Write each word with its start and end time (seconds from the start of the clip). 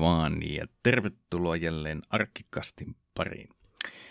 Vaan 0.00 0.42
ja 0.42 0.66
tervetuloa 0.82 1.56
jälleen 1.56 2.02
Arkkikastin 2.10 2.96
pariin. 3.14 3.48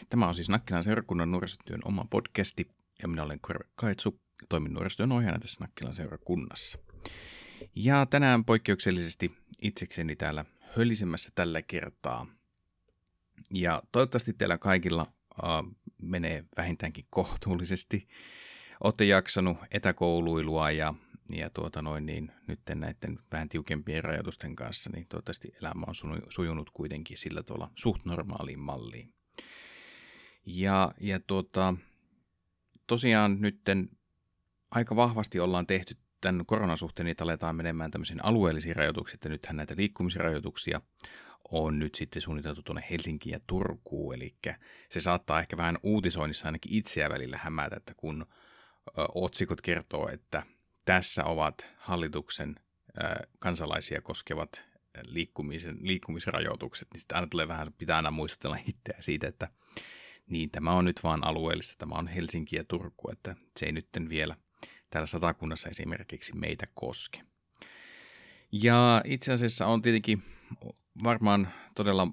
Tämä 0.09 0.27
on 0.27 0.35
siis 0.35 0.49
Nakkilan 0.49 0.83
seurakunnan 0.83 1.31
nuorisotyön 1.31 1.79
oma 1.85 2.05
podcasti 2.09 2.71
ja 3.01 3.07
minä 3.07 3.23
olen 3.23 3.39
Korve 3.39 3.63
Kaitsu 3.75 4.21
toimin 4.49 4.73
nuorisotyön 4.73 5.11
ohjaajana 5.11 5.39
tässä 5.39 5.57
Nakkilan 5.61 5.95
seurakunnassa. 5.95 6.77
Ja 7.75 8.05
tänään 8.05 8.45
poikkeuksellisesti 8.45 9.37
itsekseni 9.61 10.15
täällä 10.15 10.45
hölisemässä 10.75 11.29
tällä 11.35 11.61
kertaa. 11.61 12.27
Ja 13.53 13.83
toivottavasti 13.91 14.33
teillä 14.33 14.57
kaikilla 14.57 15.13
uh, 15.43 15.77
menee 16.01 16.43
vähintäänkin 16.57 17.05
kohtuullisesti. 17.09 18.07
Olette 18.83 19.05
jaksanut 19.05 19.57
etäkouluilua 19.71 20.71
ja 20.71 20.93
ja 21.29 21.49
tuota 21.49 21.81
noin, 21.81 22.05
niin 22.05 22.31
nyt 22.47 22.59
näiden 22.75 23.19
vähän 23.31 23.49
tiukempien 23.49 24.03
rajoitusten 24.03 24.55
kanssa, 24.55 24.89
niin 24.93 25.07
toivottavasti 25.07 25.53
elämä 25.61 25.85
on 25.87 25.95
sujunut 26.29 26.69
kuitenkin 26.69 27.17
sillä 27.17 27.43
tavalla 27.43 27.71
suht 27.75 28.05
normaaliin 28.05 28.59
malliin. 28.59 29.13
Ja, 30.45 30.91
ja 30.99 31.19
tuota, 31.19 31.73
tosiaan 32.87 33.37
nytten 33.41 33.89
aika 34.71 34.95
vahvasti 34.95 35.39
ollaan 35.39 35.67
tehty 35.67 35.97
tämän 36.21 36.45
koronan 36.45 36.77
suhteen, 36.77 37.15
aletaan 37.21 37.55
menemään 37.55 37.91
tämmöisiin 37.91 38.25
alueellisiin 38.25 38.75
rajoituksiin, 38.75 39.15
että 39.15 39.29
nythän 39.29 39.55
näitä 39.55 39.73
liikkumisrajoituksia 39.77 40.81
on 41.51 41.79
nyt 41.79 41.95
sitten 41.95 42.21
suunniteltu 42.21 42.61
tuonne 42.61 42.83
Helsinkiin 42.89 43.33
ja 43.33 43.39
Turkuun, 43.47 44.15
eli 44.15 44.35
se 44.89 45.01
saattaa 45.01 45.39
ehkä 45.39 45.57
vähän 45.57 45.77
uutisoinnissa 45.83 46.45
ainakin 46.45 46.73
itseä 46.73 47.09
välillä 47.09 47.39
hämätä, 47.43 47.75
että 47.75 47.93
kun 47.97 48.25
otsikot 49.15 49.61
kertoo, 49.61 50.09
että 50.09 50.43
tässä 50.87 51.25
ovat 51.25 51.67
hallituksen 51.77 52.55
kansalaisia 53.39 54.01
koskevat 54.01 54.63
liikkumisen, 55.07 55.75
liikkumisrajoitukset, 55.81 56.87
niin 56.93 57.03
aina 57.13 57.27
tulee 57.27 57.47
vähän, 57.47 57.73
pitää 57.73 57.95
aina 57.95 58.11
muistutella 58.11 58.57
itseä 58.67 58.97
siitä, 58.99 59.27
että 59.27 59.47
niin 60.29 60.51
tämä 60.51 60.71
on 60.71 60.85
nyt 60.85 61.03
vaan 61.03 61.27
alueellista, 61.27 61.75
tämä 61.77 61.95
on 61.95 62.07
Helsinki 62.07 62.55
ja 62.55 62.63
Turku, 62.63 63.09
että 63.11 63.35
se 63.59 63.65
ei 63.65 63.71
nyt 63.71 63.87
vielä 64.09 64.35
täällä 64.89 65.07
satakunnassa 65.07 65.69
esimerkiksi 65.69 66.35
meitä 66.35 66.67
koske. 66.73 67.21
Ja 68.51 69.01
itse 69.05 69.33
asiassa 69.33 69.67
on 69.67 69.81
tietenkin 69.81 70.23
varmaan 71.03 71.53
todella 71.75 72.07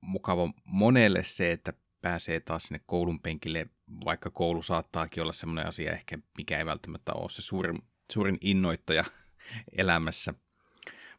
mukava 0.00 0.52
monelle 0.64 1.24
se, 1.24 1.52
että 1.52 1.72
pääsee 2.00 2.40
taas 2.40 2.62
sinne 2.62 2.80
koulun 2.86 3.20
penkille, 3.20 3.66
vaikka 4.04 4.30
koulu 4.30 4.62
saattaakin 4.62 5.22
olla 5.22 5.32
semmoinen 5.32 5.66
asia 5.66 5.92
ehkä, 5.92 6.18
mikä 6.38 6.58
ei 6.58 6.66
välttämättä 6.66 7.12
ole 7.12 7.30
se 7.30 7.42
suurin 7.42 7.78
suurin 8.12 8.38
innoittaja 8.40 9.04
elämässä. 9.78 10.34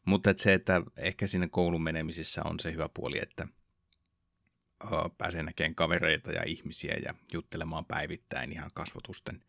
Mutta 0.06 0.30
että 0.30 0.44
se, 0.44 0.54
että 0.54 0.82
ehkä 0.98 1.28
siinä 1.28 1.48
koulun 1.48 1.84
menemisissä 1.84 2.42
on 2.46 2.60
se 2.60 2.72
hyvä 2.72 2.90
puoli, 2.94 3.20
että 3.22 3.48
pääsee 5.18 5.44
näkemään 5.44 5.76
kavereita 5.76 6.32
ja 6.32 6.44
ihmisiä 6.44 6.96
ja 7.06 7.14
juttelemaan 7.34 7.86
päivittäin 7.86 8.52
ihan 8.52 8.72
kasvotusten 8.74 9.44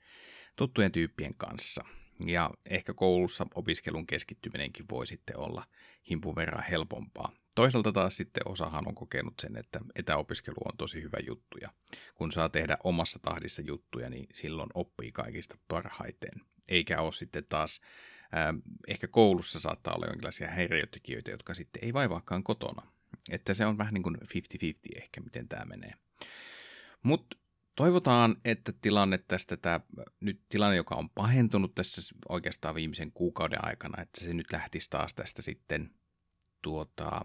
tuttujen 0.57 0.93
tyyppien 0.93 1.35
kanssa. 1.35 1.85
Ja 2.27 2.51
ehkä 2.67 2.95
koulussa 2.95 3.47
opiskelun 3.55 4.07
keskittyminenkin 4.07 4.87
voi 4.91 5.07
sitten 5.07 5.39
olla 5.39 5.65
himpun 6.11 6.37
verran 6.37 6.65
helpompaa. 6.71 7.33
Toisaalta 7.55 7.93
taas 7.93 8.17
sitten 8.17 8.49
osahan 8.49 8.89
on 8.89 8.95
kokenut 8.95 9.35
sen, 9.41 9.57
että 9.57 9.81
etäopiskelu 9.97 10.57
on 10.65 10.77
tosi 10.77 11.03
hyvä 11.03 11.19
juttu 11.27 11.59
ja 11.61 11.69
kun 12.15 12.33
saa 12.33 12.49
tehdä 12.49 12.77
omassa 12.85 13.19
tahdissa 13.19 13.63
juttuja, 13.63 14.11
niin 14.11 14.27
silloin 14.33 14.71
oppii 14.75 15.13
kaikista 15.13 15.59
parhaiten 15.69 16.54
eikä 16.69 17.01
ole 17.01 17.13
sitten 17.13 17.45
taas, 17.49 17.81
äh, 18.23 18.55
ehkä 18.89 19.09
koulussa 19.09 19.61
saattaa 19.61 19.95
olla 19.95 20.07
jonkinlaisia 20.07 20.51
häiriötekijöitä, 20.51 21.31
jotka 21.31 21.55
sitten 21.55 21.85
ei 21.85 21.93
vaivaakaan 21.93 22.43
kotona. 22.43 22.83
Että 23.31 23.55
se 23.55 23.67
on 23.67 23.79
vähän 23.79 23.95
niin 23.95 24.03
kuin 24.03 24.17
50-50 24.17 24.23
ehkä, 24.97 25.21
miten 25.21 25.49
tämä 25.49 25.65
menee. 25.65 25.95
Mutta 27.03 27.37
toivotaan, 27.77 28.37
että 28.45 28.73
tilanne 28.81 29.19
tästä, 29.19 29.57
tämä 29.57 29.81
nyt 30.21 30.41
tilanne, 30.49 30.77
joka 30.77 30.95
on 30.95 31.11
pahentunut 31.11 31.75
tässä 31.75 32.15
oikeastaan 32.29 32.75
viimeisen 32.75 33.13
kuukauden 33.13 33.65
aikana, 33.65 34.03
että 34.03 34.21
se 34.21 34.35
nyt 34.35 34.53
lähtisi 34.53 34.91
taas 34.91 35.15
tästä 35.15 35.43
sitten 35.43 35.91
tuota, 36.63 37.21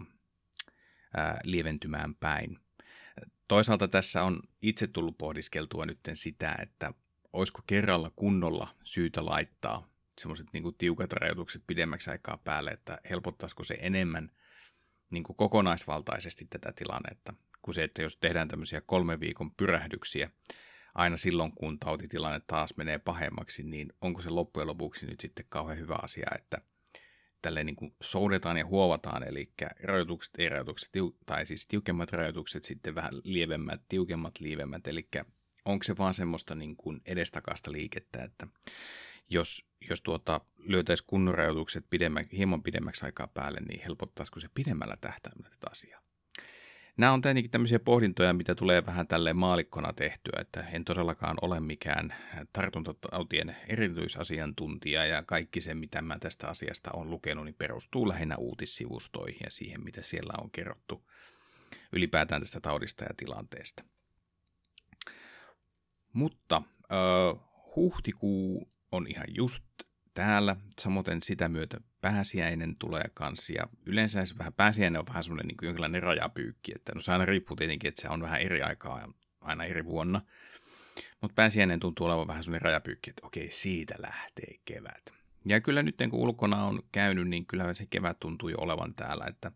ää, 1.16 1.40
lieventymään 1.44 2.14
päin. 2.14 2.58
Toisaalta 3.48 3.88
tässä 3.88 4.22
on 4.22 4.40
itse 4.62 4.86
tullut 4.86 5.18
pohdiskeltua 5.18 5.86
nyt 5.86 5.98
sitä, 6.14 6.56
että 6.62 6.92
olisiko 7.32 7.62
kerralla 7.66 8.10
kunnolla 8.16 8.74
syytä 8.84 9.24
laittaa 9.24 9.88
semmoiset 10.20 10.46
niin 10.52 10.74
tiukat 10.78 11.12
rajoitukset 11.12 11.62
pidemmäksi 11.66 12.10
aikaa 12.10 12.36
päälle, 12.36 12.70
että 12.70 12.98
helpottaisiko 13.10 13.64
se 13.64 13.76
enemmän 13.80 14.30
niin 15.10 15.24
kuin 15.24 15.36
kokonaisvaltaisesti 15.36 16.46
tätä 16.50 16.72
tilannetta, 16.72 17.34
kuin 17.62 17.74
se, 17.74 17.84
että 17.84 18.02
jos 18.02 18.16
tehdään 18.16 18.48
tämmöisiä 18.48 18.80
kolme 18.80 19.20
viikon 19.20 19.54
pyrähdyksiä 19.54 20.30
aina 20.94 21.16
silloin, 21.16 21.52
kun 21.52 21.78
tautitilanne 21.78 22.40
taas 22.46 22.76
menee 22.76 22.98
pahemmaksi, 22.98 23.62
niin 23.62 23.92
onko 24.00 24.22
se 24.22 24.30
loppujen 24.30 24.68
lopuksi 24.68 25.06
nyt 25.06 25.20
sitten 25.20 25.46
kauhean 25.48 25.78
hyvä 25.78 25.96
asia, 26.02 26.26
että 26.34 26.58
tälleen 27.42 27.66
niin 27.66 27.76
kuin 27.76 27.94
soudetaan 28.00 28.58
ja 28.58 28.66
huovataan, 28.66 29.28
eli 29.28 29.52
rajoitukset, 29.82 30.34
ei 30.38 30.48
rajoitukset, 30.48 30.90
tai 31.26 31.46
siis 31.46 31.66
tiukemmat 31.66 32.12
rajoitukset, 32.12 32.64
sitten 32.64 32.94
vähän 32.94 33.12
lievemmät, 33.24 33.82
tiukemmat 33.88 34.40
lievemmät, 34.40 34.86
eli 34.86 35.08
onko 35.64 35.82
se 35.82 35.96
vaan 35.98 36.14
semmoista 36.14 36.54
niin 36.54 36.76
kuin 36.76 37.00
edestakasta 37.06 37.72
liikettä, 37.72 38.22
että 38.22 38.46
jos, 39.30 39.70
jos 39.90 40.02
tuota, 40.02 40.40
lyötäisiin 40.58 41.06
kunnon 41.06 41.34
rajoitukset 41.34 41.86
pidemmä, 41.90 42.22
hieman 42.32 42.62
pidemmäksi 42.62 43.04
aikaa 43.04 43.26
päälle, 43.26 43.60
niin 43.60 43.82
helpottaisiko 43.82 44.40
se 44.40 44.48
pidemmällä 44.54 44.96
tähtäimellä 45.00 45.50
tätä 45.50 45.66
asiaa. 45.70 46.00
Nämä 46.96 47.12
on 47.12 47.20
tietenkin 47.20 47.50
tämmöisiä 47.50 47.78
pohdintoja, 47.78 48.32
mitä 48.32 48.54
tulee 48.54 48.86
vähän 48.86 49.06
tälleen 49.06 49.36
maalikkona 49.36 49.92
tehtyä, 49.92 50.40
että 50.40 50.60
en 50.72 50.84
todellakaan 50.84 51.36
ole 51.42 51.60
mikään 51.60 52.14
tartuntatautien 52.52 53.56
erityisasiantuntija 53.68 55.06
ja 55.06 55.22
kaikki 55.22 55.60
se, 55.60 55.74
mitä 55.74 56.02
mä 56.02 56.18
tästä 56.18 56.48
asiasta 56.48 56.90
on 56.92 57.10
lukenut, 57.10 57.44
niin 57.44 57.54
perustuu 57.54 58.08
lähinnä 58.08 58.36
uutissivustoihin 58.36 59.40
ja 59.44 59.50
siihen, 59.50 59.84
mitä 59.84 60.02
siellä 60.02 60.32
on 60.42 60.50
kerrottu 60.50 61.10
ylipäätään 61.92 62.40
tästä 62.40 62.60
taudista 62.60 63.04
ja 63.04 63.14
tilanteesta. 63.16 63.84
Mutta 66.12 66.56
äh, 66.56 67.40
huhtikuu 67.76 68.68
on 68.92 69.06
ihan 69.06 69.26
just 69.28 69.64
täällä, 70.14 70.56
samoin 70.80 71.22
sitä 71.22 71.48
myötä 71.48 71.80
pääsiäinen 72.00 72.76
tulee 72.76 73.04
kanssa, 73.14 73.52
ja 73.52 73.68
yleensä 73.86 74.26
se 74.26 74.38
vähän 74.38 74.52
pääsiäinen 74.52 75.00
on 75.00 75.06
vähän 75.08 75.24
semmoinen 75.24 75.46
niin 75.46 75.56
jonkinlainen 75.62 76.02
rajapyykki, 76.02 76.72
että 76.74 76.92
no 76.94 77.00
se 77.00 77.12
aina 77.12 77.24
riippuu 77.24 77.56
tietenkin, 77.56 77.88
että 77.88 78.02
se 78.02 78.08
on 78.08 78.22
vähän 78.22 78.40
eri 78.40 78.62
aikaa 78.62 79.12
aina 79.40 79.64
eri 79.64 79.84
vuonna, 79.84 80.20
mutta 81.20 81.34
pääsiäinen 81.34 81.80
tuntuu 81.80 82.06
olevan 82.06 82.26
vähän 82.26 82.44
semmoinen 82.44 82.62
rajapyykki, 82.62 83.10
että 83.10 83.26
okei, 83.26 83.50
siitä 83.50 83.94
lähtee 83.98 84.54
kevät. 84.64 85.12
Ja 85.44 85.60
kyllä 85.60 85.82
nyt 85.82 85.96
kun 86.10 86.20
ulkona 86.20 86.64
on 86.64 86.82
käynyt, 86.92 87.28
niin 87.28 87.46
kyllä 87.46 87.74
se 87.74 87.86
kevät 87.86 88.20
tuntuu 88.20 88.48
jo 88.48 88.56
olevan 88.58 88.94
täällä, 88.94 89.24
että 89.28 89.52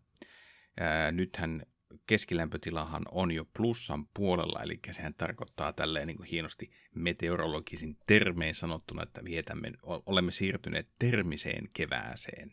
ää, 0.79 1.11
nythän 1.11 1.61
keskilämpötilahan 2.07 3.03
on 3.11 3.31
jo 3.31 3.45
plussan 3.57 4.07
puolella, 4.13 4.63
eli 4.63 4.79
sehän 4.91 5.13
tarkoittaa 5.13 5.73
tälleen 5.73 6.07
niin 6.07 6.17
kuin 6.17 6.29
hienosti 6.29 6.71
meteorologisin 6.95 7.97
termein 8.07 8.55
sanottuna, 8.55 9.03
että 9.03 9.23
vietämme, 9.23 9.71
olemme 9.83 10.31
siirtyneet 10.31 10.89
termiseen 10.99 11.69
kevääseen. 11.73 12.51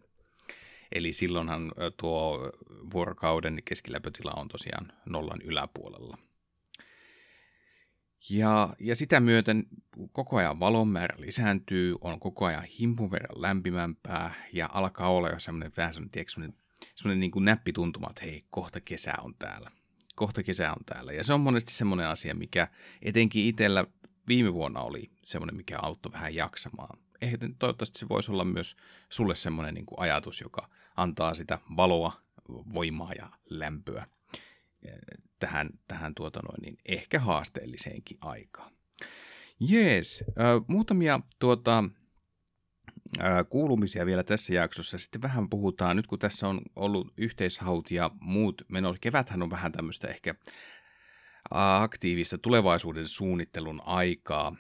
Eli 0.93 1.13
silloinhan 1.13 1.73
tuo 1.97 2.51
vuorokauden 2.93 3.63
keskilämpötila 3.65 4.33
on 4.37 4.49
tosiaan 4.49 4.93
nollan 5.07 5.43
yläpuolella. 5.43 6.19
Ja, 8.31 8.77
ja 8.79 8.97
sitä 8.97 9.21
myöten 9.21 9.67
koko 10.13 10.37
ajan 10.37 10.61
valon 10.61 10.89
määrä 10.89 11.17
lisääntyy, 11.19 11.97
on 12.01 12.21
koko 12.21 12.45
ajan 12.45 12.65
himpun 12.65 13.11
verran 13.11 13.43
lämpimämpää 13.43 14.35
ja 14.53 14.69
alkaa 14.73 15.11
olla 15.11 15.29
jo 15.29 15.39
semmoinen 15.39 15.73
vähän 15.77 15.95
semmoinen, 15.95 16.11
tiedätkö, 16.11 16.62
semmoinen 16.95 17.21
niin 17.21 17.31
kuin 17.31 17.45
näppituntuma, 17.45 18.11
että 18.11 18.25
hei, 18.25 18.45
kohta 18.51 18.81
kesä 18.81 19.15
on 19.23 19.35
täällä. 19.39 19.71
Kohta 20.15 20.43
kesä 20.43 20.71
on 20.71 20.85
täällä. 20.87 21.13
Ja 21.13 21.25
se 21.25 21.33
on 21.33 21.41
monesti 21.41 21.73
semmoinen 21.73 22.07
asia, 22.07 22.35
mikä 22.35 22.69
etenkin 23.03 23.47
itsellä 23.47 23.85
viime 24.29 24.55
vuonna 24.55 24.81
oli 24.81 25.11
semmoinen, 25.23 25.57
mikä 25.57 25.79
auttoi 25.83 26.13
vähän 26.13 26.35
jaksamaan. 26.35 26.99
Ehkä 27.23 27.39
toivottavasti 27.59 27.99
se 27.99 28.09
voisi 28.09 28.33
olla 28.33 28.45
myös 28.45 28.77
sulle 29.09 29.35
semmoinen 29.35 29.75
niin 29.75 29.87
kuin 29.87 30.01
ajatus, 30.01 30.41
joka 30.41 30.69
antaa 30.97 31.35
sitä 31.35 31.59
valoa, 31.77 32.23
voimaa 32.75 33.13
ja 33.13 33.29
lämpöä 33.51 34.07
eh, 34.83 34.99
tähän, 35.39 35.71
tähän 35.89 36.15
tuota 36.15 36.41
noin, 36.43 36.63
niin 36.63 36.79
ehkä 36.87 37.21
haasteelliseenkin 37.21 38.19
aikaan. 38.21 38.73
Jees, 39.61 40.25
äh, 40.29 40.65
muutamia 40.69 41.21
tuota, 41.39 41.85
kuulumisia 43.49 44.07
vielä 44.07 44.23
tässä 44.23 44.55
jaksossa. 44.55 44.99
Sitten 44.99 45.23
vähän 45.23 45.49
puhutaan, 45.49 45.97
nyt 45.97 46.07
kun 46.07 46.19
tässä 46.19 46.49
on 46.49 46.61
ollut 46.77 47.13
yhteishaut 47.17 47.91
ja 47.91 48.11
muut 48.21 48.63
menot, 48.69 48.99
keväthän 48.99 49.43
on 49.43 49.51
vähän 49.51 49.73
tämmöistä 49.73 50.09
ehkä 50.09 50.35
aktiivista 51.51 52.39
tulevaisuuden 52.39 53.09
suunnittelun 53.09 53.81
aikaa. 53.85 54.57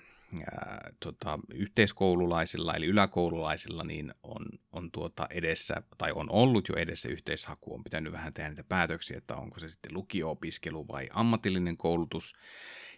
ää, 0.52 0.90
tota, 1.00 1.38
yhteiskoululaisilla 1.54 2.74
eli 2.74 2.86
yläkoululaisilla 2.86 3.84
niin 3.84 4.14
on, 4.22 4.46
on 4.72 4.90
tuota 4.90 5.26
edessä, 5.30 5.82
tai 5.98 6.12
on 6.14 6.30
ollut 6.30 6.68
jo 6.68 6.74
edessä 6.76 7.08
yhteishaku, 7.08 7.74
on 7.74 7.84
pitänyt 7.84 8.12
vähän 8.12 8.34
tehdä 8.34 8.48
niitä 8.48 8.64
päätöksiä, 8.64 9.18
että 9.18 9.36
onko 9.36 9.60
se 9.60 9.68
sitten 9.68 9.94
lukio-opiskelu 9.94 10.88
vai 10.88 11.08
ammatillinen 11.12 11.76
koulutus. 11.76 12.34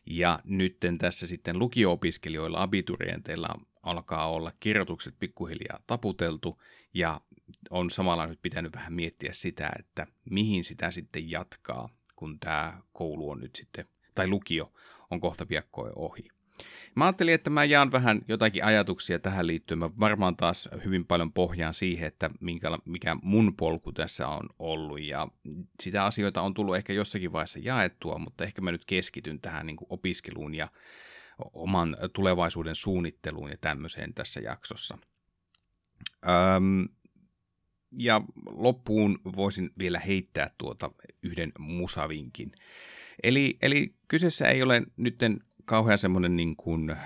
Ja 0.07 0.39
nytten 0.45 0.99
tässä 0.99 1.27
sitten 1.27 1.59
lukio-opiskelijoilla, 1.59 2.63
abiturienteilla 2.63 3.49
alkaa 3.85 4.31
olla 4.31 4.53
kirjoitukset 4.61 5.15
pikkuhiljaa 5.19 5.81
taputeltu, 5.87 6.63
ja 6.95 7.21
on 7.71 7.91
samalla 7.91 8.27
nyt 8.27 8.43
pitänyt 8.43 8.75
vähän 8.77 8.93
miettiä 8.93 9.33
sitä, 9.33 9.71
että 9.79 10.07
mihin 10.31 10.65
sitä 10.65 10.91
sitten 10.91 11.31
jatkaa, 11.31 11.89
kun 12.17 12.41
tämä 12.41 12.83
koulu 12.93 13.31
on 13.31 13.41
nyt 13.41 13.55
sitten, 13.55 13.85
tai 14.15 14.27
lukio 14.27 14.73
on 15.11 15.21
kohta 15.21 15.47
piakkoin 15.47 15.93
ohi. 15.97 16.29
Mä 16.95 17.05
ajattelin, 17.05 17.35
että 17.35 17.51
mä 17.51 17.65
jaan 17.65 17.93
vähän 17.93 18.21
jotakin 18.29 18.65
ajatuksia 18.65 19.19
tähän 19.19 19.47
liittyen. 19.47 19.79
Mä 19.79 19.91
varmaan 20.01 20.37
taas 20.37 20.69
hyvin 20.85 21.07
paljon 21.07 21.33
pohjaan 21.33 21.75
siihen, 21.75 22.09
että 22.09 22.31
minkä, 22.41 22.69
mikä 22.85 23.17
mun 23.23 23.57
polku 23.57 23.93
tässä 23.93 24.29
on 24.29 24.49
ollut. 24.59 25.01
Ja 25.01 25.29
sitä 25.83 26.05
asioita 26.05 26.43
on 26.43 26.55
tullut 26.55 26.77
ehkä 26.77 26.93
jossakin 26.93 27.33
vaiheessa 27.33 27.59
jaettua, 27.63 28.19
mutta 28.19 28.45
ehkä 28.45 28.63
mä 28.63 28.73
nyt 28.73 28.85
keskityn 28.85 29.41
tähän 29.41 29.67
niin 29.67 29.77
opiskeluun 29.89 30.55
ja 30.55 30.69
oman 31.53 31.97
tulevaisuuden 32.13 32.75
suunnitteluun 32.75 33.51
ja 33.51 33.57
tämmöiseen 33.61 34.15
tässä 34.15 34.41
jaksossa. 34.41 34.99
Öm, 36.57 36.89
ja 37.97 38.21
loppuun 38.47 39.19
voisin 39.37 39.71
vielä 39.79 39.99
heittää 39.99 40.51
tuota 40.59 40.91
yhden 41.23 41.53
musavinkin. 41.59 42.53
Eli, 43.23 43.57
eli 43.63 43.95
kyseessä 44.09 44.49
ei 44.49 44.63
ole 44.63 44.83
nytten 44.97 45.41
kauhean 45.65 45.99
semmoinen 45.99 46.37
niin 46.37 46.57
kuin 46.57 46.97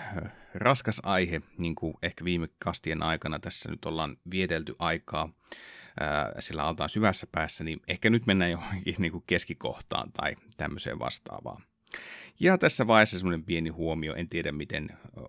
raskas 0.55 1.01
aihe, 1.05 1.43
niin 1.59 1.75
kuin 1.75 1.95
ehkä 2.03 2.25
viime 2.25 2.49
kastien 2.59 3.03
aikana 3.03 3.39
tässä 3.39 3.71
nyt 3.71 3.85
ollaan 3.85 4.17
vietelty 4.31 4.75
aikaa 4.79 5.33
sillä 6.39 6.63
altaan 6.63 6.89
syvässä 6.89 7.27
päässä, 7.33 7.65
niin 7.65 7.81
ehkä 7.89 8.11
nyt 8.11 8.27
mennään 8.27 8.51
johonkin 8.51 8.95
niin 8.99 9.13
kuin 9.13 9.25
keskikohtaan 9.27 10.13
tai 10.13 10.37
tämmöiseen 10.57 10.99
vastaavaan. 10.99 11.63
Ja 12.40 12.58
tässä 12.58 12.87
vaiheessa 12.87 13.19
semmoinen 13.19 13.44
pieni 13.44 13.70
huomio, 13.70 14.14
en 14.14 14.29
tiedä 14.29 14.52
miten 14.52 14.88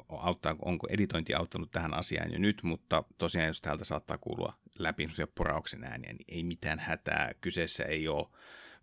auttaa, 0.09 0.55
onko 0.61 0.87
editointi 0.89 1.33
auttanut 1.33 1.71
tähän 1.71 1.93
asiaan 1.93 2.31
jo 2.31 2.39
nyt, 2.39 2.63
mutta 2.63 3.03
tosiaan 3.17 3.47
jos 3.47 3.61
täältä 3.61 3.83
saattaa 3.83 4.17
kuulua 4.17 4.53
läpi 4.79 5.07
porauksen 5.35 5.83
ääniä, 5.83 6.13
niin 6.13 6.25
ei 6.27 6.43
mitään 6.43 6.79
hätää. 6.79 7.31
Kyseessä 7.41 7.83
ei 7.83 8.07
ole 8.07 8.27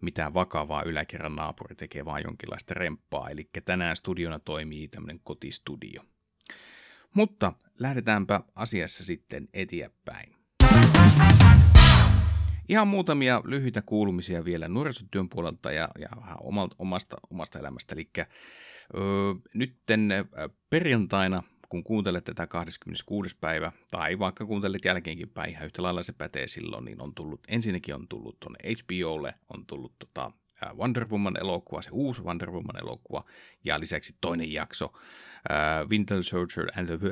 mitään 0.01 0.35
vakavaa 0.35 0.83
yläkerran 0.83 1.37
naapuri 1.37 1.75
tekee 1.75 2.05
vaan 2.05 2.23
jonkinlaista 2.25 2.75
remppaa. 2.75 3.31
Eli 3.31 3.51
tänään 3.65 3.97
studiona 3.97 4.39
toimii 4.39 4.89
tämmöinen 4.89 5.21
kotistudio. 5.25 6.03
Mutta 7.15 7.53
lähdetäänpä 7.79 8.41
asiassa 8.55 9.05
sitten 9.05 9.49
eteenpäin. 9.53 10.37
Ihan 12.69 12.89
muutamia 12.89 13.43
lyhyitä 13.45 13.83
kuulumisia 13.83 14.45
vielä 14.45 14.69
nuorisotyön 14.69 15.29
puolelta 15.29 15.73
ja, 15.73 15.89
ja 15.99 16.09
vähän 16.21 16.37
omasta, 16.79 17.17
omasta 17.31 17.59
elämästä. 17.59 17.95
Eli 17.95 18.11
öö, 18.95 19.03
nytten 19.55 20.11
perjantaina 20.71 21.43
kun 21.69 21.85
kuuntelet 21.85 22.25
tätä 22.25 22.47
26. 22.47 23.37
päivä, 23.41 23.73
tai 23.91 24.19
vaikka 24.19 24.47
kuuntelet 24.47 24.85
jälkeenkin 24.85 25.29
päin, 25.29 25.51
ihan 25.51 25.67
yhtä 25.67 25.83
lailla 25.83 26.03
se 26.03 26.13
pätee 26.13 26.47
silloin, 26.47 26.85
niin 26.85 27.03
on 27.03 27.15
tullut, 27.15 27.41
ensinnäkin 27.49 27.95
on 27.95 28.09
tullut 28.09 28.41
tuonne 28.41 28.59
HBOlle, 28.65 29.35
on 29.55 29.67
tullut 29.67 29.99
tota 29.99 30.33
Wonder 30.75 31.07
Woman-elokuva, 31.11 31.83
se 31.83 31.91
uusi 31.93 32.23
Wonder 32.23 32.51
Woman-elokuva, 32.51 33.25
ja 33.65 33.81
lisäksi 33.81 34.17
toinen 34.21 34.53
jakso, 34.53 34.85
uh, 34.87 35.91
Winter 35.91 36.25
Soldier 36.25 36.67
and 36.77 36.87
the 36.87 37.09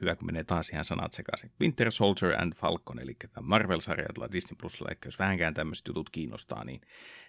Hyvä, 0.00 0.16
kun 0.16 0.26
menee 0.26 0.44
taas 0.44 0.68
ihan 0.68 0.84
sanat 0.84 1.12
sekaisin. 1.12 1.50
Winter 1.60 1.92
Soldier 1.92 2.40
and 2.42 2.52
Falcon, 2.54 2.98
eli 2.98 3.14
tämä 3.14 3.46
Marvel-sarjalla 3.46 4.32
Disney 4.32 4.56
Plusilla, 4.60 4.90
jos 5.04 5.18
vähänkään 5.18 5.54
tämmöiset 5.54 5.88
jutut 5.88 6.10
kiinnostaa, 6.10 6.64
niin, 6.64 6.80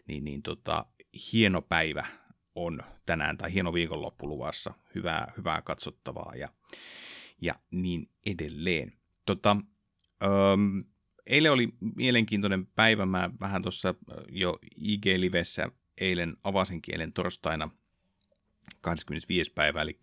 niin, 0.07 0.23
niin 0.23 0.41
tota, 0.41 0.85
hieno 1.33 1.62
päivä 1.62 2.06
on 2.56 2.79
tänään 3.06 3.38
tai 3.38 3.53
hieno 3.53 3.73
viikonloppu 3.73 4.27
luvassa, 4.27 4.73
hyvää, 4.95 5.33
hyvää 5.38 5.62
katsottavaa 5.62 6.31
ja, 6.35 6.50
ja 7.41 7.56
niin 7.71 8.09
edelleen. 8.25 8.94
Tota, 9.25 9.57
ähm, 10.24 10.79
eilen 11.25 11.51
oli 11.51 11.69
mielenkiintoinen 11.95 12.65
päivä, 12.65 13.06
mä 13.06 13.29
vähän 13.39 13.62
tuossa 13.62 13.95
jo 14.29 14.59
IG-livessä 14.75 15.71
eilen 15.97 16.38
avasinkin 16.44 16.94
eilen 16.94 17.13
torstaina 17.13 17.69
25. 18.81 19.51
päivä, 19.53 19.81
eli 19.81 20.00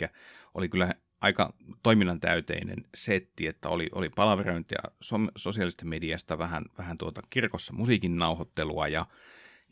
oli 0.55 0.69
kyllä 0.69 0.95
aika 1.21 1.55
toiminnan 1.83 2.21
täyteinen 2.21 2.85
setti, 2.95 3.47
että 3.47 3.69
oli, 3.69 3.89
oli 3.95 4.09
palaverointia 4.09 4.83
so- 5.01 5.33
sosiaalista 5.37 5.85
mediasta, 5.85 6.39
vähän, 6.39 6.65
vähän 6.79 6.99
tuota 6.99 7.23
kirkossa 7.31 7.73
musiikin 7.73 8.17
nauhoittelua 8.17 8.89
ja 8.89 9.07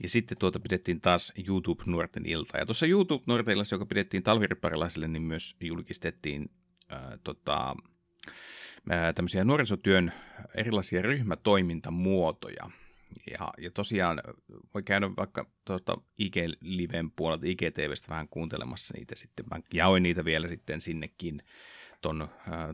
ja 0.02 0.08
sitten 0.08 0.38
tuota 0.38 0.60
pidettiin 0.60 1.00
taas 1.00 1.32
YouTube-nuorten 1.48 2.26
ilta. 2.26 2.58
Ja 2.58 2.66
tuossa 2.66 2.86
YouTube-nuorten 2.86 3.54
illassa, 3.54 3.74
joka 3.74 3.86
pidettiin 3.86 4.22
talviriparilaisille, 4.22 5.08
niin 5.08 5.22
myös 5.22 5.56
julkistettiin 5.60 6.50
ää, 6.88 7.18
tota, 7.24 7.76
ää, 8.90 9.12
tämmöisiä 9.12 9.44
nuorisotyön 9.44 10.12
erilaisia 10.54 11.02
ryhmätoimintamuotoja. 11.02 12.70
Ja, 13.30 13.52
ja 13.58 13.70
tosiaan 13.70 14.22
voi 14.74 14.82
käydä 14.82 15.10
vaikka 15.16 15.46
tuota 15.64 15.96
IG-liven 16.18 17.10
puolelta 17.16 17.46
IGTVstä 17.46 18.08
vähän 18.08 18.28
kuuntelemassa 18.28 18.94
niitä 18.96 19.14
sitten. 19.14 19.46
Mä 19.50 19.60
jaoin 19.74 20.02
niitä 20.02 20.24
vielä 20.24 20.48
sitten 20.48 20.80
sinnekin 20.80 21.42
ton 22.02 22.28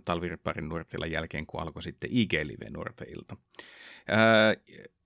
talviriparin 0.04 0.68
nuorten 0.68 1.10
jälkeen, 1.12 1.46
kun 1.46 1.60
alkoi 1.60 1.82
sitten 1.82 2.10
IG-live 2.10 2.70
nuorten 2.70 3.08
ilta. 3.08 3.36
Ää, 4.08 4.54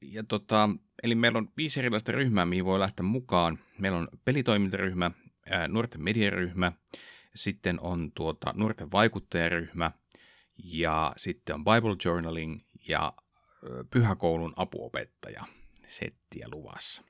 ja 0.02 0.24
tota, 0.24 0.70
eli 1.02 1.14
meillä 1.14 1.38
on 1.38 1.48
viisi 1.56 1.80
erilaista 1.80 2.12
ryhmää, 2.12 2.46
mihin 2.46 2.64
voi 2.64 2.80
lähteä 2.80 3.06
mukaan. 3.06 3.58
Meillä 3.80 3.98
on 3.98 4.08
pelitoimintaryhmä, 4.24 5.10
ää, 5.50 5.68
nuorten 5.68 6.02
mediaryhmä, 6.02 6.72
sitten 7.34 7.80
on 7.80 8.12
tuota, 8.14 8.52
nuorten 8.56 8.92
vaikuttajaryhmä, 8.92 9.90
ja 10.64 11.12
sitten 11.16 11.54
on 11.54 11.64
Bible 11.64 11.96
Journaling 12.04 12.60
ja 12.88 13.12
pyhäkoulun 13.90 14.52
apuopettaja 14.56 15.44
settiä 15.86 16.48
luvassa. 16.52 17.02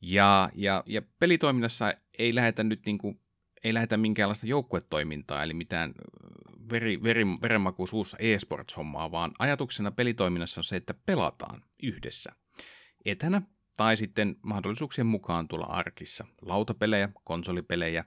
Ja, 0.00 0.50
ja, 0.54 0.82
ja 0.86 1.02
pelitoiminnassa 1.18 1.94
ei 2.18 2.34
lähdetä 2.34 2.64
nyt 2.64 2.86
niin 2.86 2.98
kuin, 2.98 3.20
ei 3.64 3.74
lähdetä 3.74 3.96
minkäänlaista 3.96 4.46
joukkuetoimintaa, 4.46 5.42
eli 5.42 5.54
mitään 5.54 5.94
veri, 6.70 7.02
veri, 7.02 7.26
verenmaku 7.42 7.86
suussa 7.86 8.16
e-sports-hommaa, 8.20 9.10
vaan 9.10 9.30
ajatuksena 9.38 9.90
pelitoiminnassa 9.90 10.60
on 10.60 10.64
se, 10.64 10.76
että 10.76 10.94
pelataan 11.06 11.62
yhdessä 11.82 12.32
etänä 13.04 13.42
tai 13.76 13.96
sitten 13.96 14.36
mahdollisuuksien 14.42 15.06
mukaan 15.06 15.48
tulla 15.48 15.66
arkissa. 15.66 16.24
Lautapelejä, 16.42 17.08
konsolipelejä, 17.24 18.04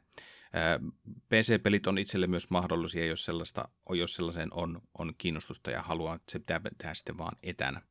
PC-pelit 1.30 1.88
on 1.88 1.98
itselle 1.98 2.28
myös 2.28 2.50
mahdollisia, 2.50 3.06
jos, 3.06 3.26
sellaista, 3.26 3.70
jos 3.90 4.14
sellaiseen 4.14 4.50
on, 4.52 4.82
on 4.98 5.14
kiinnostusta 5.18 5.72
ja 5.72 5.82
haluaa, 5.82 6.16
että 6.16 6.32
se 6.32 6.40
pitää 6.40 6.62
tehdä 6.78 6.94
sitten 6.94 7.18
vaan 7.18 7.38
etänä. 7.44 7.82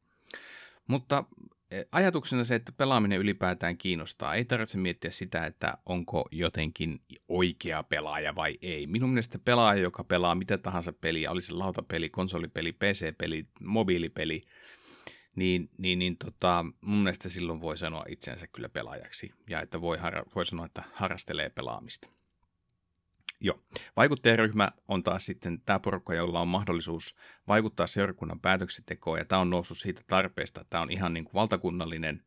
Mutta 0.87 1.25
Eh, 1.71 1.87
ajatuksena 1.93 2.45
se, 2.45 2.55
että 2.55 2.73
pelaaminen 2.73 3.19
ylipäätään 3.19 3.79
kiinnostaa. 3.79 4.35
Ei 4.35 4.45
tarvitse 4.45 4.79
miettiä 4.79 5.11
sitä, 5.11 5.47
että 5.47 5.79
onko 5.87 6.25
jotenkin 6.33 7.01
oikea 7.29 7.83
pelaaja 7.83 8.35
vai 8.35 8.55
ei. 8.63 8.87
Minun 8.87 9.11
mielestä 9.11 9.39
pelaaja, 9.39 9.83
joka 9.83 10.05
pelaa 10.05 10.35
mitä 10.35 10.59
tahansa 10.59 10.93
peliä, 10.93 11.31
olisi 11.31 11.53
lautapeli, 11.53 12.11
konsolipeli, 12.11 12.73
PC-peli, 12.73 13.47
mobiilipeli, 13.61 14.43
niin, 15.37 15.71
niin, 15.79 15.99
niin 15.99 16.17
tota, 16.17 16.65
mun 16.85 16.99
mielestä 16.99 17.29
silloin 17.29 17.61
voi 17.61 17.77
sanoa 17.79 18.05
itsensä 18.09 18.47
kyllä 18.47 18.69
pelaajaksi 18.69 19.31
ja 19.51 19.61
että 19.61 19.81
voi, 19.81 19.99
voi 20.35 20.47
sanoa, 20.47 20.67
että 20.67 20.83
harrastelee 20.93 21.51
pelaamista. 21.51 22.09
Joo. 23.40 23.62
Vaikuttajaryhmä 23.97 24.69
on 24.88 25.02
taas 25.02 25.26
sitten 25.26 25.61
tämä 25.61 25.78
porukka, 25.78 26.14
jolla 26.14 26.40
on 26.40 26.49
mahdollisuus 26.49 27.16
vaikuttaa 27.49 27.87
seurakunnan 27.87 28.40
päätöksentekoon, 28.40 29.19
ja 29.19 29.25
tämä 29.25 29.40
on 29.40 29.50
noussut 29.50 29.78
siitä 29.78 30.02
tarpeesta, 30.07 30.61
että 30.61 30.71
tämä 30.71 30.83
on 30.83 30.90
ihan 30.90 31.14
niin 31.14 31.25
kuin 31.25 31.35
valtakunnallinen 31.35 32.23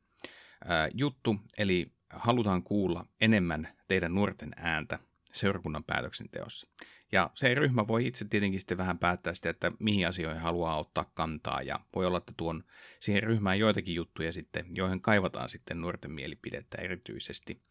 juttu, 0.93 1.35
eli 1.57 1.91
halutaan 2.09 2.63
kuulla 2.63 3.05
enemmän 3.21 3.67
teidän 3.87 4.13
nuorten 4.13 4.51
ääntä 4.57 4.99
seurakunnan 5.33 5.83
päätöksenteossa. 5.83 6.67
Ja 7.11 7.29
se 7.33 7.53
ryhmä 7.53 7.87
voi 7.87 8.07
itse 8.07 8.25
tietenkin 8.25 8.59
sitten 8.59 8.77
vähän 8.77 8.99
päättää 8.99 9.33
sitä, 9.33 9.49
että 9.49 9.71
mihin 9.79 10.07
asioihin 10.07 10.41
haluaa 10.41 10.79
ottaa 10.79 11.11
kantaa, 11.13 11.61
ja 11.61 11.79
voi 11.95 12.05
olla, 12.05 12.17
että 12.17 12.33
tuon 12.37 12.63
siihen 12.99 13.23
ryhmään 13.23 13.59
joitakin 13.59 13.95
juttuja 13.95 14.31
sitten, 14.33 14.65
joihin 14.75 15.01
kaivataan 15.01 15.49
sitten 15.49 15.81
nuorten 15.81 16.11
mielipidettä 16.11 16.81
erityisesti. 16.81 17.61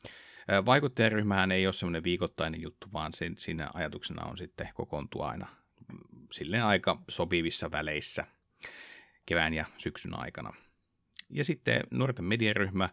Vaikuttajaryhmähän 0.67 1.53
ei 1.53 1.67
ole 1.67 1.73
semmoinen 1.73 2.05
viikoittainen 2.05 2.63
juttu, 2.63 2.87
vaan 2.93 3.13
siinä 3.37 3.69
ajatuksena 3.75 4.27
on 4.27 4.39
sitten 4.39 4.69
kokoontua 4.75 5.29
aina 5.29 5.49
silleen 6.33 6.65
aika 6.65 7.03
sopivissa 7.09 7.73
väleissä 7.73 8.25
kevään 9.27 9.55
ja 9.55 9.65
syksyn 9.77 10.19
aikana. 10.19 10.55
Ja 11.31 11.45
sitten 11.45 11.83
nuorten 11.91 12.25
mediaryhmä 12.25 12.89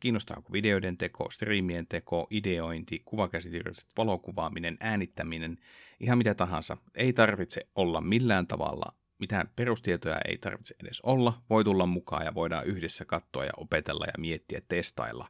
kiinnostaa 0.00 0.36
joku 0.36 0.52
videoiden 0.52 0.96
teko, 0.96 1.30
striimien 1.30 1.86
teko, 1.86 2.26
ideointi, 2.30 3.02
kuvakäsitykset, 3.04 3.86
valokuvaaminen, 3.96 4.76
äänittäminen, 4.80 5.58
ihan 6.00 6.18
mitä 6.18 6.34
tahansa. 6.34 6.76
Ei 6.94 7.12
tarvitse 7.12 7.66
olla 7.74 8.00
millään 8.00 8.46
tavalla, 8.46 8.94
mitään 9.18 9.50
perustietoja 9.56 10.18
ei 10.28 10.38
tarvitse 10.38 10.74
edes 10.84 11.00
olla. 11.00 11.42
Voi 11.50 11.64
tulla 11.64 11.86
mukaan 11.86 12.24
ja 12.24 12.34
voidaan 12.34 12.66
yhdessä 12.66 13.04
katsoa 13.04 13.44
ja 13.44 13.52
opetella 13.56 14.04
ja 14.06 14.12
miettiä, 14.18 14.60
testailla. 14.68 15.28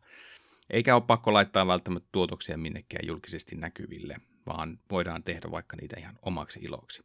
Eikä 0.71 0.95
ole 0.95 1.03
pakko 1.07 1.33
laittaa 1.33 1.67
välttämättä 1.67 2.09
tuotoksia 2.13 2.59
minnekään 2.59 3.07
julkisesti 3.07 3.57
näkyville, 3.57 4.17
vaan 4.47 4.79
voidaan 4.91 5.23
tehdä 5.23 5.51
vaikka 5.51 5.77
niitä 5.81 5.97
ihan 6.01 6.19
omaksi 6.23 6.61
iloksi. 6.63 7.03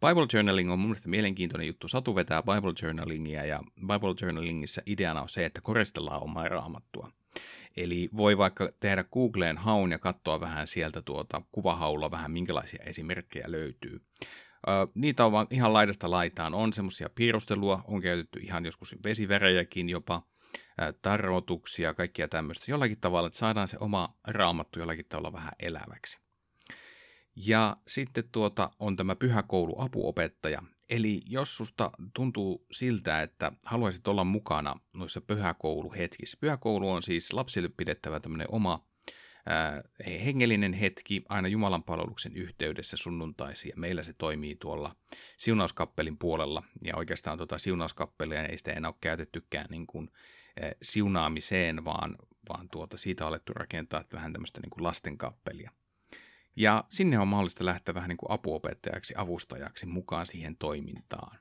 Bible 0.00 0.26
Journaling 0.32 0.72
on 0.72 0.78
mun 0.78 0.88
mielestä 0.88 1.08
mielenkiintoinen 1.08 1.66
juttu. 1.66 1.88
Satu 1.88 2.14
vetää 2.14 2.42
Bible 2.42 2.72
Journalingia 2.82 3.44
ja 3.44 3.62
Bible 3.80 4.14
Journalingissa 4.22 4.82
ideana 4.86 5.22
on 5.22 5.28
se, 5.28 5.44
että 5.44 5.60
koristellaan 5.60 6.22
omaa 6.22 6.48
raamattua. 6.48 7.10
Eli 7.76 8.08
voi 8.16 8.38
vaikka 8.38 8.72
tehdä 8.80 9.04
Googleen 9.04 9.58
haun 9.58 9.90
ja 9.90 9.98
katsoa 9.98 10.40
vähän 10.40 10.66
sieltä 10.66 11.02
tuota 11.02 11.42
kuvahaulla 11.52 12.10
vähän 12.10 12.30
minkälaisia 12.30 12.84
esimerkkejä 12.84 13.44
löytyy. 13.48 14.00
niitä 14.94 15.24
on 15.24 15.32
vaan 15.32 15.46
ihan 15.50 15.72
laidasta 15.72 16.10
laitaan. 16.10 16.54
On 16.54 16.72
semmoisia 16.72 17.10
piirustelua, 17.14 17.84
on 17.86 18.00
käytetty 18.00 18.38
ihan 18.38 18.64
joskus 18.64 18.96
vesivärejäkin 19.04 19.88
jopa, 19.88 20.22
tarrotuksia, 21.02 21.94
kaikkia 21.94 22.28
tämmöistä. 22.28 22.70
Jollakin 22.70 23.00
tavalla, 23.00 23.26
että 23.26 23.38
saadaan 23.38 23.68
se 23.68 23.76
oma 23.80 24.16
raamattu 24.26 24.78
jollakin 24.78 25.06
tavalla 25.08 25.32
vähän 25.32 25.52
eläväksi. 25.60 26.20
Ja 27.36 27.76
sitten 27.86 28.28
tuota 28.32 28.70
on 28.78 28.96
tämä 28.96 29.16
pyhäkoulu 29.16 29.74
apuopettaja. 29.78 30.62
Eli 30.88 31.20
jos 31.26 31.56
susta 31.56 31.90
tuntuu 32.14 32.66
siltä, 32.70 33.22
että 33.22 33.52
haluaisit 33.64 34.08
olla 34.08 34.24
mukana 34.24 34.74
noissa 34.92 35.20
pyhäkouluhetkissä. 35.20 36.38
Pyhäkoulu 36.40 36.90
on 36.90 37.02
siis 37.02 37.32
lapsille 37.32 37.68
pidettävä 37.76 38.20
tämmöinen 38.20 38.46
oma 38.52 38.86
ää, 39.46 39.82
hengellinen 40.06 40.72
hetki 40.72 41.22
aina 41.28 41.48
Jumalan 41.48 41.82
palveluksen 41.82 42.36
yhteydessä 42.36 42.96
sunnuntaisin. 42.96 43.68
Ja 43.68 43.74
meillä 43.76 44.02
se 44.02 44.12
toimii 44.12 44.56
tuolla 44.56 44.96
siunauskappelin 45.36 46.18
puolella. 46.18 46.62
Ja 46.84 46.96
oikeastaan 46.96 47.38
tuota 47.38 47.58
siunauskappelia 47.58 48.46
ei 48.46 48.58
sitä 48.58 48.72
enää 48.72 48.90
ole 48.90 48.96
käytettykään 49.00 49.66
niin 49.70 49.86
kuin, 49.86 50.10
siunaamiseen, 50.82 51.84
vaan, 51.84 52.16
vaan 52.48 52.68
tuota, 52.68 52.96
siitä 52.96 53.24
on 53.24 53.28
alettu 53.28 53.52
rakentaa 53.52 54.04
vähän 54.12 54.32
tämmöistä 54.32 54.60
niin 54.60 54.84
lastenkappelia. 54.84 55.70
Ja 56.56 56.84
sinne 56.88 57.18
on 57.18 57.28
mahdollista 57.28 57.64
lähteä 57.64 57.94
vähän 57.94 58.08
niin 58.08 58.16
kuin 58.16 58.30
apuopettajaksi, 58.30 59.14
avustajaksi 59.16 59.86
mukaan 59.86 60.26
siihen 60.26 60.56
toimintaan. 60.56 61.38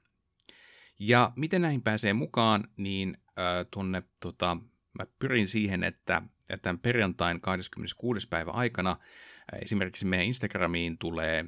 Ja 0.99 1.31
miten 1.35 1.61
näihin 1.61 1.81
pääsee 1.81 2.13
mukaan, 2.13 2.67
niin 2.77 3.17
äh, 3.27 3.65
tuonne, 3.71 4.03
tota, 4.19 4.57
mä 4.99 5.05
pyrin 5.19 5.47
siihen, 5.47 5.83
että, 5.83 6.21
että 6.49 6.63
tämän 6.63 6.79
perjantain 6.79 7.41
26. 7.41 8.27
päivä 8.27 8.51
aikana 8.51 8.91
äh, 8.91 9.59
esimerkiksi 9.61 10.05
meidän 10.05 10.27
Instagramiin 10.27 10.97
tulee 10.97 11.45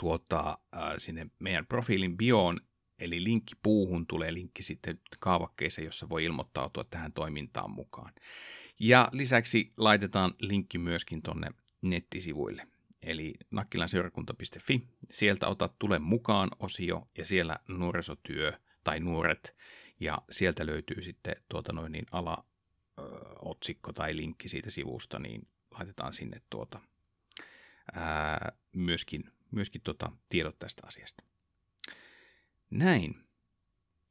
tuota, 0.00 0.58
äh, 0.76 0.82
sinne 0.96 1.26
meidän 1.38 1.66
profiilin 1.66 2.16
bioon, 2.16 2.60
eli 2.98 3.24
linkki 3.24 3.54
puuhun 3.62 4.06
tulee 4.06 4.34
linkki 4.34 4.62
sitten 4.62 5.00
kaavakkeeseen, 5.20 5.84
jossa 5.84 6.08
voi 6.08 6.24
ilmoittautua 6.24 6.84
tähän 6.84 7.12
toimintaan 7.12 7.70
mukaan. 7.70 8.12
Ja 8.80 9.08
lisäksi 9.12 9.72
laitetaan 9.76 10.34
linkki 10.40 10.78
myöskin 10.78 11.22
tuonne 11.22 11.50
nettisivuille. 11.82 12.68
Eli 13.02 13.34
nakkilanseurakunta.fi, 13.50 14.88
sieltä 15.10 15.48
otat 15.48 15.78
Tule 15.78 15.98
mukaan 15.98 16.48
osio 16.58 17.08
ja 17.18 17.24
siellä 17.24 17.56
nuorisotyö 17.68 18.52
tai 18.84 19.00
nuoret 19.00 19.56
ja 20.00 20.18
sieltä 20.30 20.66
löytyy 20.66 21.02
sitten 21.02 21.36
tuota 21.48 21.72
noin 21.72 21.92
niin 21.92 22.06
ala 22.12 22.44
otsikko 23.42 23.92
tai 23.92 24.16
linkki 24.16 24.48
siitä 24.48 24.70
sivusta, 24.70 25.18
niin 25.18 25.48
laitetaan 25.78 26.12
sinne 26.12 26.42
tuota, 26.50 26.80
ää, 27.92 28.52
myöskin, 28.72 29.24
myöskin 29.50 29.80
tuota 29.80 30.12
tiedot 30.28 30.58
tästä 30.58 30.82
asiasta. 30.86 31.24
Näin. 32.70 33.14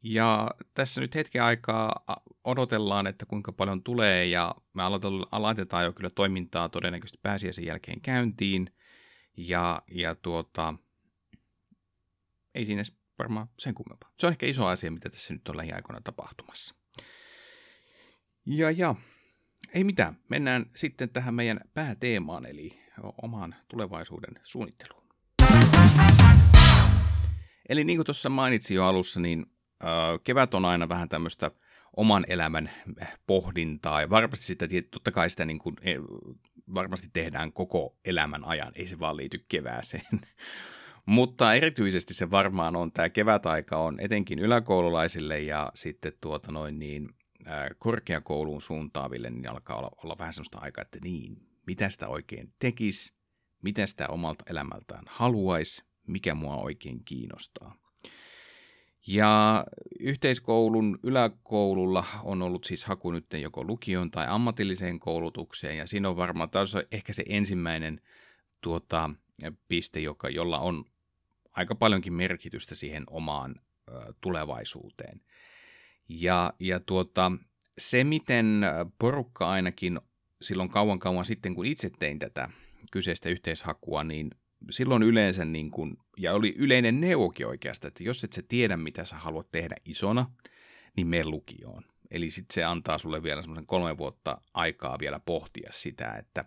Ja 0.03 0.49
tässä 0.73 1.01
nyt 1.01 1.15
hetken 1.15 1.43
aikaa 1.43 2.05
odotellaan, 2.43 3.07
että 3.07 3.25
kuinka 3.25 3.51
paljon 3.51 3.83
tulee 3.83 4.25
ja 4.25 4.55
me 4.73 4.83
aloitetaan 5.31 5.85
jo 5.85 5.93
kyllä 5.93 6.09
toimintaa 6.09 6.69
todennäköisesti 6.69 7.19
pääsiäisen 7.21 7.65
jälkeen 7.65 8.01
käyntiin. 8.01 8.73
Ja, 9.37 9.81
ja 9.91 10.15
tuota, 10.15 10.73
ei 12.55 12.65
siinä 12.65 12.83
varmaan 13.19 13.47
sen 13.59 13.73
kummempaa. 13.73 14.11
Se 14.19 14.27
on 14.27 14.31
ehkä 14.31 14.45
iso 14.45 14.65
asia, 14.65 14.91
mitä 14.91 15.09
tässä 15.09 15.33
nyt 15.33 15.47
on 15.47 15.57
lähiaikoina 15.57 16.01
tapahtumassa. 16.01 16.75
Ja, 18.45 18.71
ja 18.71 18.95
ei 19.73 19.83
mitään. 19.83 20.17
Mennään 20.29 20.65
sitten 20.75 21.09
tähän 21.09 21.33
meidän 21.33 21.59
pääteemaan, 21.73 22.45
eli 22.45 22.79
omaan 23.21 23.55
tulevaisuuden 23.67 24.39
suunnitteluun. 24.43 25.04
Eli 27.69 27.83
niin 27.83 27.97
kuin 27.97 28.05
tuossa 28.05 28.29
mainitsin 28.29 28.75
jo 28.75 28.85
alussa, 28.85 29.19
niin 29.19 29.45
kevät 30.23 30.53
on 30.53 30.65
aina 30.65 30.89
vähän 30.89 31.09
tämmöistä 31.09 31.51
oman 31.97 32.25
elämän 32.27 32.71
pohdintaa 33.27 34.01
ja 34.01 34.09
varmasti 34.09 34.45
sitä, 34.45 34.67
totta 34.91 35.11
kai 35.11 35.29
sitä 35.29 35.45
niin 35.45 35.59
kuin, 35.59 35.75
e, 35.81 35.95
varmasti 36.73 37.09
tehdään 37.13 37.53
koko 37.53 37.97
elämän 38.05 38.45
ajan, 38.45 38.71
ei 38.75 38.87
se 38.87 38.99
vaan 38.99 39.17
liity 39.17 39.45
kevääseen. 39.49 40.05
Mutta 41.05 41.53
erityisesti 41.53 42.13
se 42.13 42.31
varmaan 42.31 42.75
on, 42.75 42.91
tämä 42.91 43.09
kevätaika 43.09 43.77
on 43.77 43.99
etenkin 43.99 44.39
yläkoululaisille 44.39 45.39
ja 45.39 45.71
sitten 45.75 46.13
tuota 46.21 46.51
noin 46.51 46.79
niin, 46.79 47.09
korkeakouluun 47.77 48.61
suuntaaville, 48.61 49.29
niin 49.29 49.49
alkaa 49.49 49.77
olla, 49.77 49.91
olla 50.03 50.15
vähän 50.19 50.33
sellaista 50.33 50.57
aikaa, 50.57 50.81
että 50.81 50.97
niin, 51.03 51.37
mitä 51.67 51.89
sitä 51.89 52.07
oikein 52.07 52.53
tekisi, 52.59 53.13
mitä 53.63 53.85
sitä 53.85 54.07
omalta 54.07 54.43
elämältään 54.49 55.03
haluaisi, 55.07 55.83
mikä 56.07 56.35
mua 56.35 56.55
oikein 56.55 57.05
kiinnostaa. 57.05 57.75
Ja 59.07 59.65
yhteiskoulun 59.99 60.99
yläkoululla 61.03 62.05
on 62.23 62.41
ollut 62.41 62.63
siis 62.63 62.85
haku 62.85 63.11
nyt 63.11 63.25
joko 63.41 63.63
lukion 63.63 64.11
tai 64.11 64.25
ammatilliseen 64.29 64.99
koulutukseen, 64.99 65.77
ja 65.77 65.87
siinä 65.87 66.09
on 66.09 66.17
varmaan, 66.17 66.49
tässä 66.49 66.77
on 66.77 66.83
ehkä 66.91 67.13
se 67.13 67.23
ensimmäinen 67.29 68.01
tuota, 68.61 69.09
piste, 69.67 69.99
joka, 69.99 70.29
jolla 70.29 70.59
on 70.59 70.85
aika 71.51 71.75
paljonkin 71.75 72.13
merkitystä 72.13 72.75
siihen 72.75 73.03
omaan 73.09 73.55
ö, 73.89 74.13
tulevaisuuteen. 74.21 75.21
Ja, 76.09 76.53
ja 76.59 76.79
tuota, 76.79 77.31
se, 77.77 78.03
miten 78.03 78.61
porukka 78.99 79.49
ainakin 79.49 79.99
silloin 80.41 80.69
kauan 80.69 80.99
kauan 80.99 81.25
sitten, 81.25 81.55
kun 81.55 81.65
itse 81.65 81.89
tein 81.89 82.19
tätä 82.19 82.49
kyseistä 82.91 83.29
yhteishakua, 83.29 84.03
niin 84.03 84.31
silloin 84.69 85.03
yleensä, 85.03 85.45
niin 85.45 85.71
kuin, 85.71 85.97
ja 86.17 86.33
oli 86.33 86.53
yleinen 86.57 87.01
neuvokin 87.01 87.47
oikeastaan, 87.47 87.87
että 87.87 88.03
jos 88.03 88.23
et 88.23 88.33
sä 88.33 88.41
tiedä, 88.47 88.77
mitä 88.77 89.05
sä 89.05 89.15
haluat 89.15 89.51
tehdä 89.51 89.75
isona, 89.85 90.31
niin 90.97 91.07
mene 91.07 91.25
lukioon. 91.25 91.83
Eli 92.11 92.29
sitten 92.29 92.53
se 92.53 92.63
antaa 92.63 92.97
sulle 92.97 93.23
vielä 93.23 93.41
semmoisen 93.41 93.65
kolme 93.65 93.97
vuotta 93.97 94.41
aikaa 94.53 94.99
vielä 94.99 95.19
pohtia 95.19 95.69
sitä, 95.73 96.11
että 96.11 96.45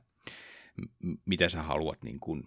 m- 1.03 1.15
mitä 1.27 1.49
sä 1.49 1.63
haluat 1.63 2.03
niin 2.03 2.21
kuin 2.21 2.43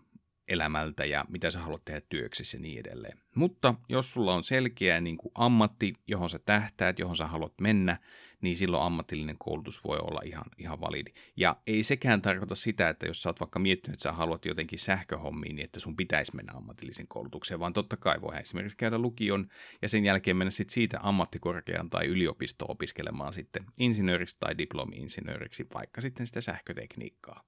elämältä 0.48 1.06
ja 1.06 1.26
mitä 1.30 1.52
sä 1.52 1.60
haluat 1.60 1.86
tehdä 1.86 2.02
työksessä 2.10 2.58
ja 2.58 2.62
niin 2.62 2.80
edelleen. 2.80 3.22
Mutta 3.36 3.76
jos 3.90 4.14
sulla 4.14 4.34
on 4.34 4.44
selkeä 4.44 5.02
niin 5.02 5.18
kuin 5.18 5.32
ammatti, 5.36 5.94
johon 6.08 6.30
sä 6.30 6.40
tähtäät, 6.40 7.00
johon 7.00 7.16
sä 7.16 7.28
haluat 7.28 7.54
mennä, 7.62 7.98
niin 8.42 8.58
silloin 8.58 8.84
ammatillinen 8.84 9.36
koulutus 9.40 9.84
voi 9.84 9.98
olla 9.98 10.22
ihan, 10.26 10.46
ihan 10.58 10.82
validi. 10.82 11.14
Ja 11.36 11.58
ei 11.68 11.84
sekään 11.84 12.22
tarkoita 12.22 12.56
sitä, 12.56 12.90
että 12.90 13.08
jos 13.08 13.22
sä 13.22 13.30
oot 13.30 13.40
vaikka 13.40 13.60
miettinyt, 13.60 13.94
että 13.94 14.04
sä 14.04 14.12
haluat 14.12 14.46
jotenkin 14.46 14.80
sähköhommiin, 14.80 15.56
niin 15.56 15.64
että 15.64 15.80
sun 15.80 15.96
pitäisi 15.96 16.36
mennä 16.36 16.54
ammatillisen 16.56 17.08
koulutukseen, 17.08 17.60
vaan 17.60 17.74
totta 17.74 17.98
kai 17.98 18.22
voi 18.22 18.38
esimerkiksi 18.40 18.78
käydä 18.78 18.98
lukion 18.98 19.48
ja 19.82 19.90
sen 19.90 20.06
jälkeen 20.06 20.38
mennä 20.38 20.52
sitten 20.52 20.74
siitä 20.74 21.00
ammattikorkean 21.04 21.90
tai 21.90 22.06
yliopisto 22.06 22.66
opiskelemaan 22.68 23.34
sitten 23.34 23.64
insinööriksi 23.78 24.38
tai 24.40 24.58
diplomi-insinööriksi, 24.58 25.68
vaikka 25.74 26.02
sitten 26.02 26.28
sitä 26.28 26.42
sähkötekniikkaa. 26.42 27.44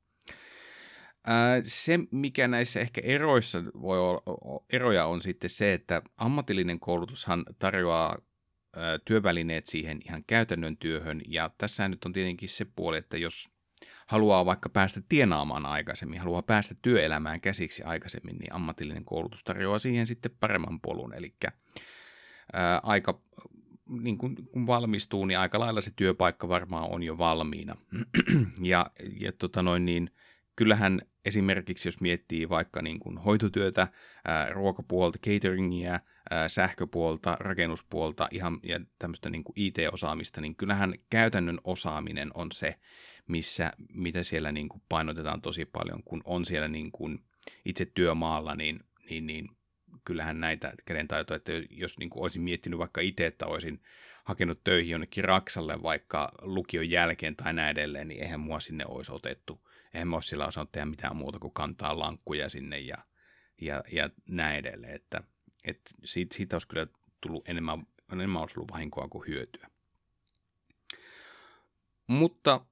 Se, 1.63 1.99
mikä 2.11 2.47
näissä 2.47 2.79
ehkä 2.79 3.01
eroissa 3.03 3.63
voi 3.81 3.99
olla, 3.99 4.63
eroja 4.69 5.05
on 5.05 5.21
sitten 5.21 5.49
se, 5.49 5.73
että 5.73 6.01
ammatillinen 6.17 6.79
koulutushan 6.79 7.43
tarjoaa 7.59 8.17
työvälineet 9.05 9.65
siihen 9.65 9.99
ihan 10.05 10.23
käytännön 10.27 10.77
työhön. 10.77 11.21
Ja 11.27 11.51
tässä 11.57 11.87
nyt 11.87 12.05
on 12.05 12.13
tietenkin 12.13 12.49
se 12.49 12.65
puoli, 12.65 12.97
että 12.97 13.17
jos 13.17 13.49
haluaa 14.07 14.45
vaikka 14.45 14.69
päästä 14.69 15.01
tienaamaan 15.09 15.65
aikaisemmin, 15.65 16.19
haluaa 16.19 16.41
päästä 16.41 16.75
työelämään 16.81 17.41
käsiksi 17.41 17.83
aikaisemmin, 17.83 18.37
niin 18.37 18.53
ammatillinen 18.53 19.05
koulutus 19.05 19.43
tarjoaa 19.43 19.79
siihen 19.79 20.07
sitten 20.07 20.31
paremman 20.39 20.79
polun. 20.79 21.13
Eli 21.13 21.35
ää, 22.53 22.79
aika, 22.83 23.21
niin 23.89 24.17
kun, 24.17 24.35
kun 24.51 24.67
valmistuu, 24.67 25.25
niin 25.25 25.39
aika 25.39 25.59
lailla 25.59 25.81
se 25.81 25.91
työpaikka 25.95 26.49
varmaan 26.49 26.89
on 26.89 27.03
jo 27.03 27.17
valmiina. 27.17 27.73
ja 28.61 28.91
ja 29.19 29.31
tota 29.31 29.63
noin, 29.63 29.85
niin, 29.85 30.09
kyllähän 30.55 31.01
esimerkiksi, 31.25 31.87
jos 31.87 32.01
miettii 32.01 32.49
vaikka 32.49 32.81
niin 32.81 32.99
kuin 32.99 33.17
hoitotyötä, 33.17 33.87
ruokapuolta, 34.51 35.19
cateringia, 35.19 35.99
sähköpuolta, 36.47 37.37
rakennuspuolta 37.39 38.27
ihan, 38.31 38.59
ja 38.63 38.79
tämmöistä 38.99 39.29
niin 39.29 39.43
kuin 39.43 39.53
IT-osaamista, 39.55 40.41
niin 40.41 40.55
kyllähän 40.55 40.93
käytännön 41.09 41.59
osaaminen 41.63 42.31
on 42.33 42.51
se, 42.51 42.75
missä, 43.27 43.71
mitä 43.93 44.23
siellä 44.23 44.51
niin 44.51 44.69
kuin 44.69 44.81
painotetaan 44.89 45.41
tosi 45.41 45.65
paljon, 45.65 46.03
kun 46.03 46.21
on 46.25 46.45
siellä 46.45 46.67
niin 46.67 46.91
kuin 46.91 47.23
itse 47.65 47.85
työmaalla, 47.85 48.55
niin, 48.55 48.79
niin, 49.09 49.27
niin 49.27 49.49
kyllähän 50.05 50.39
näitä 50.39 50.73
kädentaitoja, 50.85 51.35
että 51.35 51.51
jos 51.69 51.97
niin 51.97 52.09
kuin 52.09 52.23
olisin 52.23 52.41
miettinyt 52.41 52.79
vaikka 52.79 53.01
itse, 53.01 53.25
että 53.25 53.45
olisin 53.45 53.81
hakenut 54.23 54.63
töihin 54.63 54.91
jonnekin 54.91 55.23
Raksalle 55.23 55.83
vaikka 55.83 56.31
lukion 56.41 56.89
jälkeen 56.89 57.35
tai 57.35 57.53
näin 57.53 57.71
edelleen, 57.71 58.07
niin 58.07 58.21
eihän 58.21 58.39
mua 58.39 58.59
sinne 58.59 58.85
olisi 58.87 59.13
otettu. 59.13 59.67
Eihän 59.93 60.07
mä 60.07 60.15
olisi 60.15 60.29
sillä 60.29 60.47
osannut 60.47 60.71
tehdä 60.71 60.85
mitään 60.85 61.15
muuta 61.15 61.39
kuin 61.39 61.53
kantaa 61.53 61.99
lankkuja 61.99 62.49
sinne 62.49 62.79
ja, 62.79 62.97
ja, 63.61 63.83
ja 63.91 64.09
näin 64.29 64.55
edelleen. 64.55 64.95
Että, 64.95 65.23
että 65.65 65.91
siitä, 66.03 66.35
siitä 66.35 66.55
olisi 66.55 66.67
kyllä 66.67 66.87
tullut 67.21 67.49
enemmän, 67.49 67.87
enemmän 68.13 68.41
olisi 68.41 68.59
ollut 68.59 68.71
vahinkoa 68.71 69.07
kuin 69.07 69.27
hyötyä. 69.27 69.69
Mutta 72.07 72.65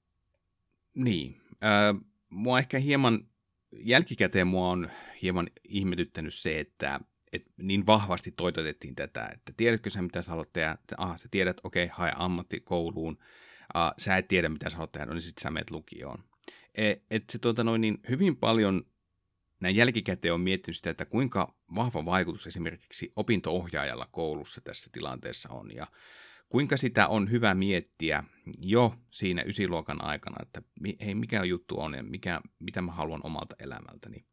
niin, 0.94 1.42
äh, 1.64 2.02
mua 2.30 2.60
ehkä 2.60 2.80
hieman, 2.80 3.28
jälkikäteen 3.72 4.48
mua 4.48 4.70
on 4.70 4.90
hieman 5.22 5.50
ihmetyttänyt 5.70 6.34
se, 6.34 6.60
että 6.60 7.00
et 7.34 7.46
niin 7.58 7.86
vahvasti 7.86 8.32
toitotettiin 8.32 8.96
tätä, 8.96 9.30
että 9.34 9.54
tiedätkö 9.58 9.90
sä 9.90 10.02
mitä 10.02 10.22
sä 10.22 10.32
haluat 10.32 10.54
tehdä, 10.54 10.78
ah, 10.98 11.18
sä 11.18 11.28
tiedät, 11.32 11.58
okei, 11.64 11.86
okay, 11.86 11.96
hae 11.98 12.14
ammattikouluun, 12.16 13.18
uh, 13.76 13.94
sä 13.98 14.18
et 14.18 14.28
tiedä 14.28 14.50
mitä 14.50 14.70
sä 14.70 14.78
haluat 14.78 14.92
tehdä, 14.92 15.06
no 15.06 15.14
niin 15.14 15.22
sitten 15.22 15.44
sä 15.44 15.52
menet 15.52 15.72
lukioon. 15.72 16.24
Et, 16.76 17.04
et 17.12 17.24
se 17.30 17.40
tuota 17.40 17.64
noin, 17.64 17.82
niin 17.82 17.98
hyvin 18.10 18.38
paljon 18.38 18.86
näin 19.62 19.75
jälkikäteen 19.75 20.34
on 20.34 20.41
miettinyt 20.41 20.77
sitä, 20.77 20.89
että 20.89 21.06
kuinka 21.06 21.56
vahva 21.75 22.06
vaikutus 22.06 22.48
esimerkiksi 22.48 23.12
opinto-ohjaajalla 23.15 24.08
koulussa 24.12 24.62
tässä 24.62 24.89
tilanteessa 24.94 25.50
on, 25.50 25.75
ja 25.75 25.88
kuinka 26.50 26.77
sitä 26.77 27.08
on 27.08 27.32
hyvä 27.32 27.53
miettiä 27.53 28.24
jo 28.62 28.96
siinä 29.10 29.44
ysiluokan 29.46 30.03
aikana, 30.03 30.38
että 30.41 30.62
hei, 31.06 31.15
mikä 31.15 31.44
juttu 31.44 31.80
on 31.80 31.94
ja 31.94 32.03
mikä, 32.03 32.41
mitä 32.60 32.82
mä 32.82 32.91
haluan 32.91 33.22
omalta 33.24 33.56
elämältäni. 33.60 34.25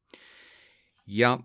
Ja 1.07 1.39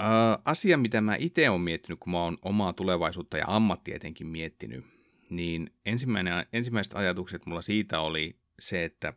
Äh, 0.00 0.42
asia, 0.44 0.78
mitä 0.78 1.00
mä 1.00 1.16
itse 1.18 1.50
olen 1.50 1.60
miettinyt, 1.60 2.00
kun 2.00 2.12
mä 2.12 2.22
oon 2.22 2.38
omaa 2.42 2.72
tulevaisuutta 2.72 3.38
ja 3.38 3.44
ammatti 3.48 3.94
etenkin 3.94 4.26
miettinyt, 4.26 4.84
niin 5.30 5.70
ensimmäinen, 5.86 6.46
ensimmäiset 6.52 6.94
ajatukset 6.94 7.46
mulla 7.46 7.62
siitä 7.62 8.00
oli 8.00 8.38
se, 8.58 8.84
että 8.84 9.12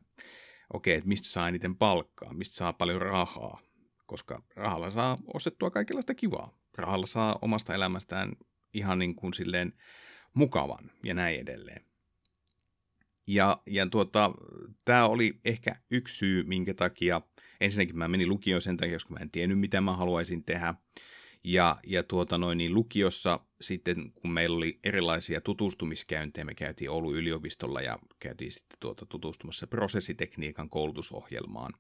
okei, 0.74 0.96
että 0.96 1.08
mistä 1.08 1.28
saa 1.28 1.48
eniten 1.48 1.76
palkkaa, 1.76 2.34
mistä 2.34 2.56
saa 2.56 2.74
paljon 2.74 3.02
rahaa, 3.02 3.60
koska 4.06 4.44
rahalla 4.56 4.92
saa 4.92 5.18
ostettua 5.34 5.72
kaikenlaista 5.72 6.16
kivaa. 6.16 6.58
Rahalla 6.78 7.06
saa 7.06 7.40
omasta 7.42 7.76
elämästään 7.76 8.32
ihan 8.74 9.00
niin 9.00 9.16
kuin 9.16 9.34
silleen 9.34 9.74
mukavan 10.34 10.92
ja 11.04 11.14
näin 11.14 11.40
edelleen. 11.40 11.86
Ja, 13.28 13.62
ja 13.68 13.88
tuota, 13.90 14.32
tämä 14.86 15.06
oli 15.08 15.40
ehkä 15.46 15.76
yksi 15.92 16.18
syy, 16.18 16.44
minkä 16.44 16.74
takia– 16.74 17.22
ensinnäkin 17.62 17.98
mä 17.98 18.08
menin 18.08 18.30
lukioon 18.30 18.62
sen 18.62 18.78
takia, 18.78 18.96
koska 18.96 19.14
mä 19.14 19.20
en 19.20 19.32
tiennyt, 19.32 19.60
mitä 19.60 19.82
mä 19.82 19.96
haluaisin 19.96 20.44
tehdä. 20.44 20.74
Ja, 21.48 21.78
ja 21.88 22.04
tuota 22.04 22.38
noin, 22.38 22.58
niin 22.58 22.74
lukiossa 22.74 23.40
sitten, 23.62 24.12
kun 24.12 24.32
meillä 24.32 24.58
oli 24.58 24.80
erilaisia 24.84 25.42
tutustumiskäyntejä, 25.42 26.46
me 26.46 26.56
käytiin 26.56 26.92
Oulun 26.92 27.16
yliopistolla 27.16 27.82
ja 27.82 28.00
käytiin 28.20 28.52
sitten 28.52 28.78
tuota 28.80 29.06
tutustumassa 29.06 29.68
prosessitekniikan 29.68 30.70
koulutusohjelmaan, 30.70 31.74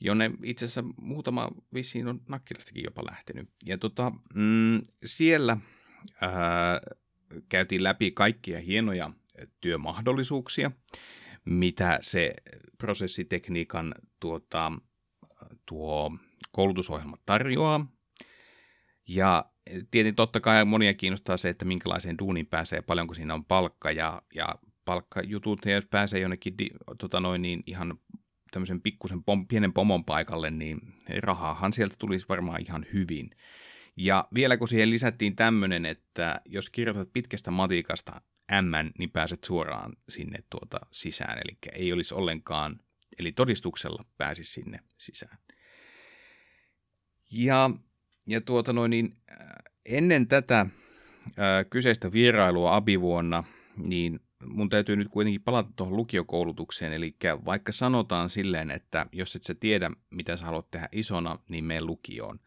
jonne 0.00 0.30
itse 0.42 0.64
asiassa 0.64 0.84
muutama 1.00 1.50
vissiin 1.74 2.08
on 2.08 2.20
Nakkilastakin 2.28 2.84
jopa 2.84 3.04
lähtenyt. 3.10 3.48
Ja 3.64 3.78
tota, 3.78 4.12
mm, 4.34 4.82
siellä 5.04 5.56
ää, 6.20 6.80
käytiin 7.48 7.82
läpi 7.82 8.10
kaikkia 8.10 8.60
hienoja 8.60 9.10
työmahdollisuuksia, 9.60 10.70
mitä 11.44 11.98
se 12.00 12.34
prosessitekniikan 12.78 13.94
tuota, 14.20 14.72
tuo 15.66 16.16
koulutusohjelma 16.52 17.16
tarjoaa. 17.26 17.95
Ja 19.08 19.44
tietenkin 19.90 20.14
totta 20.14 20.40
kai 20.40 20.64
monia 20.64 20.94
kiinnostaa 20.94 21.36
se, 21.36 21.48
että 21.48 21.64
minkälaiseen 21.64 22.18
duuniin 22.18 22.46
pääsee, 22.46 22.82
paljonko 22.82 23.14
siinä 23.14 23.34
on 23.34 23.44
palkka 23.44 23.90
ja, 23.90 24.22
ja 24.34 24.54
palkkajutut, 24.84 25.64
ja 25.64 25.72
jos 25.72 25.86
pääsee 25.86 26.20
jonnekin 26.20 26.58
di, 26.58 26.70
tota 26.98 27.20
noin, 27.20 27.42
niin 27.42 27.62
ihan 27.66 27.98
tämmöisen 28.50 28.80
pikkusen 28.80 29.24
pom, 29.24 29.46
pienen 29.48 29.72
pomon 29.72 30.04
paikalle, 30.04 30.50
niin 30.50 30.80
rahaahan 31.18 31.72
sieltä 31.72 31.94
tulisi 31.98 32.26
varmaan 32.28 32.62
ihan 32.62 32.86
hyvin. 32.92 33.30
Ja 33.96 34.28
vielä 34.34 34.56
kun 34.56 34.68
siihen 34.68 34.90
lisättiin 34.90 35.36
tämmöinen, 35.36 35.86
että 35.86 36.40
jos 36.44 36.70
kirjoitat 36.70 37.12
pitkästä 37.12 37.50
matikasta 37.50 38.20
M, 38.52 38.92
niin 38.98 39.10
pääset 39.10 39.44
suoraan 39.44 39.92
sinne 40.08 40.38
tuota 40.50 40.80
sisään, 40.90 41.38
eli 41.38 41.58
ei 41.72 41.92
olisi 41.92 42.14
ollenkaan, 42.14 42.80
eli 43.18 43.32
todistuksella 43.32 44.04
pääsisi 44.18 44.52
sinne 44.52 44.80
sisään. 44.98 45.38
Ja, 47.30 47.70
ja 48.26 48.40
tuota 48.40 48.72
noin, 48.72 48.90
niin 48.90 49.16
äh, 49.30 49.38
ennen 49.84 50.28
tätä 50.28 50.66
ää, 51.36 51.58
äh, 51.58 51.66
kyseistä 51.70 52.12
vierailua 52.12 52.76
abivuonna, 52.76 53.44
niin 53.76 54.20
mun 54.46 54.68
täytyy 54.68 54.96
nyt 54.96 55.08
kuitenkin 55.08 55.42
palata 55.42 55.70
tuohon 55.76 55.96
lukiokoulutukseen, 55.96 56.92
eli 56.92 57.16
vaikka 57.44 57.72
sanotaan 57.72 58.30
silleen, 58.30 58.70
että 58.70 59.06
jos 59.12 59.36
et 59.36 59.44
sä 59.44 59.54
tiedä, 59.54 59.90
mitä 60.10 60.36
sä 60.36 60.44
haluat 60.44 60.70
tehdä 60.70 60.88
isona, 60.92 61.38
niin 61.48 61.64
mene 61.64 61.80
lukioon. 61.80 62.40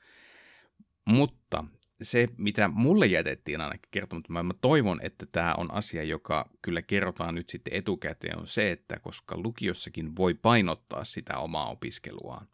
Mutta 1.06 1.63
se, 2.02 2.28
mitä 2.38 2.68
mulle 2.68 3.06
jätettiin 3.06 3.62
ainakin 3.62 3.89
kertomatta, 3.92 4.44
mä 4.44 4.54
toivon, 4.62 5.00
että 5.02 5.26
tämä 5.32 5.56
on 5.58 5.74
asia, 5.74 6.04
joka 6.04 6.50
kyllä 6.62 6.82
kerrotaan 6.82 7.36
nyt 7.36 7.50
sitten 7.50 7.74
etukäteen, 7.74 8.39
on 8.39 8.48
se, 8.48 8.72
että 8.72 9.00
koska 9.00 9.38
lukiossakin 9.38 10.15
voi 10.15 10.34
painottaa 10.34 11.04
sitä 11.04 11.38
omaa 11.38 11.70
opiskeluaan. 11.70 12.48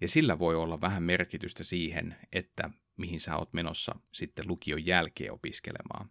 Ja 0.00 0.08
sillä 0.08 0.38
voi 0.38 0.56
olla 0.56 0.80
vähän 0.80 1.02
merkitystä 1.02 1.64
siihen, 1.64 2.16
että 2.32 2.70
mihin 2.96 3.20
sä 3.20 3.36
oot 3.36 3.52
menossa 3.52 3.94
sitten 4.12 4.48
lukion 4.48 4.86
jälkeen 4.86 5.32
opiskelemaan. 5.32 6.10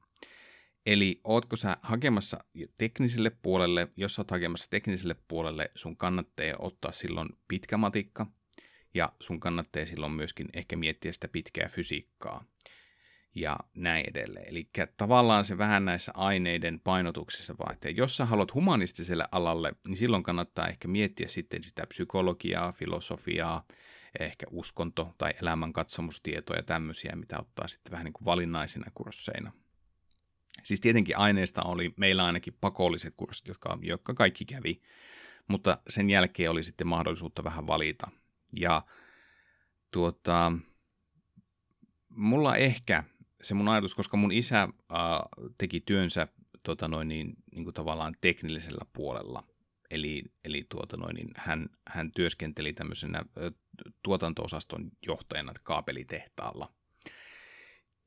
Eli 0.85 1.21
ootko 1.23 1.55
sä 1.55 1.77
hakemassa 1.81 2.37
tekniselle 2.77 3.29
puolelle, 3.29 3.87
jos 3.95 4.15
sä 4.15 4.21
oot 4.21 4.31
hakemassa 4.31 4.69
tekniselle 4.69 5.15
puolelle, 5.27 5.71
sun 5.75 5.97
kannattaa 5.97 6.45
ottaa 6.59 6.91
silloin 6.91 7.29
pitkä 7.47 7.77
matikka, 7.77 8.25
ja 8.93 9.13
sun 9.19 9.39
kannattaa 9.39 9.85
silloin 9.85 10.11
myöskin 10.11 10.47
ehkä 10.53 10.75
miettiä 10.75 11.13
sitä 11.13 11.27
pitkää 11.27 11.69
fysiikkaa 11.69 12.45
ja 13.39 13.57
näin 13.75 14.05
edelleen. 14.09 14.49
Eli 14.49 14.69
tavallaan 14.97 15.45
se 15.45 15.57
vähän 15.57 15.85
näissä 15.85 16.11
aineiden 16.15 16.79
painotuksissa 16.79 17.55
vaihtee. 17.67 17.91
Jos 17.91 18.17
sä 18.17 18.25
haluat 18.25 18.53
humanistiselle 18.53 19.27
alalle, 19.31 19.73
niin 19.87 19.97
silloin 19.97 20.23
kannattaa 20.23 20.67
ehkä 20.67 20.87
miettiä 20.87 21.27
sitten 21.27 21.63
sitä 21.63 21.87
psykologiaa, 21.87 22.71
filosofiaa, 22.71 23.65
ehkä 24.19 24.45
uskonto- 24.51 25.13
tai 25.17 25.33
elämänkatsomustietoja 25.41 26.59
ja 26.59 26.63
tämmöisiä, 26.63 27.15
mitä 27.15 27.39
ottaa 27.39 27.67
sitten 27.67 27.91
vähän 27.91 28.05
niin 28.05 28.13
kuin 28.13 28.25
valinnaisina 28.25 28.91
kursseina. 28.93 29.51
Siis 30.63 30.81
tietenkin 30.81 31.17
aineista 31.17 31.63
oli 31.63 31.93
meillä 31.99 32.25
ainakin 32.25 32.57
pakolliset 32.61 33.13
kurssit, 33.17 33.47
jotka, 33.47 33.77
jotka 33.81 34.13
kaikki 34.13 34.45
kävi, 34.45 34.81
mutta 35.47 35.77
sen 35.89 36.09
jälkeen 36.09 36.51
oli 36.51 36.63
sitten 36.63 36.87
mahdollisuutta 36.87 37.43
vähän 37.43 37.67
valita. 37.67 38.07
Ja 38.53 38.81
tuota, 39.91 40.51
mulla 42.09 42.55
ehkä 42.55 43.03
se 43.47 43.53
mun 43.53 43.67
ajatus, 43.69 43.95
koska 43.95 44.17
mun 44.17 44.31
isä 44.31 44.61
äh, 44.61 44.69
teki 45.57 45.79
työnsä 45.79 46.27
tota 46.63 46.87
noin, 46.87 47.07
niin, 47.07 47.33
niin 47.55 47.63
kuin 47.63 47.73
tavallaan 47.73 48.15
teknillisellä 48.21 48.85
puolella. 48.93 49.43
Eli, 49.91 50.23
eli 50.45 50.65
tuota 50.69 50.97
noin, 50.97 51.15
niin 51.15 51.29
hän, 51.37 51.69
hän 51.87 52.11
työskenteli 52.11 52.73
tämmöisenä 52.73 53.25
tuotanto-osaston 54.03 54.89
johtajana 55.07 55.53
kaapelitehtaalla. 55.63 56.73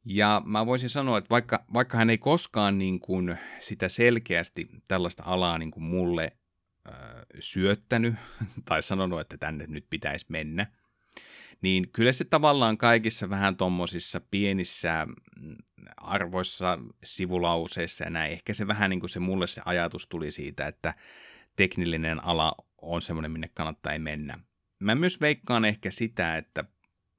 Ja 0.05 0.43
mä 0.45 0.67
voisin 0.67 0.89
sanoa, 0.89 1.19
että 1.19 1.31
vaikka, 1.31 1.65
vaikka 1.73 1.99
hän 1.99 2.11
ei 2.11 2.19
koskaan 2.19 2.79
niin 2.79 3.01
kuin 3.01 3.39
sitä 3.59 3.89
selkeästi 3.89 4.69
tällaista 4.89 5.23
alaa 5.27 5.59
niin 5.59 5.71
kuin 5.71 5.85
mulle 5.85 6.33
äh, 6.89 6.95
syöttänyt 7.41 8.15
tai 8.65 8.83
sanonut, 8.83 9.21
että 9.21 9.37
tänne 9.37 9.67
nyt 9.69 9.87
pitäisi 9.91 10.27
mennä– 10.29 10.67
niin 11.63 11.91
kyllä 11.93 12.13
se 12.13 12.25
tavallaan 12.25 12.79
kaikissa 12.79 13.31
vähän 13.31 13.57
tuommoisissa 13.57 14.21
pienissä 14.31 15.07
mm, 15.41 15.57
arvoissa, 15.97 16.79
sivulauseissa 17.05 18.05
ja 18.05 18.11
näin, 18.11 18.33
ehkä 18.33 18.53
se 18.53 18.67
vähän 18.67 18.91
niin 18.91 19.01
kuin 19.01 19.11
se 19.11 19.21
mulle 19.21 19.47
se 19.47 19.63
ajatus 19.65 20.07
tuli 20.07 20.31
siitä, 20.31 20.67
että 20.67 20.95
teknillinen 21.57 22.25
ala 22.25 22.53
on 22.83 23.03
semmoinen, 23.03 23.31
minne 23.31 23.49
kannattaa 23.55 23.99
mennä. 23.99 24.39
Mä 24.79 24.95
myös 24.95 25.21
veikkaan 25.21 25.65
ehkä 25.65 25.91
sitä, 25.91 26.37
että 26.37 26.65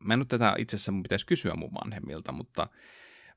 mä 0.03 0.13
en 0.13 0.19
nyt 0.19 0.27
tätä 0.27 0.55
itse 0.57 0.75
asiassa 0.75 0.91
mun 0.91 1.03
pitäisi 1.03 1.25
kysyä 1.25 1.53
mun 1.55 1.73
vanhemmilta, 1.73 2.31
mutta 2.31 2.67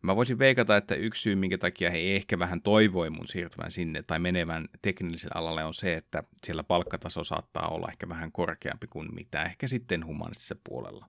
Mä 0.05 0.17
voisin 0.17 0.38
veikata, 0.38 0.77
että 0.77 0.95
yksi 0.95 1.23
syy, 1.23 1.37
minkä 1.37 1.59
takia 1.59 1.90
he 1.90 1.99
ehkä 1.99 2.38
vähän 2.38 2.62
toivoi 2.62 3.11
mun 3.11 3.27
siirtyvän 3.27 3.71
sinne 3.71 4.03
tai 4.03 4.19
menevän 4.19 4.69
tekniselle 4.83 5.33
alalle 5.35 5.64
on 5.64 5.75
se, 5.75 5.95
että 5.95 6.23
siellä 6.47 6.64
palkkataso 6.64 7.25
saattaa 7.25 7.69
olla 7.69 7.88
ehkä 7.88 8.09
vähän 8.09 8.33
korkeampi 8.33 8.87
kuin 8.87 9.14
mitä 9.14 9.43
ehkä 9.43 9.69
sitten 9.69 10.07
humanistisessa 10.07 10.57
puolella. 10.69 11.09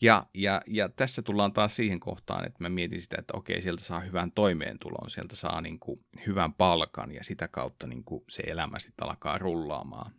Ja, 0.00 0.26
ja, 0.34 0.60
ja 0.66 0.88
tässä 0.88 1.22
tullaan 1.22 1.52
taas 1.52 1.76
siihen 1.76 2.00
kohtaan, 2.00 2.46
että 2.46 2.64
mä 2.64 2.68
mietin 2.68 3.02
sitä, 3.02 3.16
että 3.18 3.36
okei, 3.36 3.62
sieltä 3.62 3.82
saa 3.82 4.00
hyvän 4.00 4.32
toimeentulon, 4.32 5.10
sieltä 5.10 5.36
saa 5.36 5.60
niin 5.60 5.78
kuin 5.78 6.04
hyvän 6.26 6.54
palkan 6.54 7.12
ja 7.12 7.24
sitä 7.24 7.48
kautta 7.48 7.86
niin 7.86 8.04
kuin 8.04 8.24
se 8.28 8.42
elämä 8.46 8.78
sitten 8.78 9.08
alkaa 9.08 9.38
rullaamaan. 9.38 10.12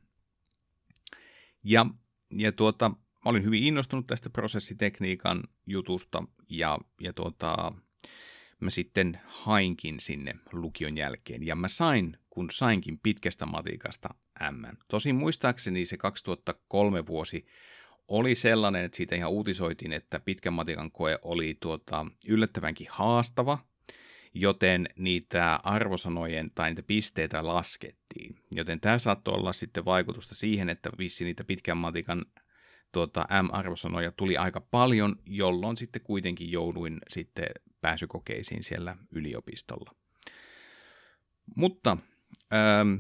Ja, 1.64 1.86
ja 2.32 2.52
tuota, 2.52 2.90
mä 2.90 2.96
olin 3.26 3.44
hyvin 3.44 3.64
innostunut 3.64 4.08
tästä 4.08 4.30
prosessitekniikan 4.30 5.44
jutusta 5.66 6.24
ja, 6.50 6.78
ja 7.02 7.14
tuota, 7.14 7.74
mä 8.60 8.70
sitten 8.70 9.20
hainkin 9.26 10.00
sinne 10.00 10.36
lukion 10.52 10.98
jälkeen. 10.98 11.46
Ja 11.46 11.56
mä 11.56 11.68
sain, 11.68 12.18
kun 12.30 12.50
sainkin 12.52 13.00
pitkästä 13.00 13.46
matikasta 13.46 14.10
M. 14.52 14.66
Tosin 14.88 15.16
muistaakseni 15.16 15.86
se 15.86 15.98
2003 15.98 17.08
vuosi 17.08 17.46
oli 18.08 18.36
sellainen, 18.36 18.86
että 18.86 18.98
siitä 18.98 19.16
ihan 19.16 19.32
uutisoitiin, 19.32 19.94
että 19.94 20.20
pitkän 20.20 20.54
matikan 20.54 20.92
koe 20.92 21.20
oli 21.22 21.58
tuota, 21.60 22.06
yllättävänkin 22.28 22.88
haastava, 22.90 23.60
joten 24.34 24.88
niitä 24.98 25.60
arvosanojen 25.64 26.52
tai 26.56 26.70
niitä 26.70 26.84
pisteitä 26.84 27.48
laskettiin. 27.48 28.36
Joten 28.56 28.80
tämä 28.80 29.00
saattoi 29.00 29.34
olla 29.34 29.54
sitten 29.54 29.86
vaikutusta 29.86 30.36
siihen, 30.36 30.70
että 30.70 30.90
vissi 30.98 31.24
niitä 31.24 31.44
pitkän 31.44 31.78
matikan 31.78 32.26
tuota, 32.92 33.28
M-arvosanoja 33.44 34.12
tuli 34.12 34.38
aika 34.38 34.62
paljon, 34.62 35.16
jolloin 35.26 35.78
sitten 35.78 36.02
kuitenkin 36.02 36.52
jouduin 36.52 37.00
sitten 37.10 37.48
pääsykokeisiin 37.82 38.64
siellä 38.64 38.98
yliopistolla. 39.16 39.96
Mutta 41.56 41.98
ähm, 42.54 42.94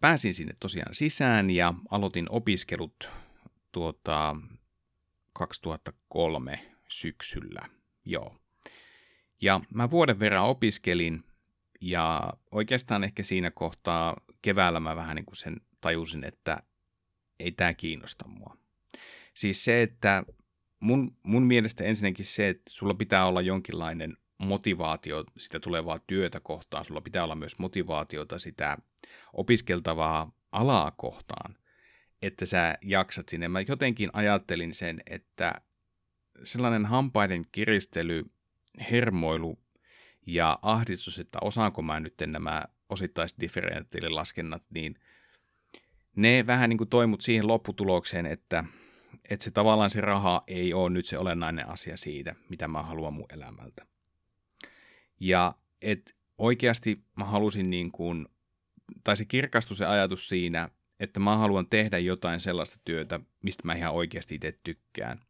pääsin 0.00 0.34
sinne 0.34 0.54
tosiaan 0.60 0.94
sisään 0.94 1.50
ja 1.50 1.74
aloitin 1.90 2.26
opiskelut 2.30 3.10
tuota, 3.72 4.36
2003 5.32 6.72
syksyllä. 6.88 7.60
Joo. 8.04 8.36
Ja 9.42 9.60
mä 9.74 9.90
vuoden 9.90 10.18
verran 10.18 10.44
opiskelin 10.44 11.24
ja 11.80 12.32
oikeastaan 12.50 13.04
ehkä 13.04 13.22
siinä 13.22 13.50
kohtaa 13.50 14.16
keväällä 14.42 14.80
mä 14.80 14.96
vähän 14.96 15.16
niin 15.16 15.26
kuin 15.26 15.36
sen 15.36 15.56
tajusin, 15.80 16.24
että 16.24 16.62
ei 17.38 17.52
tämä 17.52 17.74
kiinnosta 17.74 18.28
mua. 18.28 18.56
Siis 19.36 19.64
se, 19.64 19.82
että 19.82 20.22
mun, 20.80 21.16
mun 21.22 21.42
mielestä 21.42 21.84
ensinnäkin 21.84 22.24
se, 22.24 22.48
että 22.48 22.70
sulla 22.70 22.94
pitää 22.94 23.26
olla 23.26 23.40
jonkinlainen 23.40 24.16
motivaatio 24.38 25.24
sitä 25.38 25.60
tulevaa 25.60 25.98
työtä 26.06 26.40
kohtaan, 26.40 26.84
sulla 26.84 27.00
pitää 27.00 27.24
olla 27.24 27.34
myös 27.34 27.58
motivaatiota 27.58 28.38
sitä 28.38 28.78
opiskeltavaa 29.32 30.32
alaa 30.52 30.90
kohtaan, 30.90 31.56
että 32.22 32.46
sä 32.46 32.78
jaksat 32.82 33.28
sinne. 33.28 33.48
Mä 33.48 33.60
jotenkin 33.60 34.10
ajattelin 34.12 34.74
sen, 34.74 35.00
että 35.10 35.54
sellainen 36.44 36.86
hampaiden 36.86 37.44
kiristely, 37.52 38.24
hermoilu 38.90 39.58
ja 40.26 40.58
ahdistus, 40.62 41.18
että 41.18 41.38
osaanko 41.40 41.82
mä 41.82 42.00
nyt 42.00 42.14
nämä 42.26 42.64
osittaisdifferentiaalilaskennat, 42.88 44.62
niin 44.70 44.94
ne 46.16 46.44
vähän 46.46 46.70
niin 46.70 46.78
kuin 46.78 46.90
toimut 46.90 47.20
siihen 47.20 47.46
lopputulokseen, 47.46 48.26
että 48.26 48.64
että 49.30 49.44
se 49.44 49.50
tavallaan 49.50 49.90
se 49.90 50.00
raha 50.00 50.44
ei 50.46 50.74
ole 50.74 50.90
nyt 50.90 51.06
se 51.06 51.18
olennainen 51.18 51.68
asia 51.68 51.96
siitä, 51.96 52.34
mitä 52.48 52.68
mä 52.68 52.82
haluan 52.82 53.14
mun 53.14 53.26
elämältä. 53.32 53.86
Ja 55.20 55.54
että 55.82 56.12
oikeasti 56.38 57.04
mä 57.16 57.24
halusin 57.24 57.70
niin 57.70 57.92
kuin, 57.92 58.26
tai 59.04 59.16
se 59.16 59.24
kirkastui 59.24 59.76
se 59.76 59.86
ajatus 59.86 60.28
siinä, 60.28 60.68
että 61.00 61.20
mä 61.20 61.36
haluan 61.36 61.66
tehdä 61.68 61.98
jotain 61.98 62.40
sellaista 62.40 62.78
työtä, 62.84 63.20
mistä 63.42 63.62
mä 63.66 63.74
ihan 63.74 63.92
oikeasti 63.92 64.34
itse 64.34 64.58
tykkään. 64.64 65.20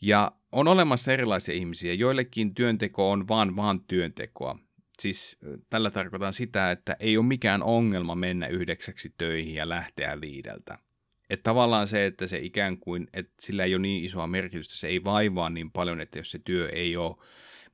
Ja 0.00 0.32
on 0.52 0.68
olemassa 0.68 1.12
erilaisia 1.12 1.54
ihmisiä, 1.54 1.94
joillekin 1.94 2.54
työnteko 2.54 3.10
on 3.10 3.28
vaan 3.28 3.56
vaan 3.56 3.80
työntekoa. 3.80 4.58
Siis 4.98 5.38
tällä 5.70 5.90
tarkoitan 5.90 6.32
sitä, 6.32 6.70
että 6.70 6.96
ei 7.00 7.16
ole 7.16 7.26
mikään 7.26 7.62
ongelma 7.62 8.14
mennä 8.14 8.46
yhdeksäksi 8.46 9.14
töihin 9.18 9.54
ja 9.54 9.68
lähteä 9.68 10.20
viideltä. 10.20 10.78
Että 11.30 11.42
tavallaan 11.42 11.88
se, 11.88 12.06
että 12.06 12.26
se 12.26 12.38
ikään 12.38 12.78
kuin, 12.78 13.08
että 13.14 13.32
sillä 13.40 13.64
ei 13.64 13.74
ole 13.74 13.82
niin 13.82 14.04
isoa 14.04 14.26
merkitystä, 14.26 14.74
se 14.74 14.88
ei 14.88 15.04
vaivaa 15.04 15.50
niin 15.50 15.70
paljon, 15.70 16.00
että 16.00 16.18
jos 16.18 16.30
se 16.30 16.38
työ 16.38 16.68
ei 16.68 16.96
ole 16.96 17.16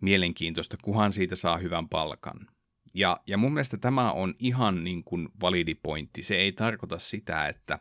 mielenkiintoista, 0.01 0.77
kuhan 0.83 1.13
siitä 1.13 1.37
saa 1.37 1.59
hyvän 1.59 1.89
palkan. 1.89 2.49
Ja, 2.95 3.21
ja 3.27 3.37
mun 3.39 3.53
mielestä 3.55 3.77
tämä 3.77 4.13
on 4.13 4.35
ihan 4.39 4.85
niin 4.85 5.05
kuin 5.05 5.29
validi 5.41 5.75
pointti. 5.75 6.23
Se 6.23 6.37
ei 6.37 6.53
tarkoita 6.53 6.99
sitä, 6.99 7.49
että 7.49 7.79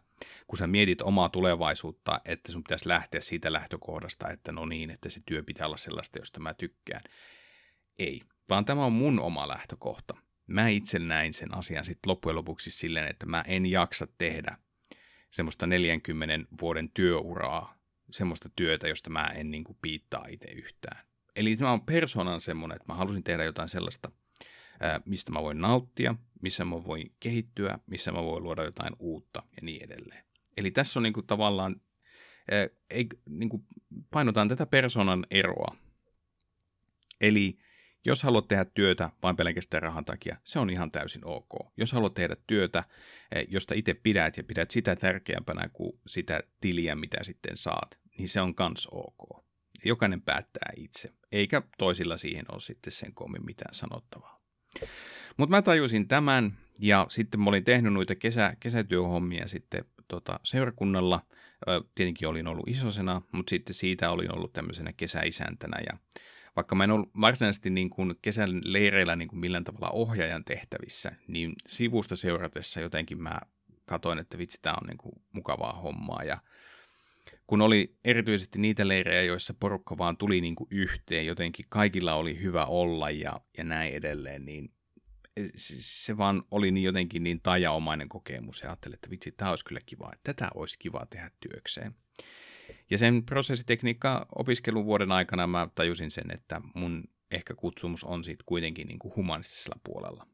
kun 0.48 0.58
sä 0.58 0.68
mietit 0.68 1.02
omaa 1.02 1.30
tulevaisuutta, 1.30 2.22
että 2.26 2.52
sun 2.52 2.64
pitäisi 2.64 2.88
lähteä 2.88 3.22
siitä 3.22 3.54
lähtökohdasta, 3.54 4.30
että 4.30 4.52
no 4.52 4.66
niin, 4.66 4.90
että 4.90 5.10
se 5.10 5.22
työ 5.26 5.44
pitää 5.44 5.68
olla 5.68 5.78
sellaista, 5.78 6.20
josta 6.20 6.40
mä 6.40 6.54
tykkään. 6.54 7.02
Ei, 8.00 8.22
vaan 8.50 8.66
tämä 8.66 8.86
on 8.86 8.94
mun 8.94 9.20
oma 9.20 9.48
lähtökohta. 9.48 10.18
Mä 10.48 10.68
itse 10.68 11.00
näin 11.00 11.34
sen 11.34 11.58
asian 11.58 11.86
sitten 11.86 12.10
loppujen 12.10 12.36
lopuksi 12.36 12.72
silleen, 12.72 13.08
että 13.08 13.26
mä 13.26 13.44
en 13.48 13.66
jaksa 13.66 14.08
tehdä 14.18 14.58
semmoista 15.36 15.68
40 15.68 16.48
vuoden 16.62 16.90
työuraa, 16.94 17.78
semmoista 18.12 18.50
työtä, 18.56 18.88
josta 18.88 19.10
mä 19.10 19.24
en 19.36 19.52
niin 19.52 19.64
kuin 19.64 19.78
piittaa 19.82 20.26
itse 20.30 20.52
yhtään. 20.52 21.06
Eli 21.36 21.56
tämä 21.56 21.72
on 21.72 21.86
persoonan 21.86 22.42
semmoinen, 22.42 22.76
että 22.76 22.94
mä 22.94 22.98
halusin 22.98 23.24
tehdä 23.24 23.44
jotain 23.44 23.70
sellaista, 23.70 24.12
mistä 25.06 25.32
mä 25.32 25.42
voin 25.42 25.62
nauttia, 25.62 26.16
missä 26.42 26.66
mä 26.66 26.84
voin 26.84 27.16
kehittyä, 27.20 27.80
missä 27.88 28.12
mä 28.12 28.24
voin 28.24 28.44
luoda 28.44 28.64
jotain 28.64 28.94
uutta 29.00 29.44
ja 29.52 29.58
niin 29.62 29.84
edelleen. 29.84 30.26
Eli 30.58 30.72
tässä 30.72 31.00
on 31.00 31.04
niin 31.04 31.14
kuin 31.14 31.28
tavallaan, 31.28 31.82
ei, 32.90 33.08
niin 33.30 33.50
kuin 33.50 33.66
painotaan 34.12 34.50
tätä 34.50 34.66
persoonan 34.66 35.26
eroa. 35.32 35.76
Eli 37.22 37.58
jos 38.06 38.24
haluat 38.24 38.48
tehdä 38.48 38.66
työtä 38.66 39.10
vain 39.24 39.36
pelkästään 39.36 39.84
rahan 39.84 40.06
takia, 40.06 40.38
se 40.44 40.60
on 40.60 40.70
ihan 40.70 40.92
täysin 40.92 41.26
ok. 41.26 41.74
Jos 41.78 41.92
haluat 41.92 42.14
tehdä 42.14 42.36
työtä, 42.48 42.84
eh, 43.36 43.48
josta 43.50 43.74
itse 43.74 43.94
pidät 43.94 44.38
ja 44.38 44.44
pidät 44.44 44.72
sitä 44.72 44.96
tärkeämpänä 44.96 45.70
kuin 45.74 46.00
sitä 46.08 46.40
tiliä, 46.62 46.96
mitä 46.96 47.24
sitten 47.24 47.58
saat, 47.58 48.00
niin 48.18 48.30
se 48.30 48.42
on 48.42 48.56
kans 48.56 48.88
ok. 48.92 49.46
Jokainen 49.86 50.22
päättää 50.22 50.74
itse, 50.78 51.14
eikä 51.32 51.62
toisilla 51.78 52.18
siihen 52.18 52.46
ole 52.52 52.60
sitten 52.62 52.94
sen 52.94 53.14
koommin 53.14 53.46
mitään 53.46 53.76
sanottavaa. 53.76 54.42
Mutta 55.38 55.56
mä 55.56 55.62
tajusin 55.62 56.08
tämän, 56.08 56.58
ja 56.80 57.06
sitten 57.10 57.40
mä 57.40 57.50
olin 57.50 57.64
tehnyt 57.64 57.94
noita 57.94 58.16
kesä, 58.16 58.56
kesätyöhommia 58.60 59.48
sitten 59.48 59.86
tota, 60.08 60.40
seurakunnalla. 60.44 61.22
Tietenkin 61.96 62.28
olin 62.28 62.48
ollut 62.48 62.68
isosena, 62.68 63.22
mutta 63.34 63.50
sitten 63.50 63.74
siitä 63.74 64.12
olin 64.12 64.36
ollut 64.36 64.54
tämmöisenä 64.54 64.94
kesäisäntänä, 64.94 65.78
ja 65.92 65.98
vaikka 66.56 66.76
mä 66.76 66.84
en 66.84 66.92
ollut 66.92 67.10
varsinaisesti 67.22 67.70
niin 67.70 67.90
kuin 67.90 68.16
kesän 68.22 68.50
leireillä 68.64 69.16
niin 69.16 69.28
kuin 69.28 69.40
millään 69.40 69.64
tavalla 69.64 69.90
ohjaajan 69.90 70.46
tehtävissä, 70.46 71.12
niin 71.28 71.54
sivusta 71.68 72.16
seuratessa 72.16 72.80
jotenkin 72.80 73.24
mä 73.24 73.40
katoin, 73.86 74.20
että 74.20 74.38
vitsi, 74.38 74.60
tämä 74.62 74.76
on 74.82 74.88
niin 74.88 74.98
kuin 74.98 75.14
mukavaa 75.34 75.74
hommaa. 75.74 76.24
Ja 76.24 76.38
kun 77.48 77.62
oli 77.62 77.96
erityisesti 78.06 78.60
niitä 78.60 78.88
leirejä, 78.88 79.24
joissa 79.24 79.54
porukka 79.60 79.98
vaan 79.98 80.18
tuli 80.18 80.42
niin 80.42 80.56
kuin 80.56 80.68
yhteen, 80.72 81.26
jotenkin 81.26 81.66
kaikilla 81.70 82.14
oli 82.14 82.42
hyvä 82.42 82.66
olla 82.66 83.10
ja, 83.12 83.42
ja 83.58 83.64
näin 83.64 83.94
edelleen, 83.94 84.46
niin 84.46 84.72
se 85.56 86.18
vaan 86.18 86.44
oli 86.52 86.72
niin 86.72 86.84
jotenkin 86.84 87.24
niin 87.24 87.42
tajaomainen 87.42 88.10
kokemus 88.10 88.62
ja 88.62 88.70
ajattelin, 88.70 88.94
että 88.96 89.10
vitsi, 89.10 89.32
tämä 89.32 89.50
olisi 89.50 89.66
kyllä 89.66 89.82
kiva, 89.86 90.10
että 90.14 90.34
tätä 90.34 90.50
olisi 90.56 90.80
kiva 90.80 91.06
tehdä 91.10 91.32
työkseen. 91.40 91.96
Ja 92.90 92.98
sen 92.98 93.24
prosessitekniikka 93.26 94.26
opiskelun 94.36 94.86
vuoden 94.86 95.12
aikana 95.12 95.48
mä 95.48 95.68
tajusin 95.76 96.12
sen, 96.12 96.32
että 96.32 96.62
mun 96.76 97.04
ehkä 97.32 97.56
kutsumus 97.56 98.04
on 98.04 98.24
sitten 98.24 98.46
kuitenkin 98.46 98.88
niin 98.88 99.00
kuin 99.00 99.16
humanistisella 99.16 99.80
puolella. 99.84 100.28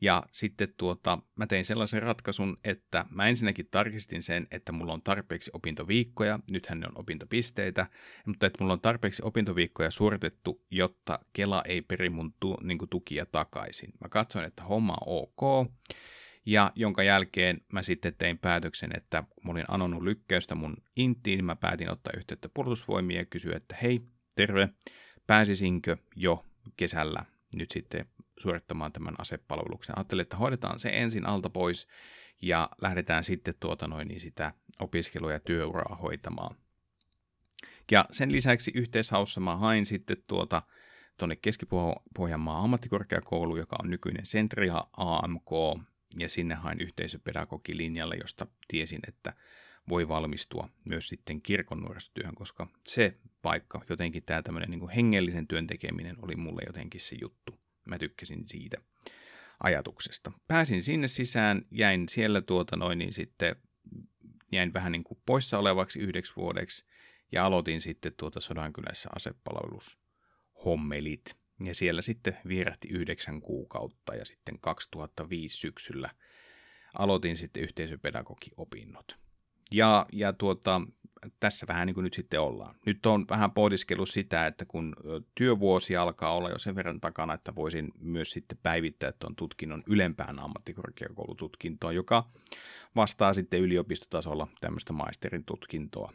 Ja 0.00 0.22
sitten 0.32 0.68
tuota, 0.76 1.18
mä 1.36 1.46
tein 1.46 1.64
sellaisen 1.64 2.02
ratkaisun, 2.02 2.56
että 2.64 3.04
mä 3.10 3.28
ensinnäkin 3.28 3.68
tarkistin 3.70 4.22
sen, 4.22 4.46
että 4.50 4.72
mulla 4.72 4.92
on 4.92 5.02
tarpeeksi 5.02 5.50
opintoviikkoja, 5.54 6.38
nythän 6.50 6.80
ne 6.80 6.86
on 6.86 7.00
opintopisteitä, 7.00 7.86
mutta 8.26 8.46
että 8.46 8.62
mulla 8.62 8.72
on 8.72 8.80
tarpeeksi 8.80 9.22
opintoviikkoja 9.24 9.90
suoritettu, 9.90 10.64
jotta 10.70 11.18
Kela 11.32 11.62
ei 11.62 11.82
peri 11.82 12.10
mun 12.10 12.34
tu, 12.40 12.56
niin 12.62 12.78
tukia 12.90 13.26
takaisin. 13.26 13.90
Mä 14.00 14.08
katsoin, 14.08 14.44
että 14.44 14.64
homma 14.64 14.96
on 15.06 15.22
ok, 15.22 15.72
ja 16.46 16.72
jonka 16.74 17.02
jälkeen 17.02 17.60
mä 17.72 17.82
sitten 17.82 18.14
tein 18.14 18.38
päätöksen, 18.38 18.90
että 18.96 19.24
mä 19.44 19.50
olin 19.52 19.64
anonut 19.68 20.02
lykkäystä 20.02 20.54
mun 20.54 20.76
intiin, 20.96 21.44
mä 21.44 21.56
päätin 21.56 21.90
ottaa 21.90 22.12
yhteyttä 22.16 22.48
puolustusvoimia 22.48 23.18
ja 23.18 23.24
kysyä, 23.24 23.56
että 23.56 23.76
hei, 23.82 24.00
terve, 24.36 24.68
pääsisinkö 25.26 25.96
jo 26.16 26.44
kesällä 26.76 27.24
nyt 27.56 27.70
sitten 27.70 28.06
suorittamaan 28.38 28.92
tämän 28.92 29.14
asepalveluksen. 29.18 29.98
Ajattelin, 29.98 30.22
että 30.22 30.36
hoidetaan 30.36 30.78
se 30.78 30.88
ensin 30.88 31.26
alta 31.26 31.50
pois 31.50 31.88
ja 32.42 32.68
lähdetään 32.80 33.24
sitten 33.24 33.54
tuota 33.60 33.88
noin, 33.88 34.08
niin 34.08 34.20
sitä 34.20 34.52
opiskelua 34.80 35.32
ja 35.32 35.40
työuraa 35.40 35.96
hoitamaan. 35.96 36.56
Ja 37.90 38.04
sen 38.10 38.32
lisäksi 38.32 38.72
yhteishaussa 38.74 39.40
mä 39.40 39.56
hain 39.56 39.86
sitten 39.86 40.16
tuota 40.26 40.62
tuonne 41.18 41.36
Keski-Pohjanmaan 41.36 42.64
ammattikorkeakoulu, 42.64 43.56
joka 43.56 43.76
on 43.82 43.90
nykyinen 43.90 44.26
Sentria 44.26 44.84
AMK, 44.96 45.50
ja 46.18 46.28
sinne 46.28 46.54
hain 46.54 46.80
yhteisöpedagogilinjalle, 46.80 48.16
josta 48.20 48.46
tiesin, 48.68 49.00
että 49.08 49.34
voi 49.88 50.08
valmistua 50.08 50.68
myös 50.84 51.08
sitten 51.08 51.42
kirkon 51.42 51.80
nuorisotyöhön, 51.80 52.34
koska 52.34 52.68
se 52.88 53.18
paikka, 53.42 53.84
jotenkin 53.88 54.22
tämä 54.22 54.42
tämmöinen 54.42 54.70
niin 54.70 54.88
hengellisen 54.88 55.46
työn 55.46 55.66
tekeminen 55.66 56.16
oli 56.22 56.36
mulle 56.36 56.62
jotenkin 56.66 57.00
se 57.00 57.16
juttu. 57.20 57.60
Mä 57.84 57.98
tykkäsin 57.98 58.48
siitä 58.48 58.76
ajatuksesta. 59.62 60.32
Pääsin 60.48 60.82
sinne 60.82 61.08
sisään, 61.08 61.62
jäin 61.70 62.08
siellä 62.08 62.42
tuota 62.42 62.76
noin, 62.76 62.98
niin 62.98 63.12
sitten 63.12 63.56
jäin 64.52 64.72
vähän 64.72 64.92
niin 64.92 65.04
kuin 65.04 65.20
poissa 65.26 65.58
olevaksi 65.58 66.00
yhdeksi 66.00 66.36
vuodeksi 66.36 66.84
ja 67.32 67.46
aloitin 67.46 67.80
sitten 67.80 68.12
tuota 68.16 68.40
Sodankylässä 68.40 69.08
asepalvelushommelit. 69.16 71.45
Ja 71.64 71.74
siellä 71.74 72.02
sitten 72.02 72.38
vierähti 72.48 72.88
yhdeksän 72.88 73.40
kuukautta 73.40 74.14
ja 74.14 74.24
sitten 74.24 74.58
2005 74.60 75.56
syksyllä 75.56 76.10
aloitin 76.98 77.36
sitten 77.36 77.62
yhteisöpedagogiopinnot. 77.62 79.18
Ja, 79.70 80.06
ja 80.12 80.32
tuota, 80.32 80.80
tässä 81.40 81.66
vähän 81.66 81.86
niin 81.86 81.94
kuin 81.94 82.04
nyt 82.04 82.14
sitten 82.14 82.40
ollaan. 82.40 82.74
Nyt 82.86 83.06
on 83.06 83.24
vähän 83.30 83.50
pohdiskellut 83.50 84.08
sitä, 84.08 84.46
että 84.46 84.64
kun 84.64 84.94
työvuosi 85.34 85.96
alkaa 85.96 86.34
olla 86.36 86.50
jo 86.50 86.58
sen 86.58 86.74
verran 86.74 87.00
takana, 87.00 87.34
että 87.34 87.54
voisin 87.54 87.92
myös 87.98 88.30
sitten 88.30 88.58
päivittää 88.62 89.12
tuon 89.12 89.36
tutkinnon 89.36 89.82
ylempään 89.86 90.38
ammattikorkeakoulututkintoon, 90.38 91.94
joka 91.94 92.30
vastaa 92.96 93.32
sitten 93.32 93.60
yliopistotasolla 93.60 94.48
tämmöistä 94.60 94.92
maisterin 94.92 95.44
tutkintoa. 95.44 96.12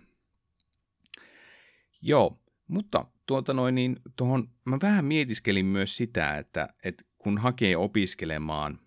Joo, 2.02 2.40
mutta 2.72 3.06
tuota 3.26 3.54
noin, 3.54 3.76
niin 3.76 4.00
tuohon, 4.16 4.50
mä 4.66 4.78
vähän 4.82 5.06
mietiskelin 5.06 5.66
myös 5.66 5.98
sitä, 5.98 6.38
että, 6.38 6.70
että 6.84 7.04
kun 7.18 7.38
hakee 7.38 7.78
opiskelemaan 7.78 8.80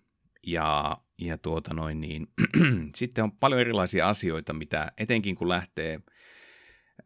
ja 0.47 0.97
ja 1.21 1.37
tuota 1.37 1.73
noin 1.73 2.01
niin, 2.01 2.27
sitten 2.95 3.23
on 3.23 3.31
paljon 3.31 3.61
erilaisia 3.61 4.09
asioita, 4.09 4.53
mitä 4.53 4.91
etenkin 4.97 5.35
kun 5.35 5.49
lähtee, 5.49 5.99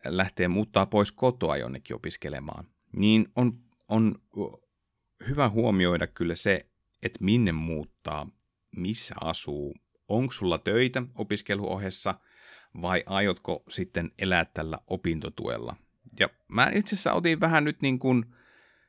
lähtee 0.05 0.47
muuttaa 0.47 0.85
pois 0.85 1.11
kotoa 1.11 1.57
jonnekin 1.57 1.95
opiskelemaan, 1.95 2.67
niin 2.95 3.27
on, 3.35 3.59
on 3.87 4.15
hyvä 5.27 5.49
huomioida 5.49 6.07
kyllä 6.07 6.35
se, 6.35 6.65
että 7.03 7.23
minne 7.23 7.51
muuttaa, 7.51 8.27
missä 8.75 9.15
asuu, 9.21 9.75
onko 10.07 10.33
sulla 10.33 10.57
töitä 10.57 11.03
opiskeluohessa 11.15 12.19
vai 12.81 13.03
aiotko 13.05 13.63
sitten 13.69 14.11
elää 14.19 14.45
tällä 14.45 14.79
opintotuella. 14.87 15.75
Ja 16.19 16.29
mä 16.47 16.71
itse 16.73 16.95
asiassa 16.95 17.13
otin 17.13 17.39
vähän 17.39 17.63
nyt 17.63 17.81
niin 17.81 17.99
kuin 17.99 18.25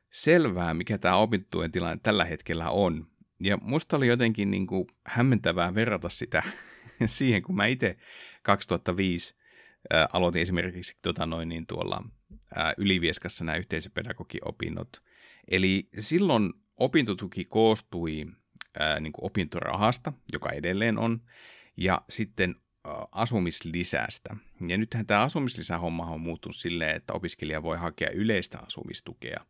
selvää, 0.09 0.73
mikä 0.73 0.97
tämä 0.97 1.15
opintotuen 1.15 1.71
tilanne 1.71 1.99
tällä 2.03 2.25
hetkellä 2.25 2.69
on. 2.69 3.07
Ja 3.39 3.57
musta 3.61 3.97
oli 3.97 4.07
jotenkin 4.07 4.51
niin 4.51 4.67
kuin 4.67 4.87
hämmentävää 5.05 5.75
verrata 5.75 6.09
sitä 6.09 6.43
siihen, 7.05 7.41
kun 7.41 7.55
mä 7.55 7.65
itse 7.65 7.97
2005 8.43 9.35
ää, 9.93 10.07
aloitin 10.13 10.41
esimerkiksi 10.41 10.97
tota 11.01 11.25
noin, 11.25 11.49
niin 11.49 11.67
tuolla 11.67 12.03
ää, 12.55 12.73
Ylivieskassa 12.77 13.43
nämä 13.43 13.57
yhteisöpedagogiopinnot. 13.57 15.03
Eli 15.51 15.89
silloin 15.99 16.53
opintotuki 16.77 17.45
koostui 17.45 18.25
ää, 18.79 18.99
niin 18.99 19.13
kuin 19.13 19.25
opintorahasta, 19.25 20.13
joka 20.33 20.51
edelleen 20.51 20.97
on, 20.97 21.21
ja 21.77 22.01
sitten 22.09 22.55
asumislisästä. 23.11 24.35
Ja 24.67 24.77
nythän 24.77 25.05
tämä 25.05 25.21
asumislisähomma 25.21 26.05
on 26.05 26.21
muuttunut 26.21 26.55
silleen, 26.55 26.95
että 26.95 27.13
opiskelija 27.13 27.63
voi 27.63 27.77
hakea 27.77 28.09
yleistä 28.13 28.59
asumistukea. 28.59 29.45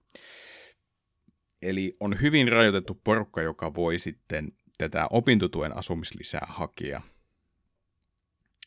Eli 1.62 1.94
on 2.00 2.22
hyvin 2.22 2.52
rajoitettu 2.52 3.02
porukka, 3.04 3.42
joka 3.42 3.74
voi 3.74 4.00
sitten 4.00 4.52
tätä 4.78 5.08
opintotuen 5.10 5.78
asumislisää 5.78 6.48
hakea. 6.50 7.02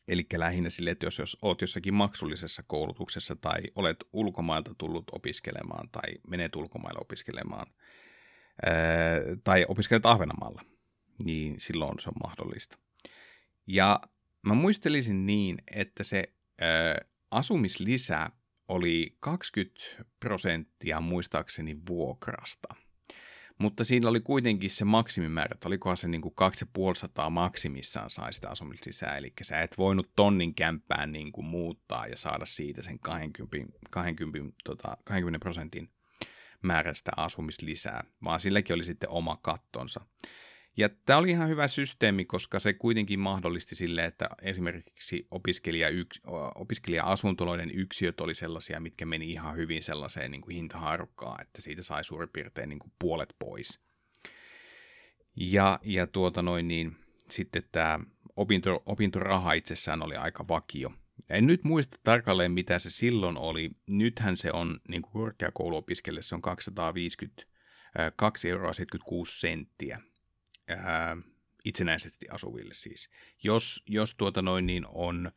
Eli 0.09 0.27
lähinnä 0.37 0.71
sille, 0.71 0.91
että 0.91 1.07
jos, 1.07 1.19
jos 1.19 1.39
olet 1.43 1.61
jossakin 1.61 1.95
maksullisessa 1.95 2.63
koulutuksessa 2.67 3.37
tai 3.37 3.63
olet 3.75 3.97
ulkomailta 4.13 4.75
tullut 4.79 5.05
opiskelemaan 5.13 5.89
tai 5.93 6.15
menet 6.29 6.57
ulkomaille 6.57 7.01
opiskelemaan 7.01 7.67
tai 9.45 9.65
opiskelet 9.69 10.07
Ahvenanmaalla, 10.07 10.63
niin 11.25 11.61
silloin 11.61 12.01
se 12.01 12.09
on 12.09 12.15
mahdollista. 12.29 12.79
Ja 13.67 14.01
mä 14.47 14.55
muistelisin 14.55 15.27
niin, 15.27 15.59
että 15.75 16.05
se 16.05 16.25
ää, 16.61 16.99
asumislisä 17.31 18.31
oli 18.69 19.17
20 19.21 19.81
prosenttia 20.21 21.01
muistaakseni 21.01 21.77
vuokrasta– 21.89 22.69
mutta 23.59 23.85
siinä 23.85 24.09
oli 24.09 24.21
kuitenkin 24.21 24.71
se 24.71 24.85
maksimimäärä, 24.85 25.51
että 25.55 25.69
olikohan 25.69 25.97
se 25.97 26.09
niin 26.09 26.21
kuin 26.21 26.35
2500 26.35 27.31
maksimissaan 27.31 28.11
sai 28.11 28.33
sitä 28.33 28.49
asumista 28.49 28.85
sisään, 28.85 29.19
eli 29.19 29.33
sä 29.43 29.61
et 29.61 29.79
voinut 29.79 30.11
tonnin 30.17 30.55
kämppään 30.55 31.13
niin 31.13 31.33
kuin 31.33 31.45
muuttaa 31.45 32.07
ja 32.07 32.17
saada 32.17 32.47
siitä 32.47 32.83
sen 32.83 32.99
20, 32.99 33.79
20, 33.91 34.57
tota, 34.65 34.97
20 35.05 35.45
prosentin 35.45 35.89
määrästä 36.63 37.11
asumislisää, 37.17 38.05
vaan 38.25 38.41
silläkin 38.41 38.75
oli 38.75 38.85
sitten 38.85 39.11
oma 39.11 39.39
kattonsa. 39.43 40.01
Ja 40.77 40.89
tämä 40.89 41.19
oli 41.19 41.31
ihan 41.31 41.49
hyvä 41.49 41.69
systeemi, 41.69 42.25
koska 42.25 42.59
se 42.59 42.73
kuitenkin 42.73 43.21
mahdollisti 43.21 43.75
sille, 43.75 44.05
että 44.05 44.29
esimerkiksi 44.43 45.27
opiskelija 45.31 45.89
yks, 45.89 46.21
opiskelija-asuntoloiden 46.55 47.71
yksiöt 47.75 48.21
oli 48.21 48.35
sellaisia, 48.35 48.81
mitkä 48.81 49.07
meni 49.07 49.31
ihan 49.31 49.57
hyvin 49.57 49.83
sellaiseen 49.83 50.31
niin 50.31 50.41
kuin 50.41 50.55
hintaharukkaan, 50.55 51.43
että 51.43 51.63
siitä 51.63 51.83
sai 51.83 52.05
suurin 52.05 52.29
piirtein 52.29 52.69
niin 52.69 52.79
kuin 52.79 52.93
puolet 52.99 53.35
pois. 53.39 53.81
Ja, 55.37 55.79
ja 55.83 56.07
tuota 56.07 56.43
noin 56.43 56.69
niin, 56.69 56.97
sitten 57.31 57.63
tämä 57.73 58.01
opinto, 58.37 58.83
opintoraha 58.87 59.53
itsessään 59.53 60.03
oli 60.03 60.17
aika 60.17 60.49
vakio. 60.49 60.93
En 61.31 61.47
nyt 61.47 61.65
muista 61.65 61.99
tarkalleen, 62.03 62.53
mitä 62.53 62.79
se 62.79 62.91
silloin 62.91 63.37
oli. 63.37 63.71
Nythän 63.91 64.37
se 64.37 64.53
on 64.53 64.81
niin 64.89 65.03
kuin 65.03 65.13
korkeakouluopiskelijalle, 65.13 66.23
se 66.23 66.35
on 66.35 66.43
252 66.43 68.51
euroa 68.51 68.73
76 68.73 69.41
senttiä 69.41 70.01
ää, 70.69 71.17
itsenäisesti 71.65 72.27
asuville 72.31 72.75
siis. 72.75 73.11
Jos, 73.43 73.85
jos 73.89 74.15
tuota 74.15 74.43
noin 74.43 74.67
niin 74.67 74.85
on, 74.95 75.31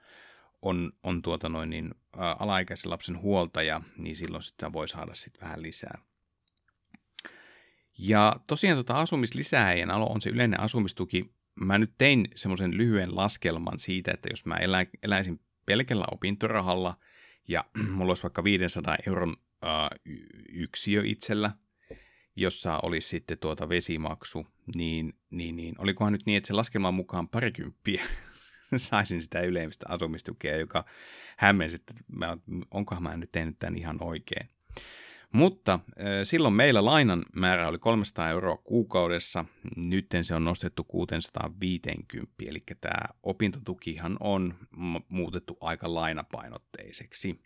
on, 0.62 0.92
on 1.04 1.22
tuota 1.22 1.50
noin 1.50 1.70
niin, 1.70 1.96
ää, 2.18 2.36
alaikäisen 2.40 2.92
lapsen 2.92 3.22
huoltaja, 3.22 3.82
niin 3.98 4.16
silloin 4.16 4.44
sitä 4.44 4.74
voi 4.74 4.88
saada 4.88 5.14
sitten 5.14 5.42
vähän 5.42 5.62
lisää. 5.62 6.02
Ja 7.98 8.40
tosiaan 8.48 8.78
tuota 8.78 9.02
asumislisääjän 9.02 9.92
alo 9.92 10.06
on 10.06 10.22
se 10.22 10.30
yleinen 10.30 10.60
asumistuki. 10.60 11.34
Mä 11.56 11.78
nyt 11.78 11.94
tein 11.98 12.28
semmoisen 12.36 12.78
lyhyen 12.78 13.16
laskelman 13.16 13.80
siitä, 13.80 14.12
että 14.12 14.30
jos 14.32 14.46
mä 14.46 14.56
elä, 14.56 14.86
eläisin 15.04 15.40
pelkällä 15.66 16.06
opintorahalla 16.12 17.00
ja 17.48 17.66
mulla 17.96 18.12
olisi 18.12 18.24
vaikka 18.24 18.44
500 18.44 18.98
euron 19.08 19.38
ää, 19.62 19.90
yksiö 20.50 21.02
itsellä– 21.06 21.52
jossa 22.38 22.80
olisi 22.84 23.08
sitten 23.08 23.38
tuota 23.38 23.70
vesimaksu, 23.70 24.48
niin, 24.76 25.14
niin, 25.32 25.56
niin 25.56 25.76
olikohan 25.78 26.14
nyt 26.14 26.26
niin, 26.26 26.38
että 26.38 26.48
se 26.48 26.54
laskelman 26.54 26.94
mukaan 26.94 27.30
parikymppiä 27.30 28.04
saisin 28.78 29.22
sitä 29.22 29.42
yleistä 29.42 29.86
asumistukea, 29.90 30.58
joka 30.58 30.86
hämmensi, 31.38 31.76
että 31.76 31.94
mä, 32.08 32.38
onkohan 32.72 33.04
mä 33.04 33.18
nyt 33.18 33.32
tehnyt 33.32 33.60
tämän 33.60 33.78
ihan 33.78 34.04
oikein. 34.04 34.50
Mutta 35.34 35.80
silloin 36.24 36.54
meillä 36.54 36.86
lainan 36.86 37.26
määrä 37.36 37.68
oli 37.68 37.78
300 37.80 38.30
euroa 38.30 38.58
kuukaudessa, 38.58 39.46
nyt 39.76 40.08
se 40.22 40.36
on 40.36 40.44
nostettu 40.44 40.84
650, 40.84 42.34
eli 42.48 42.64
tämä 42.82 43.06
opintotukihan 43.24 44.18
on 44.20 44.56
muutettu 45.08 45.58
aika 45.62 45.94
lainapainotteiseksi. 45.94 47.42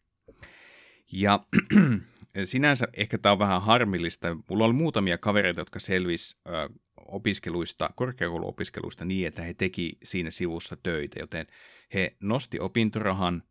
Ja 1.11 1.45
sinänsä 2.43 2.87
ehkä 2.93 3.17
tämä 3.17 3.33
on 3.33 3.39
vähän 3.39 3.61
harmillista. 3.61 4.37
Mulla 4.49 4.65
oli 4.65 4.73
muutamia 4.73 5.17
kavereita, 5.17 5.61
jotka 5.61 5.79
selvis 5.79 6.37
ö, 6.47 6.69
opiskeluista, 7.11 7.89
korkeakouluopiskeluista 7.95 9.05
niin, 9.05 9.27
että 9.27 9.41
he 9.41 9.53
teki 9.53 9.97
siinä 10.03 10.31
sivussa 10.31 10.75
töitä, 10.83 11.19
joten 11.19 11.47
he 11.93 12.15
nosti 12.23 12.59
opintorahan 12.59 13.43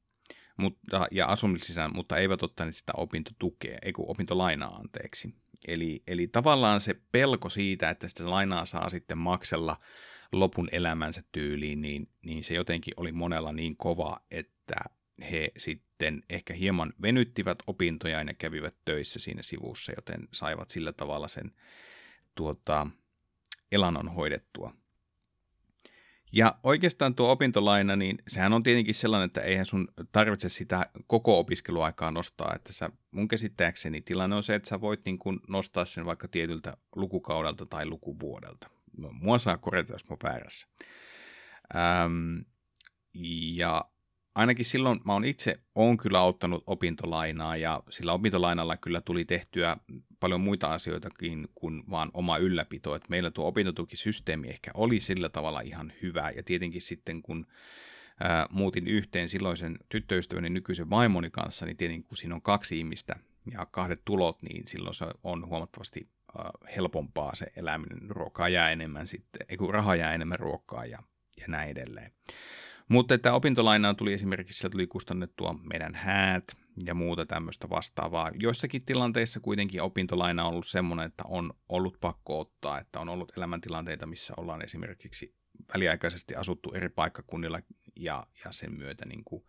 mutta, 0.61 1.07
ja 1.11 1.27
asumislisän, 1.27 1.91
mutta 1.95 2.17
eivät 2.17 2.43
ottaneet 2.43 2.77
sitä 2.77 2.93
opintotukea, 2.97 3.79
ei 3.83 3.93
kun 3.93 4.11
opintolainaa 4.11 4.77
anteeksi. 4.77 5.35
Eli, 5.69 6.03
eli 6.07 6.29
tavallaan 6.29 6.81
se 6.81 6.95
pelko 7.13 7.49
siitä, 7.49 7.91
että 7.91 8.09
sitä 8.09 8.31
lainaa 8.31 8.65
saa 8.67 8.91
sitten 8.91 9.19
maksella 9.19 9.77
lopun 10.33 10.69
elämänsä 10.73 11.23
tyyliin, 11.33 11.81
niin, 11.81 12.09
niin 12.25 12.45
se 12.45 12.55
jotenkin 12.55 12.95
oli 12.97 13.13
monella 13.13 13.53
niin 13.53 13.77
kova, 13.77 14.21
että 14.31 14.77
he 15.31 15.53
sitten 15.57 16.23
ehkä 16.31 16.55
hieman 16.55 16.93
venyttivät 17.03 17.59
opintoja 17.67 18.23
ja 18.23 18.35
kävivät 18.35 18.75
töissä 18.85 19.19
siinä 19.19 19.43
sivussa, 19.43 19.93
joten 19.97 20.29
saivat 20.33 20.71
sillä 20.71 20.93
tavalla 20.93 21.29
sen 21.29 21.53
tuota, 22.35 22.87
elannon 23.73 24.09
hoidettua. 24.09 24.75
Ja 26.33 26.59
oikeastaan 26.63 27.15
tuo 27.15 27.31
opintolaina, 27.31 27.97
niin 27.97 28.19
sehän 28.29 28.53
on 28.53 28.63
tietenkin 28.63 28.95
sellainen, 28.95 29.27
että 29.27 29.41
eihän 29.41 29.67
sun 29.67 29.89
tarvitse 30.13 30.49
sitä 30.49 30.87
koko 31.07 31.39
opiskeluaikaa 31.39 32.11
nostaa. 32.11 32.53
Että 32.55 32.73
sä, 32.73 32.91
mun 33.11 33.29
käsittääkseni 33.29 34.01
tilanne 34.01 34.37
on 34.37 34.43
se, 34.43 34.55
että 34.55 34.69
sä 34.69 34.81
voit 34.81 35.05
niin 35.05 35.19
kuin 35.19 35.41
nostaa 35.49 35.85
sen 35.85 36.05
vaikka 36.05 36.29
tietyltä 36.29 36.77
lukukaudelta 36.97 37.67
tai 37.67 37.87
lukuvuodelta. 37.87 38.71
Mua 39.21 39.39
saa 39.39 39.59
korjata, 39.59 39.93
jos 39.93 40.09
mä 40.09 40.17
väärässä. 40.23 40.67
Ähm, 41.77 42.39
ja 43.55 43.85
ainakin 44.35 44.65
silloin 44.65 45.01
mä 45.05 45.13
oon 45.13 45.25
itse 45.25 45.61
on 45.75 45.97
kyllä 45.97 46.23
ottanut 46.23 46.65
opintolainaa 46.67 47.57
ja 47.57 47.83
sillä 47.91 48.13
opintolainalla 48.13 48.77
kyllä 48.77 49.01
tuli 49.01 49.25
tehtyä 49.25 49.77
paljon 50.21 50.41
muita 50.41 50.73
asioitakin 50.73 51.49
kuin 51.55 51.83
vaan 51.91 52.11
oma 52.15 52.39
ylläpito. 52.39 52.95
Et 52.95 53.09
meillä 53.09 53.31
tuo 53.31 53.47
opintotukisysteemi 53.47 54.49
ehkä 54.49 54.71
oli 54.75 55.01
sillä 55.01 55.29
tavalla 55.29 55.61
ihan 55.61 55.93
hyvä 56.03 56.31
ja 56.31 56.43
tietenkin 56.43 56.83
sitten 56.83 57.23
kun 57.23 57.47
ää, 58.21 58.47
muutin 58.53 58.89
yhteen 58.89 59.29
silloisen 59.29 59.79
tyttöystäväni 59.89 60.51
nykyisen 60.51 60.91
vaimoni 60.91 61.31
kanssa, 61.31 61.67
niin 61.67 61.77
tietenkin 61.77 62.09
kun 62.09 62.17
siinä 62.17 62.35
on 62.35 62.43
kaksi 62.43 62.79
ihmistä 62.79 63.17
ja 63.53 63.67
kahdet 63.71 64.01
tulot, 64.05 64.43
niin 64.43 64.69
silloin 64.69 64.95
se 64.95 65.07
on 65.25 65.47
huomattavasti 65.47 66.09
ää, 66.39 66.51
helpompaa 66.77 67.35
se 67.35 67.47
eläminen. 67.57 68.11
Ruokaa 68.11 68.49
jää 68.49 68.71
enemmän 68.71 69.07
sitten, 69.07 69.47
ei 69.49 69.57
kun 69.57 69.75
rahaa 69.75 69.97
jää 69.97 70.15
enemmän 70.15 70.39
ruokaa 70.39 70.87
ja, 70.87 70.99
ja 71.41 71.45
näin 71.49 71.71
edelleen. 71.71 72.13
Mutta 72.91 73.15
että 73.15 73.33
opintolainaan 73.33 73.97
tuli 73.97 74.13
esimerkiksi, 74.13 74.59
sillä 74.59 74.71
tuli 74.71 74.87
kustannettua 74.87 75.55
meidän 75.73 75.95
häät 75.95 76.45
ja 76.85 76.95
muuta 76.95 77.27
tämmöistä 77.27 77.71
vastaavaa. 77.71 78.31
Joissakin 78.35 78.85
tilanteissa 78.85 79.41
kuitenkin 79.41 79.83
opintolaina 79.83 80.45
on 80.45 80.53
ollut 80.53 80.67
semmoinen, 80.67 81.07
että 81.07 81.23
on 81.27 81.53
ollut 81.69 81.97
pakko 82.01 82.41
ottaa, 82.41 82.79
että 82.79 83.01
on 83.01 83.09
ollut 83.09 83.33
elämäntilanteita, 83.37 84.07
missä 84.07 84.35
ollaan 84.37 84.63
esimerkiksi 84.63 85.35
väliaikaisesti 85.75 86.35
asuttu 86.35 86.73
eri 86.73 86.89
paikkakunnilla 86.89 87.61
ja, 87.97 88.27
ja 88.45 88.53
sen 88.53 88.79
myötä 88.79 89.07
niin 89.07 89.25
kuin 89.25 89.45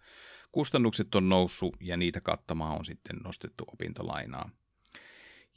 kustannukset 0.51 1.15
on 1.15 1.29
noussut 1.29 1.75
ja 1.79 1.97
niitä 1.97 2.21
kattamaan 2.21 2.77
on 2.77 2.85
sitten 2.85 3.15
nostettu 3.23 3.63
opintolainaa. 3.73 4.49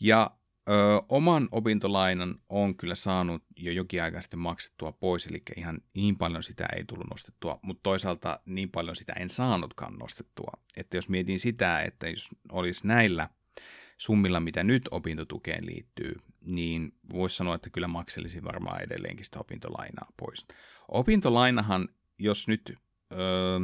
Ja 0.00 0.30
Ö, 0.68 1.02
oman 1.08 1.48
opintolainan 1.52 2.34
on 2.48 2.76
kyllä 2.76 2.94
saanut 2.94 3.42
jo 3.56 3.72
jokin 3.72 4.02
aika 4.02 4.20
sitten 4.20 4.40
maksettua 4.40 4.92
pois, 4.92 5.26
eli 5.26 5.42
ihan 5.56 5.80
niin 5.94 6.18
paljon 6.18 6.42
sitä 6.42 6.66
ei 6.76 6.84
tullut 6.84 7.10
nostettua, 7.10 7.58
mutta 7.62 7.82
toisaalta 7.82 8.40
niin 8.46 8.70
paljon 8.70 8.96
sitä 8.96 9.12
en 9.12 9.30
saanutkaan 9.30 9.94
nostettua. 9.94 10.52
Että 10.76 10.96
jos 10.96 11.08
mietin 11.08 11.38
sitä, 11.38 11.80
että 11.80 12.08
jos 12.08 12.28
olisi 12.52 12.86
näillä 12.86 13.28
summilla, 13.98 14.40
mitä 14.40 14.64
nyt 14.64 14.82
opintotukeen 14.90 15.66
liittyy, 15.66 16.14
niin 16.50 16.92
voisi 17.12 17.36
sanoa, 17.36 17.54
että 17.54 17.70
kyllä 17.70 17.88
makselisin 17.88 18.44
varmaan 18.44 18.82
edelleenkin 18.82 19.24
sitä 19.24 19.38
opintolainaa 19.38 20.12
pois. 20.16 20.46
Opintolainahan, 20.88 21.88
jos 22.18 22.48
nyt, 22.48 22.72
öö, 23.12 23.58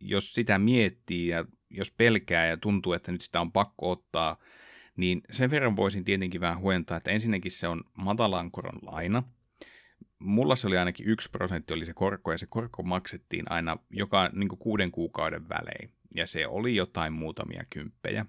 jos 0.00 0.34
sitä 0.34 0.58
miettii 0.58 1.28
ja 1.28 1.44
jos 1.70 1.90
pelkää 1.90 2.46
ja 2.46 2.56
tuntuu, 2.56 2.92
että 2.92 3.12
nyt 3.12 3.20
sitä 3.20 3.40
on 3.40 3.52
pakko 3.52 3.90
ottaa– 3.90 4.36
niin 4.98 5.20
sen 5.30 5.50
verran 5.50 5.76
voisin 5.76 6.04
tietenkin 6.04 6.40
vähän 6.40 6.60
huentaa, 6.60 6.96
että 6.96 7.10
ensinnäkin 7.10 7.52
se 7.52 7.68
on 7.68 7.84
matalan 7.94 8.50
koron 8.50 8.78
laina. 8.82 9.22
Mulla 10.22 10.56
se 10.56 10.66
oli 10.66 10.78
ainakin 10.78 11.08
yksi 11.08 11.30
prosentti 11.30 11.74
oli 11.74 11.84
se 11.84 11.94
korko, 11.94 12.32
ja 12.32 12.38
se 12.38 12.46
korko 12.46 12.82
maksettiin 12.82 13.52
aina 13.52 13.76
joka 13.90 14.30
niin 14.32 14.48
kuuden 14.48 14.90
kuukauden 14.90 15.48
välein, 15.48 15.92
ja 16.14 16.26
se 16.26 16.46
oli 16.46 16.76
jotain 16.76 17.12
muutamia 17.12 17.64
kymppejä. 17.70 18.26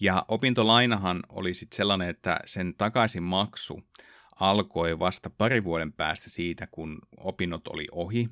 Ja 0.00 0.24
opintolainahan 0.28 1.20
oli 1.28 1.54
sitten 1.54 1.76
sellainen, 1.76 2.08
että 2.08 2.40
sen 2.44 2.74
takaisin 2.78 3.22
maksu 3.22 3.80
alkoi 4.40 4.98
vasta 4.98 5.30
pari 5.30 5.64
vuoden 5.64 5.92
päästä 5.92 6.30
siitä, 6.30 6.68
kun 6.70 6.98
opinnot 7.16 7.68
oli 7.68 7.86
ohi, 7.92 8.28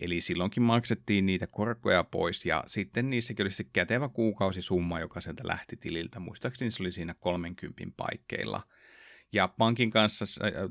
Eli 0.00 0.20
silloinkin 0.20 0.62
maksettiin 0.62 1.26
niitä 1.26 1.46
korkoja 1.46 2.04
pois 2.04 2.46
ja 2.46 2.64
sitten 2.66 3.10
niissäkin 3.10 3.44
oli 3.44 3.50
se 3.50 3.64
kätevä 3.64 4.08
kuukausisumma, 4.08 5.00
joka 5.00 5.20
sieltä 5.20 5.42
lähti 5.46 5.76
tililtä. 5.76 6.20
Muistaakseni 6.20 6.70
se 6.70 6.82
oli 6.82 6.92
siinä 6.92 7.14
30 7.14 7.82
paikkeilla. 7.96 8.62
Ja 9.32 9.48
pankin 9.48 9.90
kanssa, 9.90 10.24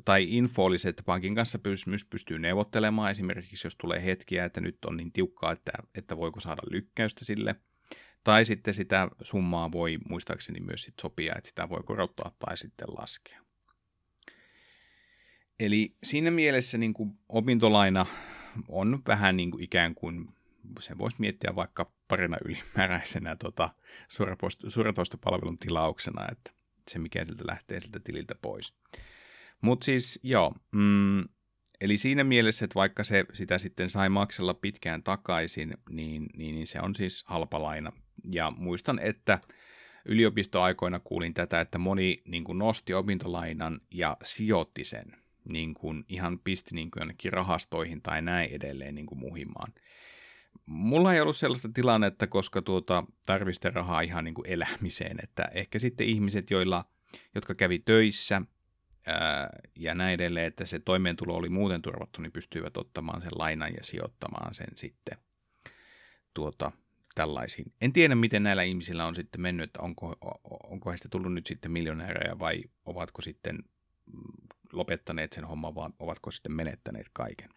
tai 0.05 0.25
info 0.29 0.63
oli 0.63 0.77
se, 0.77 0.89
että 0.89 1.03
pankin 1.03 1.35
kanssa 1.35 1.59
myös 1.85 2.05
pystyy 2.05 2.39
neuvottelemaan 2.39 3.11
esimerkiksi, 3.11 3.67
jos 3.67 3.75
tulee 3.75 4.05
hetkiä, 4.05 4.45
että 4.45 4.61
nyt 4.61 4.85
on 4.85 4.97
niin 4.97 5.11
tiukkaa, 5.11 5.51
että, 5.51 5.71
että 5.95 6.17
voiko 6.17 6.39
saada 6.39 6.61
lykkäystä 6.69 7.25
sille. 7.25 7.55
Tai 8.23 8.45
sitten 8.45 8.73
sitä 8.73 9.07
summaa 9.21 9.71
voi 9.71 9.97
muistaakseni 10.09 10.59
myös 10.59 10.83
sit 10.83 10.93
sopia, 11.01 11.33
että 11.37 11.49
sitä 11.49 11.69
voi 11.69 11.83
korottaa 11.85 12.35
tai 12.39 12.57
sitten 12.57 12.87
laskea. 12.87 13.39
Eli 15.59 15.95
siinä 16.03 16.31
mielessä 16.31 16.77
niin 16.77 16.93
kuin 16.93 17.19
opintolaina 17.29 18.05
on 18.67 19.01
vähän 19.07 19.37
niin 19.37 19.51
kuin 19.51 19.63
ikään 19.63 19.95
kuin, 19.95 20.27
sen 20.79 20.97
voisi 20.97 21.17
miettiä 21.19 21.55
vaikka 21.55 21.91
parina 22.07 22.37
ylimääräisenä 22.45 23.35
tota, 23.35 23.69
suoratoistopalvelun 24.67 25.57
tilauksena, 25.57 26.27
että 26.31 26.51
se 26.91 26.99
mikä 26.99 27.25
sieltä 27.25 27.47
lähtee 27.47 27.79
sieltä 27.79 27.99
tililtä 27.99 28.35
pois. 28.41 28.73
Mutta 29.61 29.85
siis 29.85 30.19
joo, 30.23 30.55
mm, 30.75 31.23
eli 31.81 31.97
siinä 31.97 32.23
mielessä, 32.23 32.65
että 32.65 32.75
vaikka 32.75 33.03
se 33.03 33.25
sitä 33.33 33.57
sitten 33.57 33.89
sai 33.89 34.09
maksella 34.09 34.53
pitkään 34.53 35.03
takaisin, 35.03 35.73
niin, 35.89 36.25
niin, 36.37 36.55
niin 36.55 36.67
se 36.67 36.79
on 36.81 36.95
siis 36.95 37.23
halpa 37.27 37.61
laina. 37.61 37.91
Ja 38.31 38.51
muistan, 38.57 38.99
että 38.99 39.39
yliopistoaikoina 40.05 40.99
kuulin 40.99 41.33
tätä, 41.33 41.61
että 41.61 41.77
moni 41.77 42.21
niin 42.27 42.43
kuin 42.43 42.57
nosti 42.57 42.93
opintolainan 42.93 43.81
ja 43.91 44.17
sijoitti 44.23 44.83
sen– 44.83 45.05
niin 45.51 45.73
kuin 45.73 46.05
ihan 46.09 46.39
pisti 46.39 46.75
niin 46.75 46.91
kuin 46.91 47.01
jonnekin 47.01 47.33
rahastoihin 47.33 48.01
tai 48.01 48.21
näin 48.21 48.49
edelleen 48.51 48.95
niin 48.95 49.05
kuin 49.05 49.19
muhimaan. 49.19 49.73
Mulla 50.65 51.13
ei 51.13 51.21
ollut 51.21 51.37
sellaista 51.37 51.69
tilannetta, 51.73 52.27
koska 52.27 52.61
tuota, 52.61 53.03
tarviste 53.25 53.69
rahaa 53.69 54.01
ihan 54.01 54.23
niin 54.23 54.33
kuin 54.33 54.49
elämiseen, 54.49 55.17
että 55.23 55.43
ehkä 55.53 55.79
sitten 55.79 56.07
ihmiset, 56.07 56.51
joilla, 56.51 56.85
jotka 57.35 57.55
kävi 57.55 57.79
töissä 57.79 58.41
ää, 59.05 59.49
ja 59.75 59.95
näin 59.95 60.13
edelleen, 60.13 60.47
että 60.47 60.65
se 60.65 60.79
toimeentulo 60.79 61.35
oli 61.35 61.49
muuten 61.49 61.81
turvattu, 61.81 62.21
niin 62.21 62.31
pystyivät 62.31 62.77
ottamaan 62.77 63.21
sen 63.21 63.31
lainan 63.35 63.73
ja 63.73 63.83
sijoittamaan 63.83 64.53
sen 64.53 64.67
sitten 64.75 65.17
tuota, 66.33 66.71
tällaisiin. 67.15 67.73
En 67.81 67.93
tiedä, 67.93 68.15
miten 68.15 68.43
näillä 68.43 68.63
ihmisillä 68.63 69.05
on 69.05 69.15
sitten 69.15 69.41
mennyt, 69.41 69.63
että 69.63 69.81
onko, 69.81 70.15
onko 70.63 70.89
heistä 70.89 71.09
tullut 71.09 71.33
nyt 71.33 71.47
sitten 71.47 71.71
miljonäärejä 71.71 72.39
vai 72.39 72.63
ovatko 72.85 73.21
sitten 73.21 73.55
mm, 74.13 74.47
lopettaneet 74.73 75.33
sen 75.33 75.45
homman, 75.45 75.75
vaan 75.75 75.93
ovatko 75.99 76.31
sitten 76.31 76.51
menettäneet 76.51 77.09
kaiken. 77.13 77.49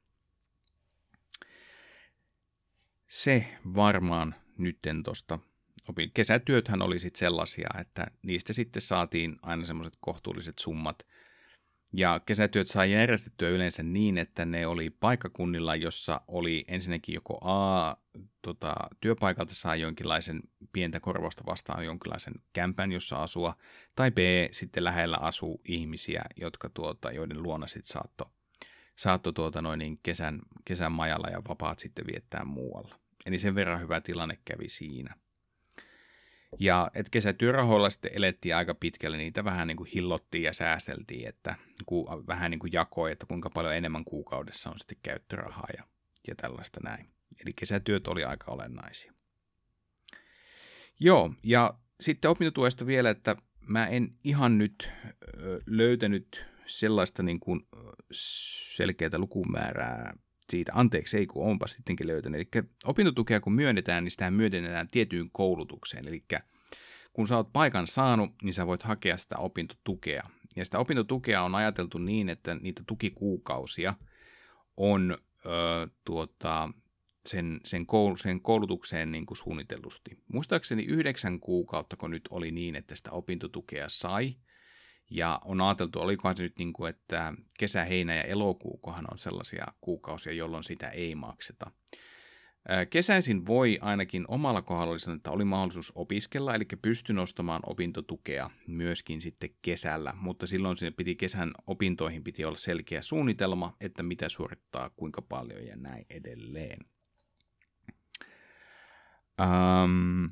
Se 3.08 3.46
varmaan 3.74 4.34
nytten 4.58 5.02
tuosta 5.02 5.38
opin. 5.88 6.10
Kesätyöthän 6.14 6.82
oli 6.82 6.98
sitten 6.98 7.18
sellaisia, 7.18 7.68
että 7.80 8.06
niistä 8.22 8.52
sitten 8.52 8.82
saatiin 8.82 9.36
aina 9.42 9.66
semmoiset 9.66 9.96
kohtuulliset 10.00 10.58
summat– 10.58 10.96
ja 11.92 12.20
kesätyöt 12.26 12.68
sai 12.68 12.92
järjestettyä 12.92 13.48
yleensä 13.48 13.82
niin, 13.82 14.18
että 14.18 14.44
ne 14.44 14.66
oli 14.66 14.90
paikkakunnilla, 14.90 15.76
jossa 15.76 16.20
oli 16.28 16.64
ensinnäkin 16.68 17.14
joko 17.14 17.38
A, 17.42 17.96
tota, 18.42 18.74
työpaikalta 19.00 19.54
saa 19.54 19.76
jonkinlaisen 19.76 20.40
pientä 20.72 21.00
korvausta 21.00 21.42
vastaan 21.46 21.84
jonkinlaisen 21.84 22.34
kämpän, 22.52 22.92
jossa 22.92 23.22
asua, 23.22 23.56
tai 23.94 24.10
B, 24.10 24.18
sitten 24.50 24.84
lähellä 24.84 25.16
asuu 25.20 25.60
ihmisiä, 25.68 26.22
jotka 26.36 26.68
tuota, 26.68 27.12
joiden 27.12 27.42
luona 27.42 27.66
sitten 27.66 27.92
saattoi 27.92 28.30
saatto 28.96 29.32
tuota 29.32 29.62
noin 29.62 29.78
niin 29.78 29.98
kesän, 30.02 30.40
kesän 30.64 30.92
majalla 30.92 31.28
ja 31.28 31.42
vapaat 31.48 31.78
sitten 31.78 32.06
viettää 32.06 32.44
muualla. 32.44 32.98
Eli 33.26 33.38
sen 33.38 33.54
verran 33.54 33.80
hyvä 33.80 34.00
tilanne 34.00 34.38
kävi 34.44 34.68
siinä. 34.68 35.14
Ja 36.58 36.90
että 36.94 37.10
kesätyörahoilla 37.10 37.90
sitten 37.90 38.10
elettiin 38.14 38.56
aika 38.56 38.74
pitkälle, 38.74 39.16
niitä 39.16 39.44
vähän 39.44 39.68
niin 39.68 39.76
kuin 39.76 39.90
hillottiin 39.94 40.44
ja 40.44 40.52
säästeltiin, 40.52 41.28
että 41.28 41.54
ku, 41.86 42.24
vähän 42.26 42.50
niin 42.50 42.58
kuin 42.58 42.72
jakoi, 42.72 43.12
että 43.12 43.26
kuinka 43.26 43.50
paljon 43.50 43.74
enemmän 43.74 44.04
kuukaudessa 44.04 44.70
on 44.70 44.78
sitten 44.78 44.98
käyttörahaa 45.02 45.68
ja, 45.76 45.84
ja 46.28 46.34
tällaista 46.34 46.80
näin. 46.82 47.10
Eli 47.44 47.52
kesätyöt 47.52 48.08
oli 48.08 48.24
aika 48.24 48.52
olennaisia. 48.52 49.12
Joo, 51.00 51.34
ja 51.42 51.74
sitten 52.00 52.30
opintotuesta 52.30 52.86
vielä, 52.86 53.10
että 53.10 53.36
mä 53.60 53.86
en 53.86 54.14
ihan 54.24 54.58
nyt 54.58 54.92
löytänyt 55.66 56.46
sellaista 56.66 57.22
niin 57.22 57.40
kuin 57.40 57.60
selkeää 58.12 59.18
lukumäärää 59.18 60.12
siitä, 60.50 60.72
anteeksi, 60.74 61.18
ei 61.18 61.26
kun 61.26 61.46
onpa 61.46 61.66
sittenkin 61.66 62.06
löytänyt. 62.06 62.40
Eli 62.54 62.64
opintotukea 62.84 63.40
kun 63.40 63.52
myönnetään, 63.52 64.04
niin 64.04 64.10
sitä 64.10 64.30
myönnetään 64.30 64.88
tiettyyn 64.88 65.30
koulutukseen. 65.32 66.08
Eli 66.08 66.24
kun 67.12 67.28
sä 67.28 67.36
oot 67.36 67.52
paikan 67.52 67.86
saanut, 67.86 68.30
niin 68.42 68.54
sä 68.54 68.66
voit 68.66 68.82
hakea 68.82 69.16
sitä 69.16 69.38
opintotukea. 69.38 70.22
Ja 70.56 70.64
sitä 70.64 70.78
opintotukea 70.78 71.42
on 71.42 71.54
ajateltu 71.54 71.98
niin, 71.98 72.28
että 72.28 72.54
niitä 72.54 72.82
tukikuukausia 72.86 73.94
on 74.76 75.16
ö, 75.46 75.88
tuota, 76.04 76.68
sen, 77.26 77.60
sen, 77.64 77.86
koul, 77.86 78.16
sen 78.16 78.40
koulutukseen 78.40 79.12
niin 79.12 79.26
kuin 79.26 79.38
suunnitellusti. 79.38 80.18
Muistaakseni 80.32 80.84
yhdeksän 80.84 81.40
kuukautta, 81.40 81.96
kun 81.96 82.10
nyt 82.10 82.28
oli 82.30 82.50
niin, 82.50 82.76
että 82.76 82.96
sitä 82.96 83.10
opintotukea 83.10 83.88
sai, 83.88 84.36
Ja 85.10 85.40
on 85.44 85.60
ajateltu, 85.60 86.00
olikohan 86.00 86.36
se 86.36 86.42
nyt 86.42 86.58
niin 86.58 86.72
kuin, 86.72 86.90
että 86.90 87.34
kesä, 87.58 87.84
heinä 87.84 88.14
ja 88.14 88.22
elokuukohan 88.22 89.04
on 89.12 89.18
sellaisia 89.18 89.66
kuukausia, 89.80 90.32
jolloin 90.32 90.64
sitä 90.64 90.88
ei 90.88 91.14
makseta. 91.14 91.70
Kesäisin 92.90 93.46
voi 93.46 93.78
ainakin 93.80 94.24
omalla 94.28 94.62
kohdalla 94.62 94.98
sanoa, 94.98 95.16
että 95.16 95.30
oli 95.30 95.44
mahdollisuus 95.44 95.92
opiskella, 95.94 96.54
eli 96.54 96.64
pysty 96.82 97.12
nostamaan 97.12 97.60
opintotukea 97.66 98.50
myöskin 98.66 99.20
sitten 99.20 99.50
kesällä, 99.62 100.14
mutta 100.16 100.46
silloin 100.46 100.76
sinne 100.76 100.90
piti 100.90 101.16
kesän 101.16 101.52
opintoihin 101.66 102.24
piti 102.24 102.44
olla 102.44 102.56
selkeä 102.56 103.02
suunnitelma, 103.02 103.76
että 103.80 104.02
mitä 104.02 104.28
suorittaa, 104.28 104.90
kuinka 104.90 105.22
paljon 105.22 105.66
ja 105.66 105.76
näin 105.76 106.06
edelleen. 106.10 106.78
Um, 109.40 110.30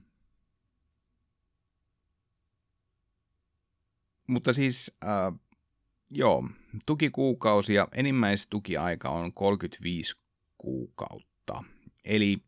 mutta 4.27 4.53
siis, 4.53 4.93
uh, 5.05 5.41
joo, 6.11 6.49
tukikuukausia, 6.87 7.89
enimmäistukiaika 7.95 9.09
on 9.09 9.33
35 9.33 10.15
kuukautta. 10.59 11.65
Eli 12.05 12.39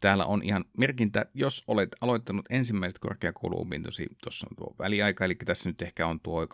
täällä 0.00 0.24
on 0.24 0.42
ihan 0.42 0.64
merkintä, 0.78 1.26
jos 1.34 1.62
olet 1.66 1.88
aloittanut 2.00 2.46
ensimmäiset 2.50 2.98
korkeakouluopintosi, 2.98 4.06
tuossa 4.22 4.46
on 4.50 4.56
tuo 4.56 4.74
väliaika, 4.78 5.24
eli 5.24 5.34
tässä 5.34 5.68
nyt 5.68 5.82
ehkä 5.82 6.06
on 6.06 6.20
tuo 6.20 6.44
2014-2017, 6.44 6.48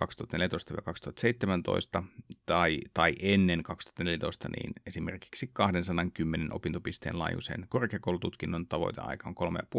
tai, 2.47 2.79
tai 2.95 3.13
ennen 3.23 3.63
2014, 3.63 4.49
niin 4.49 4.73
esimerkiksi 4.87 5.51
210 5.53 6.53
opintopisteen 6.53 7.19
laajuisen 7.19 7.67
korkeakoulututkinnon 7.69 8.67
tavoiteaika 8.67 9.29
on 9.29 9.35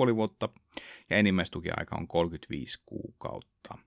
3,5 0.09 0.15
vuotta, 0.15 0.49
ja 1.09 1.17
enimmäistukiaika 1.17 1.95
on 1.95 2.07
35 2.07 2.79
kuukautta. 2.85 3.77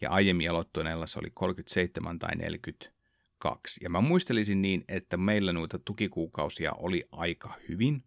Ja 0.00 0.10
aiemmin 0.10 0.50
aloittuneella 0.50 1.06
se 1.06 1.18
oli 1.18 1.30
37 1.34 2.18
tai 2.18 2.36
40 2.36 2.90
kaksi. 3.38 3.80
Ja 3.82 3.90
mä 3.90 4.00
muistelisin 4.00 4.62
niin, 4.62 4.84
että 4.88 5.16
meillä 5.16 5.52
noita 5.52 5.78
tukikuukausia 5.78 6.72
oli 6.72 7.08
aika 7.12 7.54
hyvin, 7.68 8.02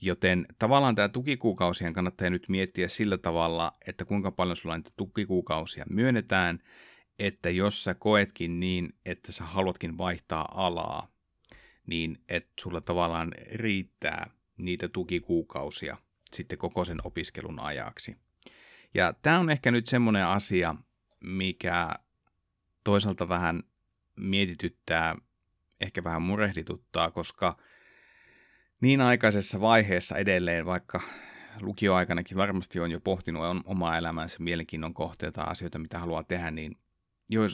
joten 0.00 0.46
tavallaan 0.58 0.94
tämä 0.94 1.08
tukikuukausien 1.08 1.92
kannattaa 1.92 2.30
nyt 2.30 2.48
miettiä 2.48 2.88
sillä 2.88 3.18
tavalla, 3.18 3.72
että 3.86 4.04
kuinka 4.04 4.30
paljon 4.30 4.56
sulla 4.56 4.76
niitä 4.76 4.90
tukikuukausia 4.96 5.84
myönnetään, 5.90 6.58
että 7.18 7.50
jos 7.50 7.84
sä 7.84 7.94
koetkin 7.94 8.60
niin, 8.60 8.94
että 9.04 9.32
sä 9.32 9.44
haluatkin 9.44 9.98
vaihtaa 9.98 10.48
alaa, 10.54 11.08
niin 11.86 12.18
että 12.28 12.52
sulla 12.60 12.80
tavallaan 12.80 13.32
riittää 13.52 14.30
niitä 14.56 14.88
tukikuukausia 14.88 15.96
sitten 16.34 16.58
koko 16.58 16.84
sen 16.84 16.98
opiskelun 17.04 17.60
ajaksi. 17.60 18.16
Ja 18.94 19.14
tämä 19.22 19.38
on 19.38 19.50
ehkä 19.50 19.70
nyt 19.70 19.86
semmoinen 19.86 20.26
asia, 20.26 20.74
mikä 21.26 21.94
toisaalta 22.84 23.28
vähän 23.28 23.62
mietityttää, 24.16 25.16
ehkä 25.80 26.04
vähän 26.04 26.22
murehdituttaa, 26.22 27.10
koska 27.10 27.56
niin 28.80 29.00
aikaisessa 29.00 29.60
vaiheessa 29.60 30.16
edelleen, 30.16 30.66
vaikka 30.66 31.00
lukioaikanakin 31.60 32.36
varmasti 32.36 32.80
on 32.80 32.90
jo 32.90 33.00
pohtinut 33.00 33.42
omaa 33.64 33.98
elämänsä 33.98 34.36
mielenkiinnon 34.40 34.94
kohteita 34.94 35.42
asioita, 35.42 35.78
mitä 35.78 35.98
haluaa 35.98 36.24
tehdä, 36.24 36.50
niin 36.50 36.78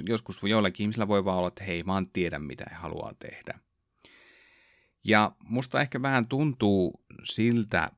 joskus 0.08 0.42
joillakin 0.42 0.84
ihmisillä 0.84 1.08
voi 1.08 1.24
vaan 1.24 1.38
olla, 1.38 1.48
että 1.48 1.64
hei, 1.64 1.84
en 1.98 2.10
tiedä, 2.12 2.38
mitä 2.38 2.64
he 2.70 2.74
haluaa 2.74 3.14
tehdä. 3.18 3.58
Ja 5.04 5.32
musta 5.48 5.80
ehkä 5.80 6.02
vähän 6.02 6.28
tuntuu 6.28 7.04
siltä, 7.24 7.90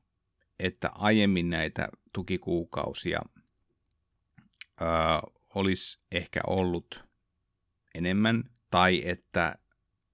että 0.58 0.90
aiemmin 0.94 1.50
näitä 1.50 1.88
tukikuukausia 2.12 3.20
ö, 4.80 4.84
olisi 5.54 5.98
ehkä 6.12 6.40
ollut 6.46 7.04
enemmän 7.94 8.44
tai 8.70 9.02
että 9.04 9.58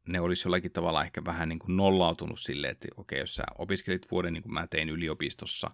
ne 0.09 0.21
olisi 0.21 0.49
jollakin 0.49 0.73
tavalla 0.73 1.05
ehkä 1.05 1.25
vähän 1.25 1.49
niin 1.49 1.59
kuin 1.59 1.77
nollautunut 1.77 2.41
silleen, 2.41 2.71
että 2.71 2.89
okei, 2.97 3.19
jos 3.19 3.35
sä 3.35 3.43
opiskelit 3.59 4.11
vuoden, 4.11 4.33
niin 4.33 4.43
kuin 4.43 4.53
mä 4.53 4.67
tein 4.67 4.89
yliopistossa, 4.89 5.71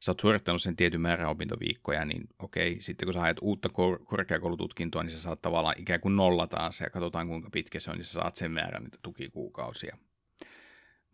sä 0.00 0.10
oot 0.10 0.20
suorittanut 0.20 0.62
sen 0.62 0.76
tietyn 0.76 1.00
määrän 1.00 1.28
opintoviikkoja, 1.28 2.04
niin 2.04 2.28
okei, 2.38 2.80
sitten 2.80 3.06
kun 3.06 3.12
sä 3.12 3.20
haet 3.20 3.36
uutta 3.40 3.68
kor- 3.68 4.04
korkeakoulututkintoa, 4.04 5.02
niin 5.02 5.10
sä 5.10 5.20
saat 5.20 5.42
tavallaan 5.42 5.78
ikään 5.78 6.00
kuin 6.00 6.16
nollataan 6.16 6.72
se 6.72 6.84
ja 6.84 6.90
katsotaan 6.90 7.28
kuinka 7.28 7.50
pitkä 7.50 7.80
se 7.80 7.90
on, 7.90 7.96
niin 7.96 8.04
sä 8.04 8.12
saat 8.12 8.36
sen 8.36 8.50
määrän 8.50 8.82
niitä 8.82 8.98
tukikuukausia. 9.02 9.96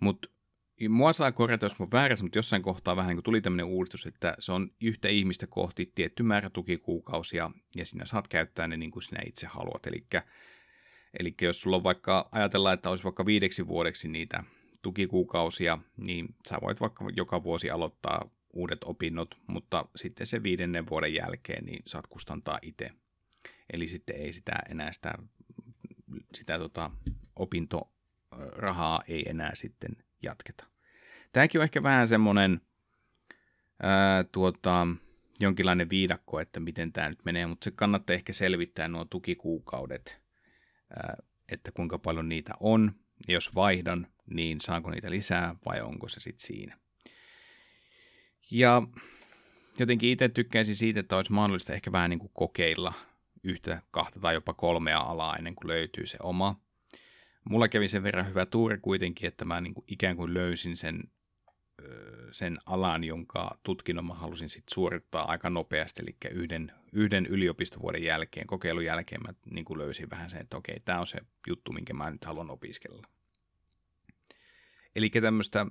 Mutta 0.01 0.29
mua 0.89 1.13
saa 1.13 1.33
korjata, 1.33 1.67
jos 1.67 1.79
mä 1.79 1.87
väärässä, 1.93 2.25
mutta 2.25 2.39
jossain 2.39 2.63
kohtaa 2.63 2.97
vähän 2.97 3.09
niin 3.09 3.17
kuin 3.17 3.25
tuli 3.25 3.41
tämmöinen 3.41 3.67
uudistus, 3.67 4.07
että 4.07 4.35
se 4.39 4.53
on 4.53 4.71
yhtä 4.83 5.09
ihmistä 5.09 5.47
kohti 5.47 5.93
tietty 5.95 6.23
määrä 6.23 6.51
tukikuukausia, 6.51 7.51
ja 7.77 7.87
sinä 7.87 8.05
saat 8.05 8.29
käyttää 8.29 8.69
ne 8.69 8.77
niin 8.77 8.91
kuin 8.91 9.03
sinä 9.03 9.21
itse 9.27 9.47
haluat. 9.47 9.87
Eli 9.87 10.07
Eli 11.19 11.35
jos 11.43 11.61
sulla 11.61 11.77
on 11.77 11.83
vaikka, 11.83 12.29
ajatellaan, 12.33 12.75
että 12.75 12.91
olisi 12.91 13.05
vaikka 13.05 13.27
viideksi 13.27 13.67
vuodeksi 13.67 14.09
niitä 14.09 14.45
tukikuukausia, 14.83 15.79
niin 15.97 16.35
sä 16.49 16.59
voit 16.63 16.81
vaikka 16.81 17.05
joka 17.17 17.43
vuosi 17.43 17.71
aloittaa 17.71 18.31
uudet 18.53 18.85
opinnot, 18.85 19.35
mutta 19.47 19.85
sitten 19.97 20.27
se 20.27 20.43
viidennen 20.43 20.89
vuoden 20.91 21.15
jälkeen 21.15 21.65
niin 21.65 21.83
saat 21.87 22.07
kustantaa 22.07 22.59
itse. 22.63 22.91
Eli 23.73 23.89
sitten 23.89 24.17
ei 24.17 24.33
sitä 24.33 24.53
enää 24.71 24.93
sitä, 24.93 25.15
sitä 26.35 26.59
tota, 26.59 26.91
opintorahaa 27.37 29.01
ei 29.09 29.29
enää 29.29 29.55
sitten 29.55 29.97
jatketa. 30.27 30.65
Tämäkin 31.33 31.61
on 31.61 31.65
ehkä 31.65 31.83
vähän 31.83 32.09
semmoinen 32.09 32.61
ää, 33.83 34.25
tuota, 34.25 34.87
jonkinlainen 35.41 35.91
viidakko, 35.91 36.41
että 36.41 36.61
miten 36.61 36.93
tämä 36.93 37.09
nyt 37.09 37.25
menee, 37.25 37.47
mutta 37.47 37.65
se 37.65 37.71
kannattaa 37.71 38.15
ehkä 38.15 38.33
selvittää 38.33 38.89
nuo 38.89 39.05
tukikuukaudet 39.05 40.21
että 41.49 41.73
kuinka 41.73 41.99
paljon 41.99 42.29
niitä 42.29 42.53
on. 42.61 42.95
Jos 43.29 43.55
vaihdan, 43.55 44.07
niin 44.27 44.61
saanko 44.61 44.91
niitä 44.91 45.11
lisää 45.11 45.55
vai 45.67 45.81
onko 45.81 46.09
se 46.09 46.21
sitten 46.21 46.47
siinä. 46.47 46.79
Ja 48.51 48.83
jotenkin 49.79 50.11
itse 50.11 50.29
tykkäisin 50.29 50.77
siitä, 50.77 51.01
että 51.01 51.17
olisi 51.17 51.33
mahdollista 51.33 51.73
ehkä 51.73 51.93
vähän 51.93 52.11
niin 52.11 52.19
kuin 52.19 52.31
kokeilla 52.35 52.95
yhtä, 53.43 53.83
kahta 53.91 54.21
tai 54.21 54.35
jopa 54.35 54.55
kolmea 54.55 55.01
alaa 55.01 55.37
ennen 55.37 55.55
kuin 55.55 55.69
löytyy 55.69 56.07
se 56.07 56.19
oma. 56.23 56.61
Mulla 57.51 57.69
kävi 57.69 57.89
sen 57.89 58.03
verran 58.03 58.29
hyvä 58.29 58.47
tuuri 58.47 58.79
kuitenkin, 58.79 59.29
että 59.29 59.45
mä 59.45 59.61
niin 59.61 59.75
kuin 59.75 59.85
ikään 59.89 60.17
kuin 60.17 60.35
löysin 60.35 60.77
sen 60.77 61.03
sen 62.33 62.59
alan, 62.67 63.05
jonka 63.05 63.59
tutkinnon 63.63 64.07
mä 64.07 64.15
halusin 64.15 64.51
sit 64.51 64.65
suorittaa 64.71 65.31
aika 65.31 65.51
nopeasti, 65.51 66.03
eli 66.03 66.17
yhden, 66.31 66.73
yhden 66.93 67.27
yliopistovuoden 67.27 68.03
jälkeen, 68.03 68.47
kokeilun 68.47 68.85
jälkeen 68.85 69.23
mä 69.23 69.35
niin 69.51 69.65
kuin 69.65 69.79
löysin 69.79 70.11
vähän 70.11 70.31
sen, 70.31 70.41
että 70.41 70.57
okei, 70.57 70.81
tämä 70.81 71.01
on 71.01 71.07
se 71.07 71.19
juttu, 71.47 71.73
minkä 71.73 71.95
mä 71.95 72.11
nyt 72.11 72.25
haluan 72.25 72.51
opiskella. 72.51 73.07
Eli 74.97 75.11
tämmöistä 75.11 75.67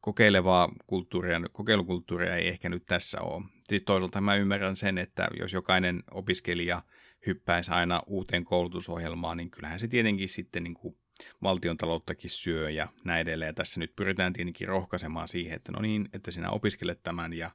kokeilevaa 0.00 0.72
kulttuuria, 0.86 1.40
kokeilukulttuuria 1.52 2.36
ei 2.36 2.48
ehkä 2.48 2.68
nyt 2.68 2.86
tässä 2.86 3.20
ole. 3.20 3.44
Siis 3.68 3.82
toisaalta 3.82 4.20
mä 4.20 4.36
ymmärrän 4.36 4.76
sen, 4.76 4.98
että 4.98 5.28
jos 5.38 5.52
jokainen 5.52 6.02
opiskelija 6.10 6.82
hyppäisi 7.26 7.70
aina 7.70 8.02
uuteen 8.06 8.44
koulutusohjelmaan, 8.44 9.36
niin 9.36 9.50
kyllähän 9.50 9.80
se 9.80 9.88
tietenkin 9.88 10.28
sitten 10.28 10.64
niin 10.64 10.74
kuin 10.74 10.98
valtion 11.42 11.76
talouttakin 11.76 12.30
syö 12.30 12.70
ja 12.70 12.88
näin 13.04 13.20
edelleen. 13.20 13.48
Ja 13.48 13.54
tässä 13.54 13.80
nyt 13.80 13.96
pyritään 13.96 14.32
tietenkin 14.32 14.68
rohkaisemaan 14.68 15.28
siihen, 15.28 15.56
että 15.56 15.72
no 15.72 15.80
niin, 15.80 16.08
että 16.12 16.30
sinä 16.30 16.50
opiskelet 16.50 17.02
tämän 17.02 17.32
ja 17.32 17.50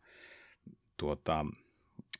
tuota, 0.97 1.45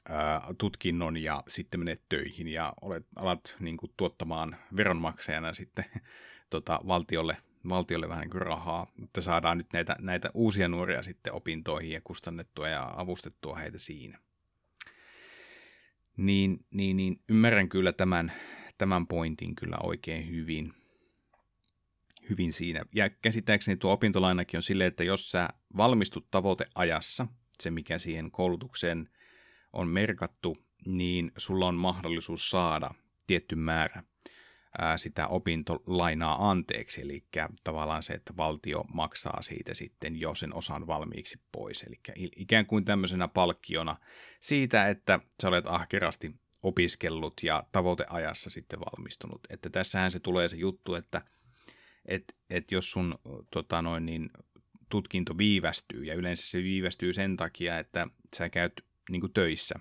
ää, 0.10 0.42
tutkinnon 0.58 1.18
ja 1.18 1.44
sitten 1.48 1.80
menet 1.80 2.02
töihin 2.10 2.48
ja 2.48 2.74
olet, 2.82 3.06
alat 3.16 3.56
niin 3.60 3.78
kuin, 3.78 3.92
tuottamaan 3.98 4.56
veronmaksajana 4.78 5.54
sitten 5.54 5.86
tota, 6.50 6.80
valtiolle, 6.88 7.38
valtiolle 7.70 8.10
vähän 8.10 8.22
niin 8.22 8.42
rahaa, 8.42 8.92
että 9.04 9.22
saadaan 9.22 9.58
nyt 9.58 9.74
näitä, 9.74 9.96
näitä 10.02 10.30
uusia 10.34 10.68
nuoria 10.68 11.04
sitten 11.04 11.34
opintoihin 11.34 11.92
ja 11.92 12.02
kustannettua 12.04 12.70
ja 12.70 12.94
avustettua 12.96 13.56
heitä 13.56 13.80
siinä. 13.80 14.20
Niin, 16.18 16.66
niin, 16.74 16.98
niin 16.98 17.22
ymmärrän 17.30 17.70
kyllä 17.70 17.94
tämän, 17.94 18.32
tämän 18.78 19.08
pointin 19.08 19.56
kyllä 19.56 19.78
oikein 19.84 20.30
hyvin 20.30 20.74
hyvin 22.32 22.54
siinä. 22.54 22.86
Ja 22.96 23.10
käsittääkseni 23.10 23.78
tuo 23.78 23.92
opintolainakin 23.92 24.58
on 24.58 24.64
silleen, 24.64 24.88
että 24.88 25.04
jos 25.04 25.32
sä 25.32 25.50
valmistut 25.78 26.32
tavoiteajassa, 26.32 27.28
se 27.60 27.72
mikä 27.72 28.00
siihen 28.00 28.32
koulutukseen 28.32 29.10
on 29.74 29.88
merkattu, 29.88 30.58
niin 30.86 31.32
sulla 31.38 31.68
on 31.68 31.76
mahdollisuus 31.76 32.50
saada 32.50 32.92
tietty 33.28 33.56
määrä 33.56 34.04
ää, 34.78 34.98
sitä 34.98 35.28
opintolainaa 35.28 36.50
anteeksi, 36.50 37.02
eli 37.02 37.26
tavallaan 37.64 38.04
se, 38.04 38.14
että 38.14 38.34
valtio 38.38 38.84
maksaa 38.94 39.42
siitä 39.42 39.74
sitten 39.74 40.20
jo 40.20 40.36
sen 40.36 40.56
osan 40.56 40.88
valmiiksi 40.88 41.40
pois, 41.52 41.84
eli 41.84 42.00
ikään 42.36 42.66
kuin 42.66 42.86
tämmöisenä 42.86 43.28
palkkiona 43.28 43.98
siitä, 44.40 44.88
että 44.88 45.20
sä 45.42 45.48
olet 45.48 45.68
ahkerasti 45.68 46.36
opiskellut 46.64 47.34
ja 47.44 47.64
tavoiteajassa 47.72 48.50
sitten 48.50 48.80
valmistunut. 48.80 49.42
Että 49.50 49.70
tässähän 49.70 50.12
se 50.12 50.20
tulee 50.20 50.48
se 50.48 50.58
juttu, 50.58 50.96
että 50.96 51.22
että 52.06 52.34
et 52.50 52.72
jos 52.72 52.92
sun 52.92 53.16
tota 53.52 53.82
noin, 53.82 54.06
niin, 54.06 54.30
tutkinto 54.90 55.38
viivästyy, 55.38 56.04
ja 56.06 56.14
yleensä 56.14 56.50
se 56.50 56.64
viivästyy 56.64 57.14
sen 57.14 57.38
takia, 57.38 57.80
että 57.80 58.08
sä 58.36 58.50
käyt 58.50 58.86
niin 59.10 59.34
töissä 59.34 59.76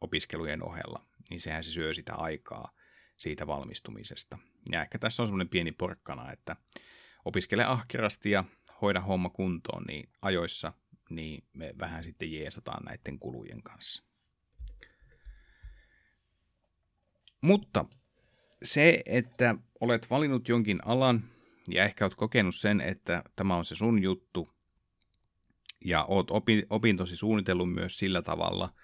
opiskelujen 0.00 0.62
ohella, 0.62 1.06
niin 1.30 1.40
sehän 1.40 1.64
se 1.64 1.70
syö 1.70 1.94
sitä 1.94 2.14
aikaa 2.14 2.74
siitä 3.16 3.46
valmistumisesta. 3.46 4.38
Ja 4.72 4.82
ehkä 4.82 4.98
tässä 4.98 5.22
on 5.22 5.26
semmoinen 5.26 5.48
pieni 5.48 5.72
porkkana, 5.72 6.32
että 6.32 6.56
opiskele 7.24 7.64
ahkerasti 7.64 8.30
ja 8.30 8.44
hoida 8.82 9.00
homma 9.00 9.30
kuntoon 9.30 9.84
niin 9.88 10.08
ajoissa, 10.22 10.72
niin 11.10 11.44
me 11.52 11.74
vähän 11.78 12.04
sitten 12.04 12.32
jeesataan 12.32 12.84
näiden 12.84 13.18
kulujen 13.18 13.62
kanssa. 13.62 14.04
Mutta 17.42 17.84
se, 18.62 19.02
että 19.06 19.54
olet 19.80 20.10
valinnut 20.10 20.48
jonkin 20.48 20.78
alan 20.84 21.24
ja 21.70 21.84
ehkä 21.84 22.04
olet 22.04 22.14
kokenut 22.14 22.54
sen, 22.54 22.80
että 22.80 23.22
tämä 23.36 23.56
on 23.56 23.64
se 23.64 23.74
sun 23.74 24.02
juttu. 24.02 24.48
Ja 25.84 26.04
oot 26.04 26.30
opintosi 26.70 27.16
suunnitellut 27.16 27.72
myös 27.72 27.96
sillä 27.98 28.22
tavalla. 28.22 28.74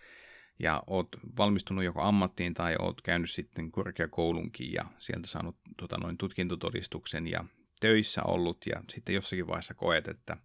Ja 0.59 0.83
oot 0.87 1.09
valmistunut 1.39 1.85
joko 1.85 2.03
ammattiin 2.03 2.55
tai 2.55 2.77
oot 2.79 3.03
käynyt 3.03 3.31
sitten 3.31 3.71
korkeakoulunkin 3.71 4.73
ja 4.73 4.85
sieltä 4.99 5.27
saanut 5.27 5.57
tota, 5.77 5.99
noin 5.99 6.19
tutkintotodistuksen 6.19 7.27
ja 7.27 7.45
töissä 7.81 8.23
ollut. 8.23 8.67
Ja 8.67 8.83
sitten 8.91 9.15
jossakin 9.15 9.47
vaiheessa 9.47 9.75
koet, 9.75 10.09
että 10.09 10.37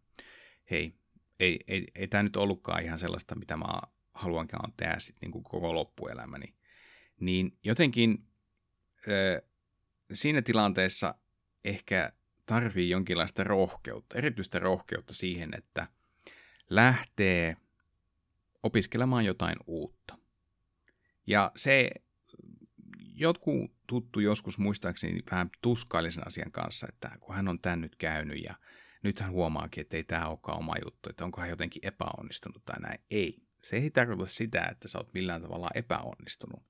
hei, 0.72 0.94
ei, 1.40 1.60
ei, 1.68 1.86
ei 1.96 2.08
tämä 2.08 2.24
nyt 2.24 2.36
ollutkaan 2.36 2.84
ihan 2.84 3.00
sellaista, 3.00 3.36
mitä 3.36 3.58
mä 3.58 3.66
haluankaan 4.14 4.74
tehdä 4.78 5.00
sitten 5.00 5.28
niin 5.28 5.32
kuin 5.32 5.44
koko 5.44 5.76
loppuelämäni. 5.76 6.56
Niin 7.20 7.58
jotenkin 7.64 8.28
äh, 9.08 9.50
siinä 10.14 10.42
tilanteessa 10.42 11.16
ehkä 11.66 12.12
tarvii 12.50 12.90
jonkinlaista 12.90 13.44
rohkeutta, 13.44 14.18
erityistä 14.18 14.60
rohkeutta 14.60 15.14
siihen, 15.14 15.50
että 15.58 15.88
lähtee 16.70 17.58
opiskelemaan 18.64 19.26
jotain 19.26 19.56
uutta. 19.68 20.18
Ja 21.28 21.52
se 21.56 21.90
jotkut 23.16 23.72
tuttu 23.88 24.20
joskus 24.20 24.58
muistaakseni 24.58 25.20
vähän 25.32 25.50
tuskaillisen 25.62 26.28
asian 26.28 26.52
kanssa, 26.52 26.88
että 26.90 27.12
kun 27.20 27.36
hän 27.36 27.48
on 27.48 27.60
tän 27.60 27.82
nyt 27.82 27.96
käynyt 27.96 28.44
ja 28.44 28.54
nyt 29.04 29.20
hän 29.20 29.32
huomaakin, 29.32 29.82
että 29.82 29.98
ei 29.98 30.04
tämä 30.04 30.28
olekaan 30.28 30.58
oma 30.58 30.76
juttu, 30.86 31.10
että 31.10 31.26
onko 31.26 31.42
hän 31.42 31.50
jotenkin 31.50 31.88
epäonnistunut 31.88 32.66
tai 32.66 32.80
näin. 32.80 33.00
Ei. 33.12 33.42
Se 33.64 33.76
ei 33.76 33.92
tarkoita 33.92 34.26
sitä, 34.26 34.62
että 34.72 34.88
sä 34.88 34.98
oot 34.98 35.14
millään 35.14 35.42
tavalla 35.42 35.70
epäonnistunut. 35.76 36.64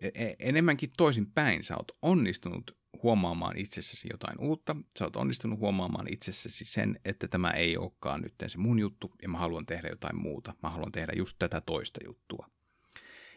E, 0.00 0.08
e, 0.14 0.36
enemmänkin 0.38 0.92
toisin 0.96 1.32
päin. 1.32 1.64
Sä 1.64 1.76
oot 1.76 1.98
onnistunut 2.02 2.76
huomaamaan 3.02 3.58
itsessäsi 3.58 4.08
jotain 4.12 4.38
uutta. 4.38 4.76
Sä 4.98 5.04
oot 5.04 5.16
onnistunut 5.16 5.58
huomaamaan 5.58 6.12
itsessäsi 6.12 6.64
sen, 6.64 7.00
että 7.04 7.28
tämä 7.28 7.50
ei 7.50 7.76
olekaan 7.76 8.20
nyt 8.20 8.34
se 8.46 8.58
mun 8.58 8.78
juttu 8.78 9.12
ja 9.22 9.28
mä 9.28 9.38
haluan 9.38 9.66
tehdä 9.66 9.88
jotain 9.88 10.16
muuta. 10.16 10.54
Mä 10.62 10.70
haluan 10.70 10.92
tehdä 10.92 11.12
just 11.16 11.36
tätä 11.38 11.60
toista 11.60 12.00
juttua. 12.04 12.46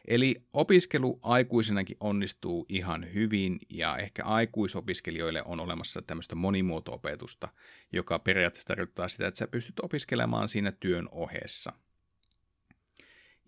Eli 0.08 0.44
opiskelu 0.54 1.20
aikuisenakin 1.22 1.98
onnistuu 2.00 2.66
ihan 2.70 3.14
hyvin 3.14 3.60
ja 3.70 3.98
ehkä 3.98 4.24
aikuisopiskelijoille 4.24 5.44
on 5.46 5.60
olemassa 5.60 6.02
tämmöistä 6.02 6.36
monimuoto-opetusta, 6.36 7.48
joka 7.92 8.20
periaatteessa 8.20 8.68
tarkoittaa 8.68 9.08
sitä, 9.08 9.28
että 9.28 9.38
sä 9.38 9.48
pystyt 9.48 9.80
opiskelemaan 9.80 10.48
siinä 10.48 10.72
työn 10.72 11.10
ohessa. 11.12 11.74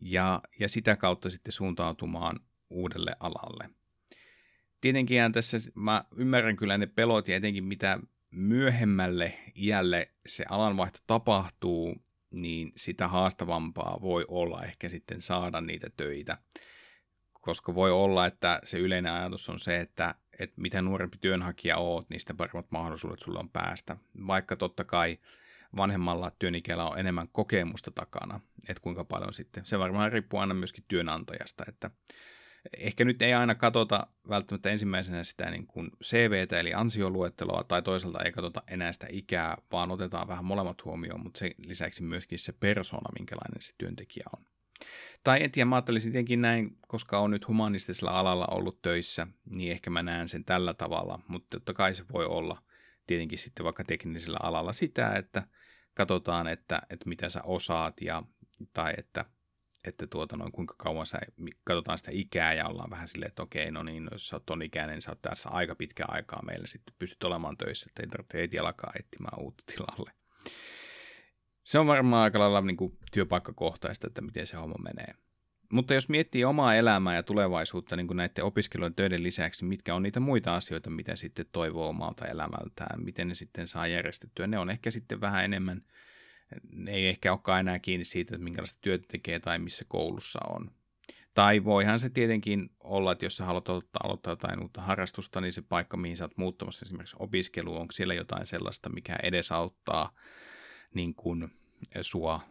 Ja, 0.02 0.42
ja 0.60 0.70
sitä 0.70 0.96
kautta 0.96 1.30
sitten 1.30 1.52
suuntautumaan 1.52 2.40
uudelle 2.70 3.16
alalle. 3.20 3.70
Tietenkin 4.82 5.32
tässä 5.32 5.58
mä 5.76 6.06
ymmärrän 6.16 6.56
kyllä 6.56 6.78
ne 6.78 6.86
pelot 6.86 7.28
ja 7.28 7.36
etenkin 7.36 7.64
mitä 7.64 8.00
myöhemmälle 8.36 9.40
iälle 9.56 10.12
se 10.26 10.46
alanvaihto 10.50 11.00
tapahtuu, 11.08 11.96
niin 12.32 12.72
sitä 12.76 13.08
haastavampaa 13.08 13.98
voi 14.02 14.26
olla 14.28 14.64
ehkä 14.64 14.90
sitten 14.90 15.22
saada 15.22 15.62
niitä 15.62 15.90
töitä. 15.98 16.38
Koska 17.34 17.76
voi 17.76 17.92
olla, 17.92 18.26
että 18.26 18.62
se 18.64 18.78
yleinen 18.78 19.14
ajatus 19.14 19.50
on 19.50 19.60
se, 19.60 19.80
että, 19.80 20.16
että 20.40 20.62
mitä 20.62 20.82
nuorempi 20.82 21.18
työnhakija 21.18 21.78
oot, 21.78 22.10
niin 22.10 22.20
sitä 22.20 22.34
paremmat 22.34 22.72
mahdollisuudet 22.72 23.20
sulla 23.20 23.40
on 23.40 23.50
päästä. 23.50 23.98
Vaikka 24.28 24.56
totta 24.56 24.84
kai 24.84 25.18
vanhemmalla 25.78 26.32
työntekijällä 26.40 26.86
on 26.86 27.00
enemmän 27.00 27.28
kokemusta 27.32 27.92
takana, 27.92 28.40
että 28.70 28.82
kuinka 28.82 29.06
paljon 29.06 29.34
sitten. 29.34 29.66
Se 29.66 29.80
varmaan 29.80 30.12
riippuu 30.12 30.40
aina 30.40 30.54
myöskin 30.54 30.84
työnantajasta, 30.88 31.64
että 31.68 31.92
ehkä 32.78 33.06
nyt 33.06 33.22
ei 33.22 33.34
aina 33.34 33.56
katsota 33.56 34.08
välttämättä 34.30 34.70
ensimmäisenä 34.70 35.24
sitä 35.24 35.52
niin 35.52 35.68
kuin 35.68 35.92
CVtä 36.04 36.60
eli 36.60 36.74
ansioluetteloa 36.74 37.64
tai 37.64 37.82
toisaalta 37.82 38.24
ei 38.24 38.32
katsota 38.32 38.64
enää 38.68 38.92
sitä 38.92 39.08
ikää, 39.10 39.58
vaan 39.72 39.92
otetaan 39.92 40.28
vähän 40.28 40.46
molemmat 40.46 40.86
huomioon, 40.86 41.24
mutta 41.24 41.40
se 41.40 41.52
lisäksi 41.66 42.04
myöskin 42.04 42.40
se 42.40 42.52
persona, 42.52 43.10
minkälainen 43.20 43.62
se 43.62 43.74
työntekijä 43.78 44.26
on. 44.38 44.46
Tai 45.24 45.44
en 45.44 45.52
tiedä, 45.52 45.66
mä 45.66 45.76
ajattelisin 45.76 46.12
tietenkin 46.12 46.42
näin, 46.42 46.78
koska 46.88 47.20
on 47.20 47.32
nyt 47.32 47.48
humanistisella 47.48 48.20
alalla 48.20 48.48
ollut 48.52 48.82
töissä, 48.82 49.28
niin 49.46 49.72
ehkä 49.72 49.90
mä 49.90 50.04
näen 50.04 50.28
sen 50.28 50.46
tällä 50.46 50.74
tavalla, 50.74 51.20
mutta 51.28 51.58
totta 51.58 51.74
kai 51.74 51.96
se 51.96 52.04
voi 52.14 52.26
olla 52.26 52.64
tietenkin 53.08 53.40
sitten 53.40 53.64
vaikka 53.64 53.84
teknisellä 53.84 54.38
alalla 54.44 54.74
sitä, 54.74 55.14
että 55.14 55.44
katsotaan, 55.94 56.48
että, 56.48 56.82
että 56.90 57.10
mitä 57.10 57.30
sä 57.30 57.42
osaat 57.44 58.02
ja, 58.02 58.24
tai 58.74 58.94
että 58.98 59.26
että 59.88 60.08
tuota 60.08 60.38
noin, 60.38 60.52
kuinka 60.52 60.76
kauan 60.78 61.06
sä, 61.06 61.20
katsotaan 61.64 61.98
sitä 61.98 62.12
ikää 62.14 62.54
ja 62.54 62.68
ollaan 62.68 62.90
vähän 62.90 63.08
silleen, 63.08 63.30
että 63.30 63.44
okei, 63.44 63.72
no 63.72 63.84
niin, 63.84 64.04
no 64.04 64.10
jos 64.12 64.28
sä 64.28 64.36
oot 64.36 64.46
ton 64.46 64.62
ikäinen, 64.62 64.94
niin 64.94 65.02
sä 65.02 65.12
oot 65.12 65.22
tässä 65.22 65.50
aika 65.50 65.76
pitkä 65.76 66.06
aikaa 66.08 66.42
meillä 66.46 66.68
sitten 66.68 66.96
pystyt 67.00 67.24
olemaan 67.24 67.58
töissä, 67.58 67.86
että 67.90 68.04
ei 68.04 68.08
tarvitse 68.08 68.38
heti 68.38 68.60
alkaa 68.60 68.92
etsimään 69.00 69.40
uutta 69.40 69.64
tilalle. 69.68 70.12
Se 71.64 71.80
on 71.80 71.88
varmaan 71.88 72.24
aika 72.24 72.40
lailla 72.40 72.62
niin 72.62 72.78
kuin 72.78 72.98
työpaikkakohtaista, 73.12 74.08
että 74.08 74.22
miten 74.22 74.48
se 74.48 74.58
homma 74.58 74.76
menee. 74.84 75.14
Mutta 75.72 75.94
jos 75.94 76.10
miettii 76.10 76.46
omaa 76.46 76.76
elämää 76.76 77.16
ja 77.16 77.24
tulevaisuutta 77.24 77.96
niin 77.96 78.08
kuin 78.08 78.18
näiden 78.18 78.44
opiskelujen 78.44 78.96
töiden 78.96 79.24
lisäksi, 79.24 79.66
mitkä 79.66 79.96
on 79.96 80.04
niitä 80.04 80.20
muita 80.20 80.56
asioita, 80.56 80.90
mitä 80.90 81.16
sitten 81.16 81.46
toivoo 81.52 81.90
omalta 81.90 82.26
elämältään, 82.26 83.04
miten 83.04 83.28
ne 83.28 83.36
sitten 83.36 83.68
saa 83.68 83.88
järjestettyä, 83.88 84.48
ne 84.48 84.60
on 84.60 84.70
ehkä 84.70 84.92
sitten 84.92 85.22
vähän 85.22 85.46
enemmän– 85.46 85.82
ne 86.72 86.92
ei 86.92 87.08
ehkä 87.08 87.32
olekaan 87.32 87.60
enää 87.60 87.80
kiinni 87.80 88.06
siitä, 88.06 88.36
että 88.36 88.44
minkälaista 88.44 88.80
työtä 88.82 89.06
tekee 89.08 89.40
tai 89.40 89.60
missä 89.60 89.86
koulussa 89.88 90.40
on. 90.50 90.72
Tai 91.34 91.64
voihan 91.64 92.00
se 92.00 92.10
tietenkin 92.10 92.70
olla, 92.80 93.12
että 93.12 93.26
jos 93.26 93.38
sä 93.38 93.46
haluat 93.46 93.70
aloittaa, 93.70 94.02
aloittaa 94.04 94.32
jotain 94.32 94.62
uutta 94.62 94.82
harrastusta, 94.82 95.42
niin 95.42 95.54
se 95.54 95.62
paikka, 95.62 95.98
mihin 95.98 96.18
sä 96.18 96.24
oot 96.24 96.38
muuttamassa 96.38 96.86
esimerkiksi 96.86 97.16
opiskelu, 97.20 97.76
onko 97.76 97.92
siellä 97.92 98.14
jotain 98.14 98.46
sellaista, 98.46 98.90
mikä 98.90 99.16
edesauttaa 99.24 100.16
niin 100.94 101.16
kuin 101.16 101.52
sua 102.02 102.42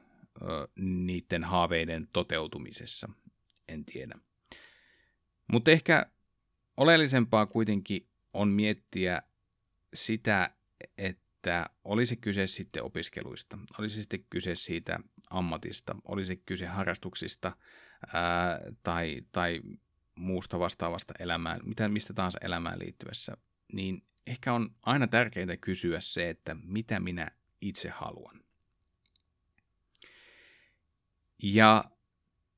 niiden 0.78 1.44
haaveiden 1.44 2.09
toteutumisessa. 2.12 3.09
En 3.68 3.84
tiedä. 3.84 4.14
Mutta 5.53 5.70
ehkä 5.70 6.07
oleellisempaa 6.76 7.46
kuitenkin 7.46 8.09
on 8.32 8.48
miettiä 8.48 9.22
sitä, 9.94 10.51
että 11.41 11.70
olisi 11.84 12.16
kyse 12.16 12.47
sitten 12.47 12.82
opiskeluista, 12.82 13.59
olisi 13.78 14.01
sitten 14.01 14.24
kyse 14.30 14.57
siitä 14.57 14.99
ammatista, 15.30 15.97
olisi 16.05 16.36
kyse 16.36 16.66
harrastuksista 16.66 17.57
ää, 18.12 18.61
tai, 18.82 19.20
tai 19.32 19.61
muusta 20.14 20.59
vastaavasta 20.59 21.14
elämään, 21.18 21.61
mitä, 21.64 21.88
mistä 21.88 22.14
tahansa 22.14 22.38
elämään 22.43 22.78
liittyvässä, 22.78 23.36
niin 23.72 24.03
ehkä 24.26 24.53
on 24.53 24.74
aina 24.82 25.07
tärkeintä 25.07 25.57
kysyä 25.57 26.01
se, 26.01 26.30
että 26.30 26.57
mitä 26.62 27.01
minä 27.01 27.30
itse 27.61 27.88
haluan. 27.88 28.41
Ja 31.43 31.84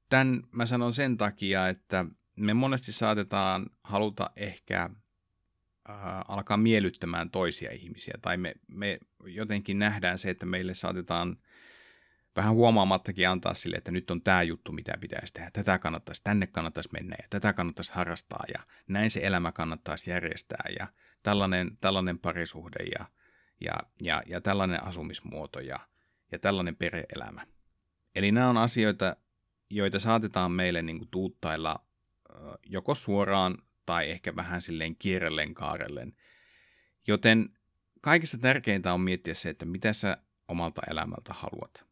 tämän 0.09 0.43
mä 0.53 0.67
sanon 0.67 0.93
sen 0.93 1.17
takia, 1.17 1.69
että 1.69 2.05
me 2.37 2.55
monesti 2.55 2.93
saatetaan 2.93 3.67
haluta 3.85 4.31
ehkä 4.37 4.91
äh, 5.91 5.97
alkaa 6.29 6.57
miellyttämään 6.57 7.31
toisia 7.31 7.73
ihmisiä, 7.73 8.15
tai 8.23 8.37
me, 8.37 8.55
me 8.69 8.99
jotenkin 9.27 9.79
nähdään 9.79 10.19
se, 10.19 10.31
että 10.31 10.47
meille 10.47 10.75
saatetaan 10.75 11.37
vähän 12.37 12.55
huomaamattakin 12.55 13.29
antaa 13.29 13.55
sille, 13.55 13.77
että 13.77 13.91
nyt 13.91 14.11
on 14.11 14.23
tämä 14.23 14.43
juttu, 14.43 14.73
mitä 14.73 14.93
pitäisi 15.01 15.33
tehdä, 15.33 15.51
tätä 15.51 15.79
kannattaisi, 15.79 16.23
tänne 16.25 16.47
kannattaisi 16.47 16.89
mennä 16.93 17.17
ja 17.23 17.27
tätä 17.31 17.53
kannattaisi 17.53 17.93
harrastaa 17.95 18.45
ja 18.55 18.61
näin 18.89 19.11
se 19.11 19.21
elämä 19.23 19.53
kannattaisi 19.53 20.11
järjestää 20.11 20.65
ja 20.79 20.87
tällainen, 21.23 21.79
tällainen 21.81 22.19
parisuhde 22.19 22.85
ja, 22.99 23.07
ja, 23.61 23.75
ja, 24.03 24.23
ja 24.27 24.41
tällainen 24.41 24.85
asumismuoto 24.85 25.61
ja, 25.61 25.79
ja 26.33 26.39
tällainen 26.39 26.77
pereelämä. 26.77 27.47
Eli 28.15 28.33
nämä 28.33 28.49
on 28.49 28.57
asioita, 28.57 29.17
joita 29.71 30.01
saatetaan 30.01 30.53
meille 30.53 30.83
niin 30.83 30.99
kuin 30.99 31.09
tuuttailla 31.11 31.85
joko 32.67 32.95
suoraan 32.95 33.59
tai 33.87 34.11
ehkä 34.11 34.37
vähän 34.37 34.63
silleen 34.63 34.97
kierrellen 34.97 35.55
kaarellen. 35.55 36.17
Joten 37.07 37.59
kaikista 38.01 38.39
tärkeintä 38.39 38.95
on 38.95 39.01
miettiä 39.01 39.35
se, 39.35 39.49
että 39.49 39.65
mitä 39.65 39.93
sä 39.93 40.17
omalta 40.49 40.83
elämältä 40.91 41.35
haluat. 41.35 41.87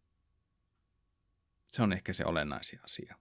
Se 1.71 1.83
on 1.83 1.93
ehkä 1.93 2.13
se 2.13 2.25
olennaisin 2.25 2.79
asia. 2.85 3.17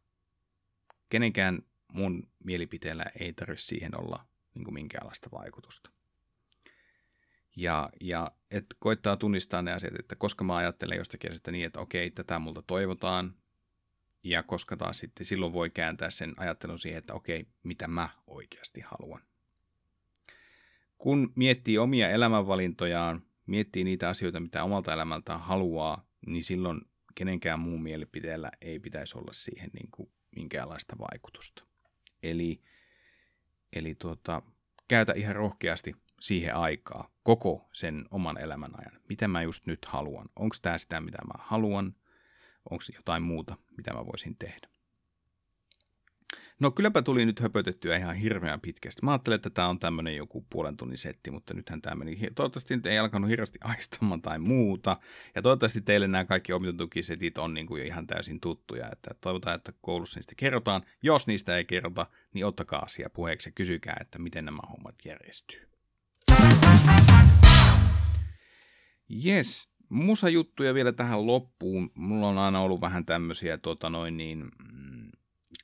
Kenenkään 1.10 1.62
mun 1.94 2.30
mielipiteellä 2.44 3.06
ei 3.20 3.34
tarvitse 3.34 3.66
siihen 3.66 4.00
olla 4.00 4.28
niin 4.54 4.64
kuin 4.64 4.74
minkäänlaista 4.74 5.30
vaikutusta. 5.32 5.92
Ja, 7.56 7.90
ja 8.02 8.32
et 8.52 8.66
koittaa 8.80 9.18
tunnistaa 9.18 9.62
ne 9.62 9.72
asiat, 9.72 10.00
että 10.00 10.16
koska 10.16 10.44
mä 10.44 10.56
ajattelen 10.56 10.98
jostakin 10.98 11.30
asiasta 11.32 11.52
niin, 11.52 11.66
että 11.66 11.80
okei, 11.80 12.12
tätä 12.12 12.40
multa 12.40 12.62
toivotaan, 12.62 13.36
ja 14.24 14.44
koska 14.44 14.78
taas 14.78 15.00
sitten 15.00 15.26
silloin 15.26 15.54
voi 15.54 15.70
kääntää 15.70 16.10
sen 16.10 16.34
ajattelun 16.38 16.80
siihen, 16.80 17.00
että 17.00 17.14
okei, 17.14 17.48
mitä 17.64 17.88
mä 17.88 18.10
oikeasti 18.28 18.82
haluan. 18.82 19.22
Kun 20.98 21.34
miettii 21.36 21.78
omia 21.78 22.10
elämänvalintojaan, 22.10 23.24
miettii 23.46 23.84
niitä 23.84 24.10
asioita, 24.10 24.40
mitä 24.40 24.64
omalta 24.64 24.94
elämältään 24.94 25.40
haluaa, 25.40 26.08
niin 26.28 26.44
silloin 26.44 26.82
kenenkään 27.16 27.60
muun 27.60 27.84
mielipiteellä 27.84 28.52
ei 28.62 28.80
pitäisi 28.80 29.18
olla 29.18 29.34
siihen 29.34 29.70
niin 29.74 29.92
kuin 29.92 30.12
minkäänlaista 30.36 30.96
vaikutusta. 31.00 31.64
Eli, 32.24 32.62
eli 33.74 33.96
tuota, 33.96 34.42
käytä 34.88 35.14
ihan 35.14 35.36
rohkeasti 35.36 35.96
siihen 36.20 36.56
aikaa, 36.56 37.12
koko 37.24 37.70
sen 37.74 38.06
oman 38.12 38.42
elämän 38.42 38.72
ajan. 38.80 39.02
Mitä 39.10 39.28
mä 39.28 39.42
just 39.42 39.66
nyt 39.66 39.86
haluan? 39.86 40.30
Onko 40.36 40.56
tämä 40.62 40.78
sitä, 40.78 41.02
mitä 41.02 41.18
mä 41.26 41.44
haluan? 41.44 41.96
Onko 42.72 42.84
jotain 42.96 43.24
muuta, 43.24 43.58
mitä 43.78 43.94
mä 43.94 44.06
voisin 44.06 44.36
tehdä? 44.36 44.70
No 46.60 46.72
kylläpä 46.72 47.02
tuli 47.02 47.26
nyt 47.26 47.40
höpötettyä 47.40 47.98
ihan 47.98 48.16
hirveän 48.16 48.62
pitkästi. 48.62 49.06
Mä 49.06 49.12
ajattelin, 49.12 49.36
että 49.36 49.50
tämä 49.50 49.68
on 49.68 49.80
tämmöinen 49.80 50.16
joku 50.16 50.46
puolen 50.50 50.78
tunnin 50.78 50.98
setti, 50.98 51.32
mutta 51.32 51.54
nythän 51.54 51.82
tämä 51.82 51.96
meni. 51.96 52.20
Toivottavasti 52.36 52.76
nyt 52.76 52.86
ei 52.86 52.98
alkanut 52.98 53.30
hirveästi 53.30 53.60
aistamaan 53.64 54.22
tai 54.22 54.40
muuta. 54.40 54.98
Ja 55.36 55.42
toivottavasti 55.42 55.82
teille 55.82 56.08
nämä 56.08 56.26
kaikki 56.26 56.54
opintotukisetit 56.54 57.38
on 57.38 57.54
niin 57.54 57.68
kuin 57.68 57.86
ihan 57.86 58.08
täysin 58.08 58.40
tuttuja. 58.40 58.90
Että 58.92 59.16
toivotaan, 59.22 59.56
että 59.56 59.74
koulussa 59.82 60.20
niistä 60.20 60.34
kerrotaan. 60.38 60.82
Jos 61.04 61.28
niistä 61.28 61.58
ei 61.58 61.66
kerrota, 61.66 62.08
niin 62.34 62.46
ottakaa 62.46 62.80
asia 62.80 63.10
puheeksi 63.10 63.50
ja 63.50 63.54
kysykää, 63.54 63.98
että 64.02 64.20
miten 64.20 64.46
nämä 64.46 64.62
hommat 64.70 64.96
järjestyy. 65.06 65.70
Yes, 69.26 69.70
musajuttuja 69.90 70.74
vielä 70.74 70.92
tähän 70.92 71.28
loppuun. 71.28 71.92
Mulla 71.96 72.28
on 72.28 72.38
aina 72.38 72.62
ollut 72.62 72.82
vähän 72.82 73.06
tämmöisiä 73.06 73.58
tota 73.58 73.90
noin 73.90 74.18
niin, 74.18 74.48
mm, 74.74 75.10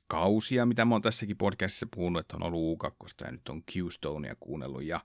kausia, 0.07 0.65
mitä 0.65 0.85
mä 0.85 0.95
oon 0.95 1.01
tässäkin 1.01 1.37
podcastissa 1.37 1.87
puhunut, 1.95 2.19
että 2.19 2.35
on 2.35 2.43
ollut 2.43 2.79
U2 2.83 3.25
ja 3.25 3.31
nyt 3.31 3.49
on 3.49 3.63
Q-Stonea 3.71 4.35
kuunnellut. 4.39 4.83
Ja 4.83 4.99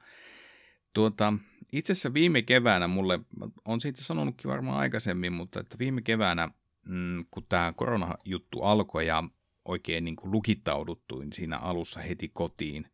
tuota, 0.92 1.32
itse 1.72 1.92
asiassa 1.92 2.14
viime 2.14 2.42
keväänä 2.42 2.88
mulle, 2.88 3.20
on 3.64 3.80
siitä 3.80 4.02
sanonutkin 4.04 4.50
varmaan 4.50 4.78
aikaisemmin, 4.78 5.32
mutta 5.32 5.60
että 5.60 5.78
viime 5.78 6.02
keväänä, 6.02 6.48
mm, 6.86 7.24
kun 7.30 7.46
tämä 7.48 7.72
koronajuttu 7.76 8.62
alkoi 8.62 9.06
ja 9.06 9.24
oikein 9.64 10.04
niin 10.04 10.16
kuin 10.16 10.32
lukittauduttuin 10.32 11.32
siinä 11.32 11.58
alussa 11.58 12.00
heti 12.00 12.28
kotiin, 12.28 12.86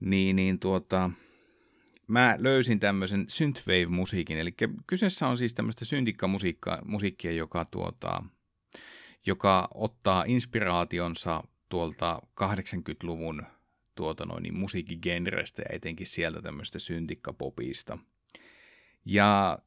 niin, 0.00 0.36
niin 0.36 0.58
tuota, 0.58 1.10
mä 2.08 2.36
löysin 2.38 2.80
tämmöisen 2.80 3.24
synthwave-musiikin, 3.28 4.38
eli 4.38 4.54
kyseessä 4.86 5.28
on 5.28 5.38
siis 5.38 5.54
tämmöistä 5.54 5.84
syntikkamusiikkia, 5.84 7.32
joka, 7.32 7.64
tuota, 7.64 8.24
joka 9.26 9.68
ottaa 9.74 10.24
inspiraationsa 10.26 11.44
tuolta 11.68 12.22
80-luvun 12.40 13.42
tuota 13.94 14.26
noin, 14.26 14.42
niin 14.42 14.56
musiikkigenrestä 14.56 15.62
ja 15.62 15.76
etenkin 15.76 16.06
sieltä 16.06 16.42
tämmöistä 16.42 16.78
syntikkapopista. 16.78 17.98
Ja 19.04 19.58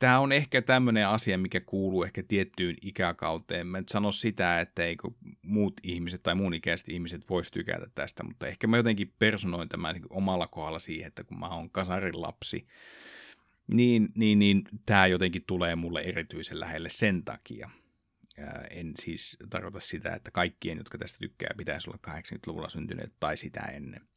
tämä 0.00 0.18
on 0.18 0.32
ehkä 0.32 0.62
tämmöinen 0.62 1.08
asia, 1.08 1.38
mikä 1.38 1.60
kuuluu 1.60 2.04
ehkä 2.04 2.22
tiettyyn 2.22 2.76
ikäkauteen. 2.82 3.66
Mä 3.66 3.78
en 3.78 3.84
sano 3.88 4.12
sitä, 4.12 4.60
että 4.60 4.84
eikö 4.84 5.08
muut 5.46 5.74
ihmiset 5.82 6.22
tai 6.22 6.34
muun 6.34 6.54
ikäiset 6.54 6.88
ihmiset 6.88 7.30
voisi 7.30 7.52
tykätä 7.52 7.86
tästä, 7.94 8.24
mutta 8.24 8.46
ehkä 8.46 8.66
mä 8.66 8.76
jotenkin 8.76 9.14
personoin 9.18 9.68
tämän 9.68 9.94
niin 9.94 10.04
omalla 10.10 10.46
kohdalla 10.46 10.78
siihen, 10.78 11.08
että 11.08 11.24
kun 11.24 11.38
mä 11.38 11.48
oon 11.48 11.70
kasarin 11.70 12.22
lapsi, 12.22 12.66
niin, 13.66 14.08
niin, 14.16 14.38
niin 14.38 14.62
tämä 14.86 15.06
jotenkin 15.06 15.44
tulee 15.46 15.76
mulle 15.76 16.00
erityisen 16.00 16.60
lähelle 16.60 16.88
sen 16.90 17.24
takia. 17.24 17.70
En 18.70 18.92
siis 18.98 19.36
tarkoita 19.50 19.80
sitä, 19.80 20.14
että 20.14 20.30
kaikkien, 20.30 20.78
jotka 20.78 20.98
tästä 20.98 21.18
tykkää, 21.18 21.50
pitäisi 21.56 21.90
olla 21.90 22.18
80-luvulla 22.18 22.68
syntyneet 22.68 23.12
tai 23.20 23.36
sitä 23.36 23.60
ennen. 23.60 24.08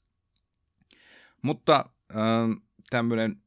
Mutta 1.41 1.89
äh, 2.11 2.17
tämmöinen 2.89 3.43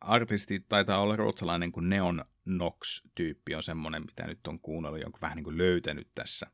artisti 0.00 0.60
taitaa 0.60 1.00
olla 1.00 1.16
ruotsalainen 1.16 1.72
kuin 1.72 1.88
Neon 1.88 2.24
Nox-tyyppi 2.44 3.54
on 3.54 3.62
semmoinen, 3.62 4.02
mitä 4.02 4.26
nyt 4.26 4.46
on 4.46 4.60
kuunnellut, 4.60 5.00
jonka 5.00 5.18
vähän 5.20 5.36
niin 5.36 5.44
kuin 5.44 5.58
löytänyt 5.58 6.08
tässä 6.14 6.46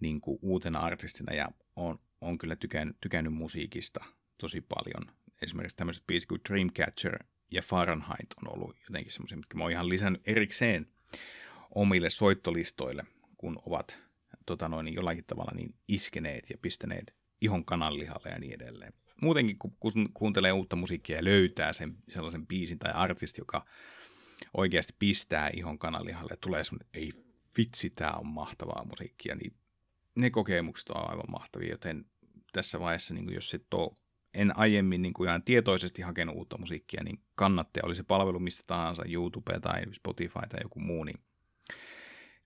niin 0.00 0.20
kuin 0.20 0.38
uutena 0.42 0.78
artistina 0.80 1.34
ja 1.34 1.48
on, 1.76 1.98
on 2.20 2.38
kyllä 2.38 2.56
tykännyt, 2.56 2.96
tykännyt 3.00 3.32
musiikista 3.32 4.04
tosi 4.38 4.60
paljon. 4.60 5.16
Esimerkiksi 5.42 5.76
tämmöiset 5.76 6.06
biisit 6.06 6.28
kuin 6.28 6.40
Dreamcatcher 6.48 7.24
ja 7.50 7.62
Fahrenheit 7.62 8.34
on 8.42 8.54
ollut 8.54 8.76
jotenkin 8.88 9.12
semmoisia, 9.12 9.36
mitkä 9.36 9.58
mä 9.58 9.64
oon 9.64 9.72
ihan 9.72 9.88
lisännyt 9.88 10.22
erikseen 10.26 10.86
omille 11.74 12.10
soittolistoille, 12.10 13.04
kun 13.36 13.58
ovat 13.66 13.98
tota 14.46 14.68
noin, 14.68 14.94
jollakin 14.94 15.24
tavalla 15.24 15.52
niin 15.54 15.74
iskeneet 15.88 16.50
ja 16.50 16.58
pistäneet 16.62 17.14
ihon 17.40 17.64
kananlihalle 17.64 18.28
ja 18.28 18.38
niin 18.38 18.54
edelleen 18.54 18.92
muutenkin 19.22 19.58
kun 19.58 19.72
kuuntelee 20.14 20.52
uutta 20.52 20.76
musiikkia 20.76 21.16
ja 21.16 21.24
löytää 21.24 21.72
sen 21.72 21.96
sellaisen 22.08 22.46
biisin 22.46 22.78
tai 22.78 22.92
artisti, 22.94 23.40
joka 23.40 23.66
oikeasti 24.56 24.94
pistää 24.98 25.50
ihon 25.56 25.78
kanalihalle 25.78 26.32
ja 26.32 26.36
tulee 26.36 26.64
semmoinen, 26.64 26.88
ei 26.94 27.12
vitsi, 27.58 27.90
tämä 27.90 28.12
on 28.12 28.26
mahtavaa 28.26 28.84
musiikkia, 28.84 29.34
niin 29.34 29.52
ne 30.14 30.30
kokemukset 30.30 30.88
on 30.88 31.10
aivan 31.10 31.30
mahtavia, 31.30 31.70
joten 31.70 32.04
tässä 32.52 32.80
vaiheessa, 32.80 33.14
niin 33.14 33.34
jos 33.34 33.54
et 33.54 33.74
ole 33.74 33.90
en 34.34 34.58
aiemmin 34.58 35.02
niin 35.02 35.24
ihan 35.24 35.42
tietoisesti 35.42 36.02
hakenut 36.02 36.36
uutta 36.36 36.58
musiikkia, 36.58 37.02
niin 37.04 37.22
kannattaa, 37.34 37.82
oli 37.86 37.94
se 37.94 38.02
palvelu 38.02 38.38
mistä 38.38 38.62
tahansa, 38.66 39.02
YouTube 39.06 39.60
tai 39.60 39.82
Spotify 39.92 40.40
tai 40.48 40.60
joku 40.62 40.80
muu, 40.80 41.04
niin 41.04 41.20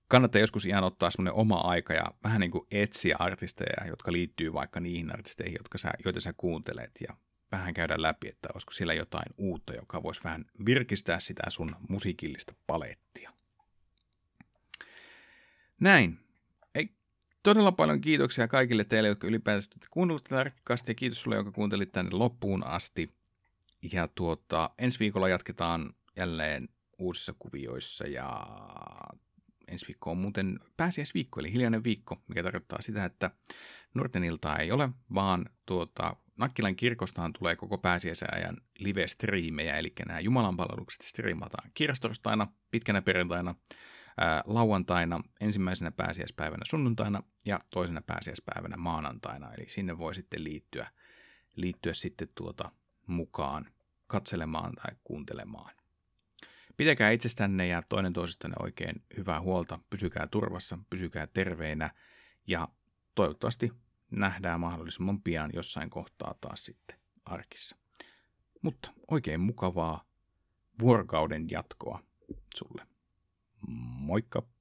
kannattaa 0.09 0.41
joskus 0.41 0.67
ihan 0.67 0.85
ottaa 0.85 1.11
semmoinen 1.11 1.35
oma 1.35 1.57
aika 1.57 1.95
ja 1.95 2.05
vähän 2.25 2.41
niin 2.41 2.51
kuin 2.51 2.67
etsiä 2.71 3.17
artisteja, 3.19 3.87
jotka 3.87 4.13
liittyy 4.13 4.53
vaikka 4.53 4.81
niihin 4.81 5.13
artisteihin, 5.13 5.57
jotka 5.59 5.79
sä, 5.79 5.91
joita 6.05 6.21
sä 6.21 6.33
kuuntelet 6.37 6.91
ja 7.09 7.17
vähän 7.53 7.75
käydä 7.75 8.03
läpi, 8.03 8.29
että 8.29 8.49
olisiko 8.55 8.73
siellä 8.73 8.95
jotain 8.95 9.35
uutta, 9.39 9.75
joka 9.75 10.03
voisi 10.03 10.25
vähän 10.25 10.45
virkistää 10.67 11.21
sitä 11.21 11.43
sun 11.49 11.77
musiikillista 11.89 12.55
palettia. 12.67 13.31
Näin. 15.81 16.19
Ei, 16.75 16.89
todella 17.43 17.73
paljon 17.73 18.01
kiitoksia 18.01 18.49
kaikille 18.49 18.85
teille, 18.85 19.09
jotka 19.09 19.27
ylipäätään 19.27 19.63
kuunnellut 19.91 20.25
tätä 20.25 20.51
ja 20.87 20.95
kiitos 20.95 21.21
sulle, 21.21 21.37
joka 21.37 21.53
kuuntelit 21.53 21.93
tänne 21.93 22.11
loppuun 22.13 22.67
asti. 22.67 23.15
Ja 23.93 24.09
tuota, 24.09 24.71
ensi 24.79 24.99
viikolla 24.99 25.29
jatketaan 25.29 25.95
jälleen 26.17 26.69
uusissa 26.99 27.35
kuvioissa 27.39 28.07
ja 28.07 28.47
ensi 29.69 29.87
viikko 29.87 30.11
on 30.11 30.19
muuten 30.19 30.61
pääsiäisviikko, 30.77 31.41
eli 31.41 31.53
hiljainen 31.53 31.85
viikko, 31.85 32.23
mikä 32.29 32.43
tarkoittaa 32.43 32.81
sitä, 32.81 33.05
että 33.05 33.31
nuorten 33.95 34.25
iltaa 34.25 34.57
ei 34.59 34.73
ole, 34.73 34.89
vaan 35.15 35.47
tuota, 35.67 36.17
Nakkilan 36.39 36.77
kirkostaan 36.77 37.33
tulee 37.33 37.57
koko 37.57 37.79
pääsiäisajan 37.79 38.57
live-striimejä, 38.79 39.77
eli 39.77 39.93
nämä 40.09 40.21
Jumalan 40.21 40.57
palvelukset 40.57 41.03
striimataan 41.03 41.71
kirjastorstaina, 41.75 42.47
pitkänä 42.71 43.03
perjantaina, 43.03 43.55
ää, 44.21 44.43
lauantaina, 44.47 45.21
ensimmäisenä 45.41 45.91
pääsiäispäivänä 45.91 46.63
sunnuntaina 46.71 47.23
ja 47.45 47.61
toisena 47.71 48.03
pääsiäispäivänä 48.03 48.77
maanantaina, 48.77 49.55
eli 49.55 49.69
sinne 49.69 49.99
voi 49.99 50.15
sitten 50.15 50.45
liittyä, 50.45 50.89
liittyä 51.57 51.95
sitten 51.95 52.29
tuota 52.35 52.71
mukaan 53.07 53.67
katselemaan 54.07 54.73
tai 54.73 54.97
kuuntelemaan. 55.05 55.74
Pitäkää 56.77 57.11
itsestänne 57.11 57.67
ja 57.67 57.83
toinen 57.83 58.13
toisistanne 58.13 58.57
oikein 58.61 59.03
hyvää 59.17 59.41
huolta, 59.41 59.79
pysykää 59.91 60.27
turvassa, 60.27 60.79
pysykää 60.91 61.27
terveinä 61.27 61.91
ja 62.47 62.69
toivottavasti 63.15 63.73
nähdään 64.11 64.61
mahdollisimman 64.61 65.23
pian 65.23 65.51
jossain 65.55 65.91
kohtaa 65.91 66.35
taas 66.41 66.65
sitten 66.65 66.99
arkissa. 67.25 67.77
Mutta 68.63 68.93
oikein 69.11 69.41
mukavaa 69.41 70.05
vuorokauden 70.81 71.51
jatkoa 71.51 72.03
sulle. 72.57 72.87
Moikka! 73.99 74.54